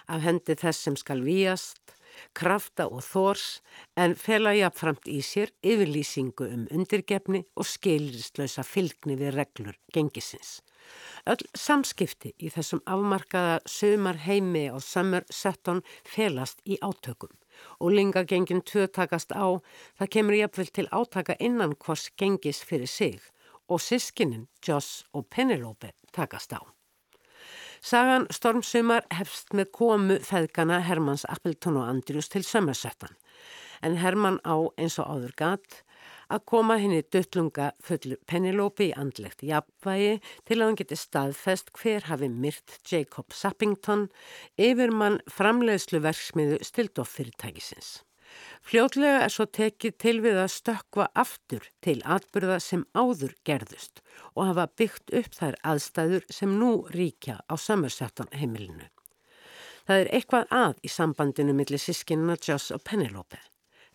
af 0.07 0.21
hendi 0.25 0.57
þess 0.59 0.87
sem 0.87 0.97
skal 0.99 1.23
výjast 1.25 1.95
krafta 2.37 2.87
og 2.87 3.03
þors 3.05 3.61
en 3.97 4.15
fela 4.15 4.53
jafnframt 4.57 5.07
í 5.11 5.19
sér 5.25 5.53
yfirlýsingu 5.63 6.47
um 6.47 6.67
undirgefni 6.71 7.43
og 7.55 7.67
skiliristlösa 7.69 8.65
fylgni 8.67 9.17
við 9.19 9.35
reglur 9.37 9.77
gengisins. 9.93 10.59
Öll 11.29 11.43
samskipti 11.57 12.33
í 12.41 12.49
þessum 12.53 12.81
afmarkaða 12.89 13.59
sömar 13.69 14.17
heimi 14.25 14.65
á 14.73 14.77
Summer 14.81 15.27
Sutton 15.29 15.83
felast 16.03 16.63
í 16.65 16.79
átökum 16.81 17.33
og 17.79 17.93
lingagengin 17.93 18.63
tvö 18.65 18.87
takast 18.87 19.31
á, 19.35 19.61
það 19.97 20.11
kemur 20.15 20.39
jafnvel 20.39 20.71
til 20.73 20.87
átaka 20.89 21.37
innan 21.39 21.77
hvors 21.77 22.09
gengis 22.17 22.63
fyrir 22.65 22.89
sig 22.89 23.21
og 23.69 23.79
sískinin 23.79 24.47
Joss 24.65 25.03
og 25.13 25.29
Penelope 25.29 25.93
takast 26.11 26.57
á. 26.57 26.61
Sagan 27.81 28.27
Stormsumar 28.29 29.07
hefst 29.09 29.55
með 29.57 29.71
komu 29.73 30.19
feðgana 30.21 30.83
Hermanns 30.85 31.23
Appleton 31.25 31.79
og 31.81 31.87
Andrius 31.89 32.29
til 32.29 32.43
sömmersettan 32.45 33.15
en 33.81 33.97
Hermann 33.97 34.37
á 34.45 34.69
eins 34.77 34.99
og 35.01 35.09
áður 35.09 35.33
gatt 35.41 35.79
að 36.31 36.45
koma 36.51 36.77
henni 36.77 37.01
dötlunga 37.01 37.71
fullu 37.81 38.19
Penelope 38.29 38.85
í 38.85 38.91
andlegt 38.93 39.41
jafnvægi 39.45 40.13
til 40.45 40.59
að 40.59 40.63
hann 40.67 40.79
geti 40.83 40.99
staðfest 41.01 41.73
hver 41.81 42.05
hafi 42.11 42.29
myrt 42.29 42.77
Jacob 42.85 43.33
Sappington 43.33 44.07
yfir 44.61 44.93
mann 44.93 45.19
framleiðslu 45.25 46.03
verksmiðu 46.05 46.61
Stildoff 46.65 47.17
fyrirtækisins. 47.17 47.99
Fljótlega 48.61 49.25
er 49.25 49.33
svo 49.33 49.47
tekið 49.49 49.97
til 50.03 50.15
við 50.23 50.39
að 50.43 50.51
stökva 50.53 51.07
aftur 51.17 51.67
til 51.81 51.97
atbyrða 52.05 52.59
sem 52.61 52.85
áður 52.93 53.35
gerðust 53.47 54.03
og 54.35 54.51
hafa 54.51 54.67
byggt 54.77 55.13
upp 55.21 55.37
þær 55.37 55.59
aðstæður 55.73 56.27
sem 56.29 56.57
nú 56.59 56.71
ríkja 56.93 57.39
á 57.49 57.53
Somersetton 57.57 58.29
heimilinu. 58.35 58.89
Það 59.87 60.03
er 60.03 60.11
eitthvað 60.15 60.51
að 60.55 60.75
í 60.85 60.91
sambandinu 60.93 61.55
millir 61.57 61.81
sískinna 61.81 62.37
Joss 62.37 62.69
og 62.75 62.83
Penelope. 62.85 63.39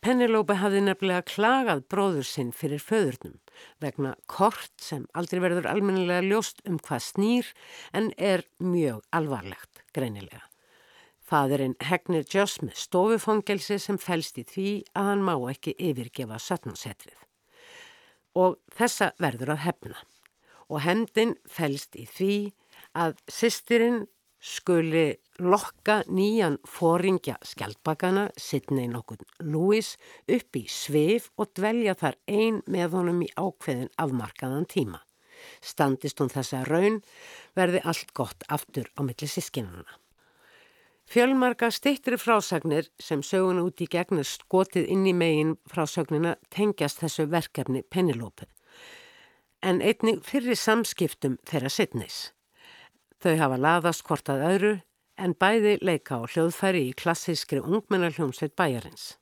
Penelope 0.05 0.59
hafði 0.61 0.83
nefnilega 0.85 1.25
klagað 1.27 1.81
bróður 1.91 2.27
sinn 2.29 2.53
fyrir 2.55 2.83
föðurnum 2.83 3.39
vegna 3.83 4.13
kort 4.31 4.75
sem 4.83 5.07
aldrei 5.19 5.41
verður 5.43 5.71
almennilega 5.71 6.27
ljóst 6.27 6.61
um 6.69 6.77
hvað 6.79 7.07
snýr 7.07 7.55
en 7.97 8.13
er 8.19 8.45
mjög 8.63 9.01
alvarlegt 9.17 9.83
greinilega. 9.97 10.46
Fadurinn 11.27 11.75
hegnir 11.83 12.27
Joss 12.31 12.61
með 12.63 12.77
stofufongelsi 12.79 13.81
sem 13.83 13.99
fælst 13.99 14.37
í 14.39 14.45
því 14.47 14.69
að 14.95 15.09
hann 15.11 15.25
má 15.27 15.35
ekki 15.51 15.75
yfirgefa 15.89 16.39
sötnansetrið. 16.39 17.17
Og 18.39 18.61
þessa 18.77 19.11
verður 19.19 19.57
að 19.57 19.65
hefna. 19.65 20.03
Og 20.71 20.83
hendin 20.85 21.35
fælst 21.51 21.99
í 21.99 22.05
því 22.07 22.37
að 22.95 23.19
sýstirinn 23.31 24.05
skuli 24.39 25.17
lokka 25.43 26.03
nýjan 26.07 26.61
fóringja 26.69 27.37
skjaldbakana, 27.43 28.29
Sidney 28.39 28.87
nokkur 28.91 29.19
Lewis, 29.43 29.97
upp 30.31 30.59
í 30.59 30.67
sveif 30.71 31.33
og 31.37 31.51
dvelja 31.59 31.97
þar 31.99 32.21
ein 32.31 32.63
með 32.71 32.99
honum 33.01 33.23
í 33.27 33.33
ákveðin 33.35 33.91
afmarkaðan 33.99 34.71
tíma. 34.71 35.03
Standist 35.61 36.23
hún 36.23 36.31
þessa 36.33 36.63
raun 36.69 37.03
verði 37.59 37.83
allt 37.83 38.15
gott 38.15 38.47
aftur 38.47 38.89
á 38.95 39.03
milli 39.03 39.29
sískinuna. 39.31 40.06
Fjölmarka 41.07 41.71
steyttri 41.71 42.17
frásagnir 42.19 42.89
sem 42.99 43.21
sögun 43.23 43.61
út 43.63 43.79
í 43.79 43.87
gegnir 43.87 44.27
skotið 44.27 44.89
inn 44.91 45.05
í 45.07 45.13
megin 45.15 45.53
frásögnina 45.71 46.33
tengjast 46.51 46.99
þessu 46.99 47.29
verkefni 47.31 47.85
Penelope. 47.87 48.49
En 49.63 49.79
einnig 49.79 50.25
fyrir 50.27 50.59
samskiptum 50.59 51.39
þeirra 51.47 51.71
Sidneys. 51.71 52.19
Þau 53.23 53.37
hafa 53.39 53.61
laðast 53.63 54.03
hvort 54.09 54.33
að 54.35 54.43
öðru 54.51 54.73
en 55.17 55.37
bæði 55.39 55.79
leika 55.87 56.19
á 56.19 56.27
hljóðfæri 56.27 56.83
í 56.91 56.97
klassískri 56.99 57.63
ungmennarhljómsveit 57.63 58.59
bæjarins. 58.59 59.15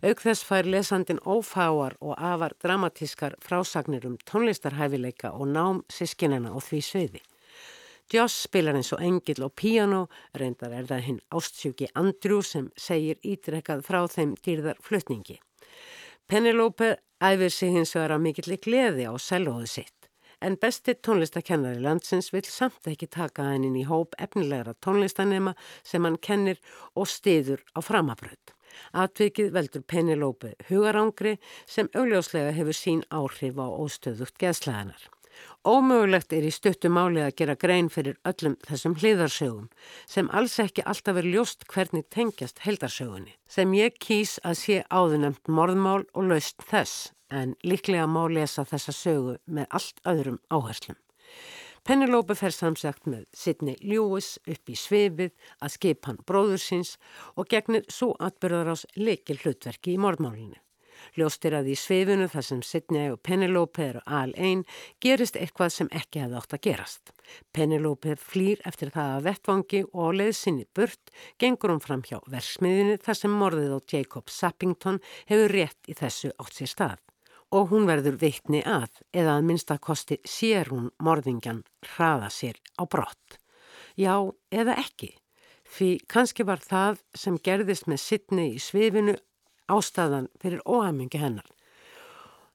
Auk 0.00 0.24
þess 0.24 0.46
fær 0.48 0.64
lesandin 0.64 1.20
ófáar 1.28 1.98
og 2.00 2.16
afar 2.16 2.56
dramatískar 2.62 3.36
frásagnir 3.44 4.08
um 4.08 4.16
tónlistarhæfileika 4.24 5.36
og 5.36 5.52
nám 5.52 5.84
sískinina 5.92 6.56
á 6.56 6.58
því 6.58 6.80
sviði. 6.82 7.22
Joss 8.12 8.46
spilar 8.46 8.78
eins 8.78 8.92
og 8.96 9.02
engil 9.04 9.42
og 9.44 9.52
piano, 9.58 10.06
reyndar 10.32 10.72
er 10.72 10.86
það 10.88 11.04
hinn 11.06 11.20
ástsjúki 11.34 11.90
Andrew 11.94 12.40
sem 12.40 12.70
segir 12.76 13.20
ítrekkað 13.20 13.84
frá 13.84 14.00
þeim 14.08 14.32
dýrðar 14.44 14.80
flutningi. 14.80 15.36
Penelope 16.28 16.96
æfir 17.20 17.52
sig 17.52 17.74
hins 17.76 17.92
vegar 17.96 18.16
að 18.16 18.24
mikill 18.24 18.56
gleði 18.64 19.08
á 19.08 19.12
selóðu 19.20 19.68
sitt 19.68 19.98
en 20.40 20.56
besti 20.62 20.94
tónlistakennari 20.94 21.80
landsins 21.82 22.30
vil 22.32 22.44
samt 22.46 22.86
ekki 22.90 23.08
taka 23.10 23.48
hennin 23.50 23.76
í 23.78 23.84
hóp 23.88 24.14
efnilegra 24.22 24.76
tónlistanema 24.86 25.54
sem 25.82 26.04
hann 26.06 26.18
kennir 26.28 26.60
og 26.94 27.10
stiður 27.10 27.64
á 27.74 27.82
framabröð. 27.82 28.54
Atvikið 28.92 29.52
veldur 29.56 29.82
Penelope 29.82 30.54
hugarangri 30.68 31.36
sem 31.66 31.90
augljóslega 31.94 32.54
hefur 32.54 32.76
sín 32.76 33.04
áhrif 33.10 33.58
á 33.58 33.66
óstöðugt 33.66 34.38
geðslæðanar. 34.38 35.08
Ómögulegt 35.66 36.32
er 36.32 36.44
í 36.46 36.50
stuttu 36.54 36.86
máli 36.86 37.18
að 37.18 37.34
gera 37.40 37.54
grein 37.58 37.88
fyrir 37.90 38.14
öllum 38.28 38.54
þessum 38.62 38.94
hliðarsögum 39.00 39.64
sem 40.06 40.28
alls 40.30 40.54
ekki 40.62 40.84
alltaf 40.86 41.18
er 41.18 41.26
ljóst 41.26 41.66
hvernig 41.72 42.06
tengjast 42.14 42.62
heldarsögunni 42.62 43.34
sem 43.50 43.74
ég 43.74 43.98
kýs 43.98 44.36
að 44.46 44.54
sé 44.60 44.76
áðunemt 44.86 45.50
morðmál 45.50 46.04
og 46.14 46.30
laust 46.30 46.62
þess 46.70 47.10
en 47.34 47.56
líklega 47.66 48.06
má 48.06 48.22
lesa 48.30 48.62
þessa 48.70 48.94
sögu 48.94 49.34
með 49.50 49.66
allt 49.80 49.98
öðrum 50.06 50.38
áherslum. 50.48 50.96
Penelope 51.82 52.36
fer 52.38 52.54
samsagt 52.54 53.10
með 53.10 53.26
Sidney 53.34 53.76
Lewis 53.82 54.36
upp 54.46 54.70
í 54.70 54.78
svefið 54.78 55.34
að 55.58 55.74
skipa 55.74 56.12
hann 56.12 56.22
bróður 56.28 56.62
síns 56.62 56.94
og 57.34 57.50
gegnir 57.50 57.86
svo 57.90 58.14
atbyrðar 58.20 58.74
ás 58.76 58.86
leikil 58.94 59.40
hlutverki 59.42 59.96
í 59.96 60.00
mordmálinu. 60.00 60.58
Ljóstir 61.16 61.56
að 61.56 61.70
í 61.72 61.76
svefinu 61.78 62.28
þar 62.28 62.46
sem 62.48 62.62
Sidney 62.66 63.12
og 63.14 63.22
Penelope 63.24 63.84
eru 63.86 64.02
al 64.04 64.34
einn 64.36 64.64
gerist 65.00 65.38
eitthvað 65.40 65.74
sem 65.74 65.90
ekki 65.94 66.24
hefði 66.24 66.40
átt 66.40 66.56
að 66.58 66.64
gerast. 66.68 67.12
Penelope 67.54 68.16
flýr 68.20 68.60
eftir 68.68 68.92
það 68.94 69.16
að 69.16 69.28
vettvangi 69.28 69.82
og 69.92 70.16
leið 70.20 70.34
sinni 70.36 70.68
burt 70.74 71.12
gengur 71.40 71.74
hún 71.74 71.84
fram 71.84 72.04
hjá 72.04 72.18
versmiðinu 72.28 72.98
þar 73.04 73.20
sem 73.22 73.38
morðið 73.42 73.76
á 73.76 73.78
Jacob 73.94 74.32
Sappington 74.32 75.02
hefur 75.30 75.54
rétt 75.54 75.88
í 75.88 75.96
þessu 75.96 76.32
átt 76.36 76.58
sér 76.58 76.72
stað 76.74 77.04
og 77.54 77.70
hún 77.72 77.86
verður 77.88 78.18
veitni 78.20 78.60
að 78.66 79.00
eða 79.16 79.38
að 79.38 79.46
minnstakosti 79.48 80.18
sér 80.28 80.68
hún 80.72 80.90
morðingjan 81.00 81.62
hraða 81.94 82.28
sér 82.32 82.58
á 82.76 82.84
brott. 82.84 83.38
Já, 83.96 84.28
eða 84.52 84.76
ekki, 84.78 85.14
því 85.64 85.90
kannski 86.10 86.44
var 86.46 86.60
það 86.62 87.00
sem 87.16 87.38
gerðist 87.40 87.88
með 87.88 88.02
sittni 88.04 88.46
í 88.54 88.60
svifinu 88.62 89.16
ástæðan 89.68 90.28
fyrir 90.42 90.64
óhamingi 90.66 91.20
hennar. 91.20 91.46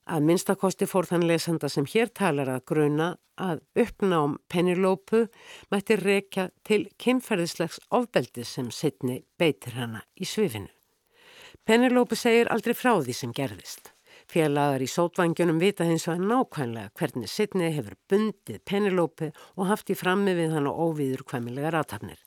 Að 0.04 0.26
minnstakosti 0.28 0.88
fór 0.90 1.08
þann 1.08 1.24
lesanda 1.30 1.70
sem 1.72 1.86
hér 1.88 2.12
talar 2.12 2.50
að 2.52 2.66
gruna 2.74 3.10
að 3.40 3.62
uppnám 3.80 4.36
Penilópu 4.52 5.24
mætti 5.72 5.96
rekja 5.96 6.50
til 6.68 6.90
kynferðislegs 7.00 7.80
ofbeldi 7.90 8.44
sem 8.44 8.68
sittni 8.72 9.22
beitir 9.40 9.78
hana 9.80 10.04
í 10.20 10.28
svifinu. 10.28 10.70
Penilópu 11.64 12.20
segir 12.20 12.52
aldrei 12.52 12.76
frá 12.76 12.98
því 13.00 13.16
sem 13.16 13.32
gerðist. 13.32 13.94
Félagar 14.28 14.84
í 14.84 14.90
sótvangjunum 14.90 15.60
vita 15.62 15.86
hins 15.88 16.06
vegar 16.08 16.28
nákvæmlega 16.28 16.92
hvernig 17.00 17.32
Sidney 17.32 17.72
hefur 17.76 17.96
bundið 18.10 18.62
Penelope 18.68 19.32
og 19.56 19.68
haft 19.72 19.92
í 19.92 19.98
frammi 19.98 20.36
við 20.38 20.56
hann 20.56 20.68
og 20.68 20.80
óvíður 20.88 21.26
kvæmilega 21.28 21.74
ratafnir. 21.76 22.20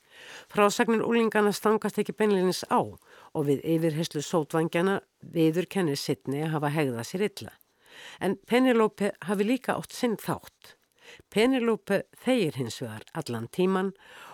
Frásagnir 0.53 1.05
úlingana 1.05 1.53
stangast 1.53 1.99
ekki 2.01 2.15
beinleginis 2.17 2.65
á 2.73 2.81
og 2.81 3.01
við 3.45 3.61
yfirherslu 3.75 4.23
sótvangjana 4.25 5.01
viður 5.21 5.69
kennir 5.69 6.01
Sidney 6.01 6.47
að 6.47 6.57
hafa 6.57 6.73
hegðað 6.73 7.09
sér 7.11 7.27
illa. 7.29 7.53
En 8.21 8.37
Penelope 8.49 9.13
hafi 9.29 9.45
líka 9.45 9.77
átt 9.77 9.93
sinn 9.93 10.17
þátt. 10.21 10.77
Penelope 11.31 12.03
þeir 12.25 12.57
hins 12.59 12.81
vegar 12.83 13.05
allan 13.15 13.47
tíman 13.55 13.93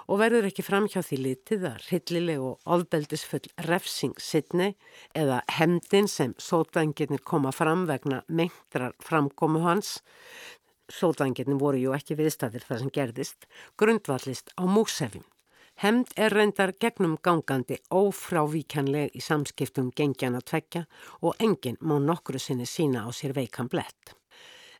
og 0.08 0.20
verður 0.22 0.48
ekki 0.48 0.64
fram 0.66 0.88
hjá 0.90 1.00
því 1.04 1.18
litið 1.26 1.66
að 1.68 1.86
hryllileg 1.88 2.44
og 2.46 2.72
ofbeldisfull 2.76 3.44
refsing 3.68 4.16
sittni 4.20 4.72
eða 5.18 5.42
hemdin 5.58 6.08
sem 6.10 6.34
sótvangirnir 6.40 7.22
koma 7.24 7.52
fram 7.54 7.86
vegna 7.90 8.22
mengtrar 8.28 8.96
framkomu 9.04 9.62
hans, 9.66 10.00
sótvangirnir 10.92 11.60
voru 11.60 11.80
ju 11.80 11.94
ekki 11.96 12.18
viðstæðir 12.18 12.66
það 12.68 12.82
sem 12.82 12.96
gerðist, 12.98 13.46
grundvallist 13.80 14.52
á 14.58 14.64
músefjum. 14.68 15.24
Hemd 15.82 16.12
er 16.14 16.30
reyndar 16.30 16.70
gegnum 16.78 17.16
gangandi 17.26 17.74
ófrávíkjanleg 17.90 19.16
í 19.18 19.22
samskiptum 19.24 19.88
gengjana 19.98 20.38
tvekja 20.46 20.84
og 21.26 21.42
enginn 21.42 21.80
má 21.82 21.96
nokkru 21.98 22.38
sinni 22.38 22.68
sína 22.70 23.02
á 23.02 23.10
sér 23.10 23.34
veikan 23.34 23.66
blett. 23.66 24.14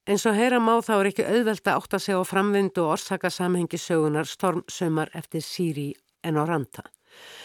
En 0.07 0.21
svo 0.23 0.31
heyra 0.31 0.61
má 0.63 0.77
þá 0.79 0.93
er 1.01 1.11
ekki 1.11 1.27
auðvelt 1.27 1.67
að 1.67 1.81
átta 1.81 1.99
sig 1.99 2.15
á 2.15 2.23
framvindu 2.23 2.85
og 2.85 2.95
orsaka 2.95 3.35
samhengi 3.35 3.83
sögunar 3.83 4.31
stormsumar 4.31 5.11
eftir 5.19 5.43
Sýri 5.43 5.89
en 6.23 6.39
á 6.39 6.47
Ranta. 6.47 6.87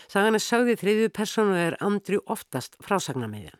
Sagan 0.05 0.37
er 0.37 0.45
sögði 0.45 0.77
þriðju 0.77 1.13
personu 1.17 1.57
er 1.57 1.81
Andrjú 1.81 2.21
oftast 2.29 2.77
frásagnamiðjan. 2.85 3.57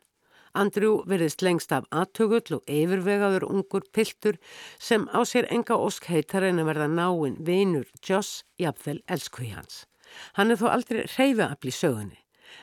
Andrjú 0.58 1.04
verðist 1.10 1.44
lengst 1.46 1.74
af 1.76 1.86
aðtögull 1.94 2.58
og 2.58 2.72
yfirvegaður 2.72 3.46
ungur 3.48 3.86
piltur 3.94 4.40
sem 4.80 5.06
á 5.14 5.22
sér 5.28 5.48
enga 5.54 5.78
ósk 5.78 6.10
heitar 6.10 6.48
en 6.48 6.62
að 6.64 6.72
verða 6.72 6.88
náinn 6.92 7.38
vinur 7.46 7.86
Joss 8.02 8.44
jafnvel 8.62 9.04
elskuði 9.06 9.54
hans. 9.54 9.84
Hann 10.34 10.52
er 10.52 10.60
þó 10.60 10.72
aldrei 10.72 11.04
reyfaafl 11.06 11.70
í 11.70 11.76
sögunni 11.76 12.20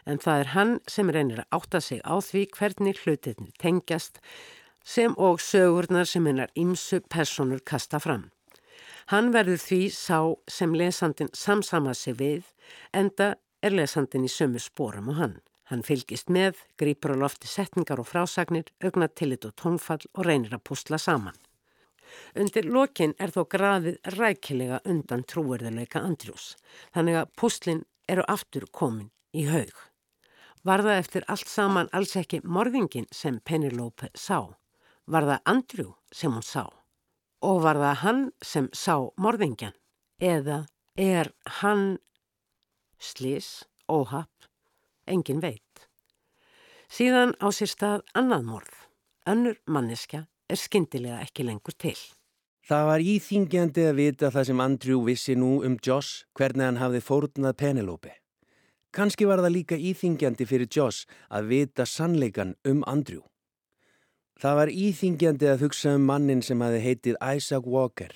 en 0.08 0.20
það 0.20 0.42
er 0.42 0.52
hann 0.54 0.74
sem 0.90 1.10
reynir 1.12 1.42
að 1.44 1.58
átta 1.58 1.80
sig 1.80 2.00
á 2.04 2.14
því 2.18 2.44
hvernig 2.56 3.00
hlutinni 3.04 3.52
tengjast 3.60 4.20
sem 4.84 5.14
og 5.16 5.40
sögurnar 5.40 6.08
sem 6.08 6.26
hennar 6.28 6.52
ymsu 6.60 7.00
personur 7.08 7.62
kasta 7.64 8.00
fram. 8.00 8.28
Hann 9.12 9.32
verður 9.32 9.60
því 9.60 9.80
sá 9.92 10.18
sem 10.48 10.74
lesandin 10.76 11.32
samsama 11.36 11.94
sig 11.94 12.16
við, 12.20 12.44
enda 12.92 13.34
er 13.64 13.76
lesandin 13.76 14.24
í 14.24 14.32
sömu 14.32 14.60
spórum 14.60 15.10
og 15.12 15.20
hann. 15.20 15.36
Hann 15.70 15.84
fylgist 15.86 16.28
með, 16.28 16.58
grýpur 16.76 17.14
á 17.16 17.22
lofti 17.24 17.48
setningar 17.48 18.02
og 18.02 18.08
frásagnir, 18.10 18.68
augna 18.84 19.08
tillit 19.08 19.46
og 19.48 19.54
tónfall 19.56 20.04
og 20.12 20.26
reynir 20.26 20.52
að 20.52 20.64
púsla 20.68 20.98
saman. 21.00 21.38
Undir 22.36 22.68
lokin 22.68 23.14
er 23.18 23.32
þó 23.32 23.44
graðið 23.50 23.96
rækilega 24.18 24.82
undan 24.84 25.24
trúverðuleika 25.24 26.02
Andrjús, 26.04 26.52
þannig 26.92 27.18
að 27.22 27.32
púslinn 27.40 27.82
eru 28.08 28.26
aftur 28.28 28.68
komin 28.70 29.10
í 29.32 29.46
haug. 29.48 29.72
Var 30.64 30.84
það 30.84 31.00
eftir 31.00 31.26
allt 31.28 31.50
saman 31.50 31.90
alls 31.92 32.14
ekki 32.16 32.40
morðingin 32.44 33.08
sem 33.12 33.40
Penelope 33.44 34.08
sá? 34.14 34.54
Var 35.04 35.26
það 35.28 35.50
Andrew 35.52 35.90
sem 36.12 36.32
hún 36.32 36.44
sá? 36.44 36.64
Og 37.44 37.60
var 37.64 37.80
það 37.80 37.98
hann 38.04 38.22
sem 38.40 38.70
sá 38.72 38.96
morðingjan? 39.20 39.76
Eða 40.20 40.64
er 40.96 41.32
hann 41.60 41.98
slís, 42.96 43.66
óhapp, 43.90 44.48
engin 45.06 45.40
veit? 45.42 45.88
Síðan 46.88 47.34
á 47.42 47.48
sér 47.50 47.70
stað 47.70 48.04
annað 48.14 48.44
morð. 48.48 48.74
Önnur 49.26 49.56
manneska 49.66 50.26
er 50.48 50.60
skindilega 50.60 51.22
ekki 51.24 51.46
lengur 51.46 51.74
til. 51.78 51.96
Það 52.64 52.86
var 52.88 53.02
íþingjandi 53.04 53.82
að 53.88 53.98
vita 53.98 54.30
það 54.32 54.46
sem 54.48 54.60
Andrew 54.64 55.00
vissi 55.04 55.34
nú 55.36 55.58
um 55.66 55.74
Joss 55.84 56.24
hvernig 56.36 56.64
hann 56.64 56.80
hafði 56.80 57.00
fórnað 57.04 57.56
Penelope. 57.60 58.12
Kanski 58.94 59.26
var 59.28 59.42
það 59.42 59.56
líka 59.56 59.76
íþingjandi 59.76 60.46
fyrir 60.48 60.70
Joss 60.70 61.04
að 61.28 61.50
vita 61.50 61.84
sannleikan 61.84 62.54
um 62.64 62.84
Andrew. 62.86 63.24
Það 64.40 64.56
var 64.60 64.72
íþingjandi 64.72 65.50
að 65.50 65.66
hugsa 65.66 65.96
um 65.98 66.06
mannin 66.08 66.42
sem 66.42 66.62
hafi 66.62 66.80
heitið 66.84 67.18
Isaac 67.20 67.66
Walker 67.66 68.14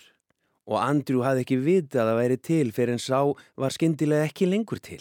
og 0.69 0.81
Andrew 0.81 1.25
hafði 1.25 1.45
ekki 1.45 1.59
vitað 1.65 2.13
að 2.13 2.19
væri 2.21 2.39
til 2.49 2.73
fyrir 2.77 2.97
en 2.97 3.03
sá 3.03 3.21
var 3.57 3.75
skindilega 3.75 4.29
ekki 4.29 4.49
lengur 4.49 4.81
til. 4.81 5.01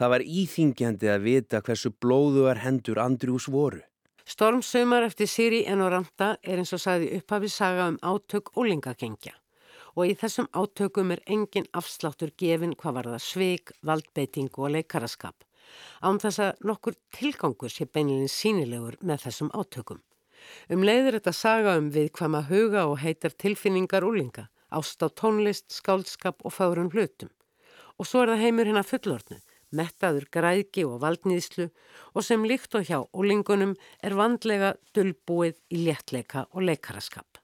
Það 0.00 0.12
var 0.14 0.22
íþingjandi 0.24 1.10
að 1.12 1.26
vita 1.26 1.60
hversu 1.60 1.92
blóðuar 1.92 2.62
hendur 2.64 3.02
Andrews 3.02 3.50
voru. 3.52 3.82
Stormsumar 4.24 5.04
eftir 5.04 5.28
Siri 5.28 5.60
Enoranta 5.68 6.36
er 6.40 6.62
eins 6.62 6.72
og 6.72 6.80
sagði 6.80 7.10
upphafi 7.18 7.50
saga 7.52 7.90
um 7.90 8.00
átök 8.00 8.54
og 8.56 8.70
lingagengja 8.70 9.36
og 9.98 10.06
í 10.06 10.14
þessum 10.14 10.46
átökum 10.54 11.10
er 11.12 11.20
engin 11.26 11.66
afsláttur 11.76 12.30
gefin 12.38 12.76
hvað 12.78 12.94
var 12.96 13.08
það 13.10 13.24
sveik, 13.26 13.72
valdbeitingu 13.82 14.62
og 14.62 14.76
leikaraskap 14.76 15.44
án 16.06 16.20
þess 16.22 16.40
að 16.44 16.62
nokkur 16.70 16.96
tilgangur 17.16 17.72
sé 17.72 17.86
beinilinn 17.86 18.30
sínilegur 18.30 18.96
með 19.04 19.26
þessum 19.26 19.50
átökum. 19.54 20.00
Um 20.72 20.84
leiður 20.86 21.18
þetta 21.18 21.34
saga 21.36 21.76
um 21.80 21.90
við 21.94 22.10
hvað 22.16 22.32
maður 22.34 22.50
huga 22.54 22.86
og 22.88 23.00
heitar 23.04 23.36
tilfinningar 23.44 24.06
úlinga, 24.06 24.48
ást 24.70 25.02
á 25.04 25.08
tónlist, 25.12 25.68
skálskap 25.74 26.40
og 26.44 26.54
fárun 26.56 26.92
hlutum. 26.94 27.30
Og 27.98 28.08
svo 28.08 28.22
er 28.22 28.32
það 28.32 28.44
heimur 28.46 28.70
hérna 28.70 28.86
fullornu, 28.86 29.40
mettaður 29.76 30.26
græðki 30.34 30.86
og 30.86 31.00
valdnýðslu 31.04 31.68
og 32.14 32.26
sem 32.26 32.46
líkt 32.46 32.74
og 32.78 32.88
hjá 32.88 32.98
úlingunum 33.12 33.76
er 34.02 34.16
vandlega 34.18 34.74
dullbúið 34.96 35.60
í 35.70 35.84
léttleika 35.86 36.46
og 36.50 36.66
leikaraskap. 36.68 37.40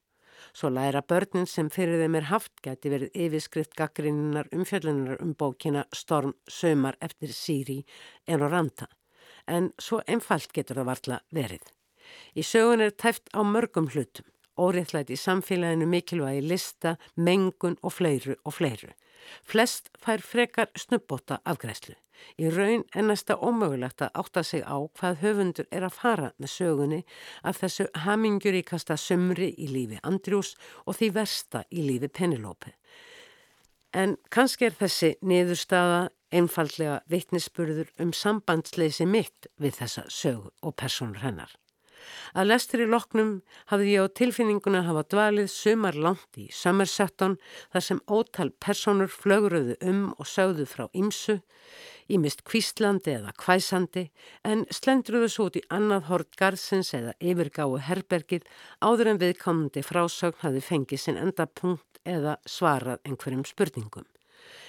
Svo 0.56 0.70
læra 0.72 1.02
börnin 1.02 1.46
sem 1.46 1.68
fyrir 1.68 2.00
þeim 2.00 2.14
er 2.16 2.28
haft 2.30 2.52
geti 2.64 2.88
verið 2.88 3.16
yfirskrift 3.26 3.74
gaggrinnar 3.76 4.48
umfjöllunar 4.56 5.20
um 5.20 5.34
bókina 5.36 5.84
Storm 5.92 6.32
sömar 6.48 6.96
eftir 7.04 7.34
Siri 7.36 7.82
en 8.26 8.42
og 8.42 8.54
Ranta. 8.54 8.86
En 9.46 9.72
svo 9.78 10.00
einfalt 10.06 10.54
getur 10.56 10.80
það 10.80 10.88
vartla 10.90 11.20
verið. 11.34 11.60
Í 12.32 12.42
sögun 12.42 12.86
er 12.86 12.94
tæft 12.96 13.28
á 13.36 13.44
mörgum 13.44 13.90
hlutum. 13.92 14.24
Óriðlæti 14.56 15.12
í 15.12 15.20
samfélaginu 15.20 15.84
mikilvægi 15.92 16.40
lista, 16.48 16.96
mengun 17.16 17.76
og 17.82 17.92
fleiru 17.92 18.38
og 18.44 18.56
fleiru. 18.56 18.88
Flest 19.44 19.90
fær 20.00 20.24
frekar 20.24 20.72
snubbóta 20.72 21.42
afgræslu. 21.44 21.94
Í 22.36 22.50
raun 22.52 22.84
er 22.94 23.06
næsta 23.06 23.36
ómögulegt 23.40 24.02
að 24.04 24.18
átta 24.22 24.42
sig 24.44 24.64
á 24.64 24.76
hvað 24.98 25.20
höfundur 25.22 25.68
er 25.70 25.86
að 25.86 25.98
fara 25.98 26.32
með 26.38 26.52
sögunni 26.52 27.02
af 27.42 27.60
þessu 27.62 27.88
haminguríkasta 28.04 28.98
sömri 29.00 29.52
í 29.56 29.68
lífi 29.72 30.00
Andrjús 30.02 30.54
og 30.84 30.98
því 30.98 31.12
versta 31.16 31.64
í 31.70 31.86
lífi 31.86 32.08
Penelópi. 32.12 32.74
En 33.96 34.16
kannski 34.30 34.68
er 34.68 34.76
þessi 34.76 35.14
niðurstaða 35.24 36.08
einfallega 36.34 37.00
vittnisspurður 37.08 37.92
um 38.02 38.12
sambandsleysi 38.12 39.06
mitt 39.08 39.48
við 39.62 39.78
þessa 39.80 40.04
sögu 40.12 40.50
og 40.62 40.76
personur 40.76 41.22
hennar. 41.22 41.54
Að 42.36 42.50
lestur 42.50 42.82
í 42.84 42.88
loknum 42.90 43.30
hafði 43.70 43.94
ég 43.96 44.06
á 44.06 44.16
tilfinninguna 44.20 44.84
hafa 44.86 45.04
dvalið 45.10 45.48
sumar 45.50 45.96
langt 45.98 46.38
í 46.38 46.46
Somersetton 46.54 47.36
þar 47.72 47.86
sem 47.88 48.02
ótal 48.06 48.50
personur 48.62 49.10
flögruðu 49.10 49.78
um 49.90 50.02
og 50.14 50.28
sögðu 50.30 50.68
frá 50.70 50.86
ímsu, 50.92 51.40
ímist 52.12 52.44
kvíslandi 52.46 53.14
eða 53.16 53.32
kvæsandi 53.40 54.06
en 54.44 54.66
slendruðu 54.70 55.30
svo 55.32 55.48
út 55.50 55.60
í 55.60 55.64
annað 55.78 56.10
hort 56.10 56.36
garðsins 56.40 56.92
eða 56.96 57.16
yfirgáu 57.20 57.78
herbergið 57.88 58.44
áður 58.80 59.12
en 59.12 59.22
viðkomandi 59.22 59.84
frásögn 59.86 60.42
hafi 60.42 60.62
fengið 60.64 61.02
sinn 61.02 61.22
enda 61.22 61.46
punkt 61.46 62.02
eða 62.04 62.36
svarað 62.46 63.02
einhverjum 63.04 63.46
spurningum. 63.48 64.06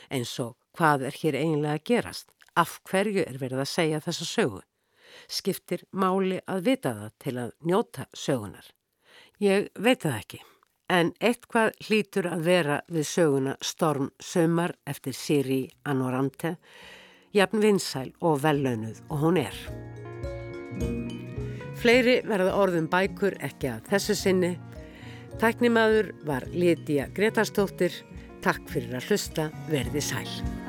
Eins 0.09 0.33
og 0.41 0.55
hvað 0.77 1.09
er 1.11 1.21
hér 1.21 1.41
eiginlega 1.41 1.77
að 1.77 1.85
gerast? 1.91 2.33
Af 2.57 2.79
hverju 2.89 3.21
er 3.27 3.37
verið 3.37 3.61
að 3.61 3.71
segja 3.75 4.01
þessa 4.01 4.25
sögu? 4.25 4.63
skiptir 5.27 5.83
máli 5.91 6.39
að 6.47 6.67
vita 6.67 6.93
það 6.99 7.15
til 7.23 7.35
að 7.43 7.55
njóta 7.69 8.05
sögunar. 8.13 8.69
Ég 9.43 9.69
veit 9.75 10.03
það 10.03 10.17
ekki, 10.17 10.39
en 10.89 11.11
eitthvað 11.21 11.73
hlýtur 11.87 12.29
að 12.31 12.45
vera 12.47 12.77
við 12.89 13.09
söguna 13.09 13.55
Storm 13.61 14.11
Sömar 14.23 14.75
eftir 14.87 15.15
Siri 15.17 15.61
Anorante, 15.85 16.57
jafn 17.37 17.61
vinsæl 17.63 18.11
og 18.21 18.41
vellaunuð 18.43 19.03
og 19.09 19.21
hún 19.23 19.39
er. 19.41 19.57
Fleiri 21.77 22.19
verða 22.25 22.55
orðum 22.57 22.87
bækur 22.89 23.37
ekki 23.45 23.69
að 23.71 23.91
þessu 23.91 24.17
sinni. 24.17 24.53
Tæknimaður 25.37 26.13
var 26.25 26.47
Lítiða 26.53 27.11
Gretarstóttir. 27.13 28.01
Takk 28.41 28.65
fyrir 28.71 28.97
að 28.97 29.11
hlusta, 29.11 29.51
verði 29.69 30.01
sæl. 30.01 30.66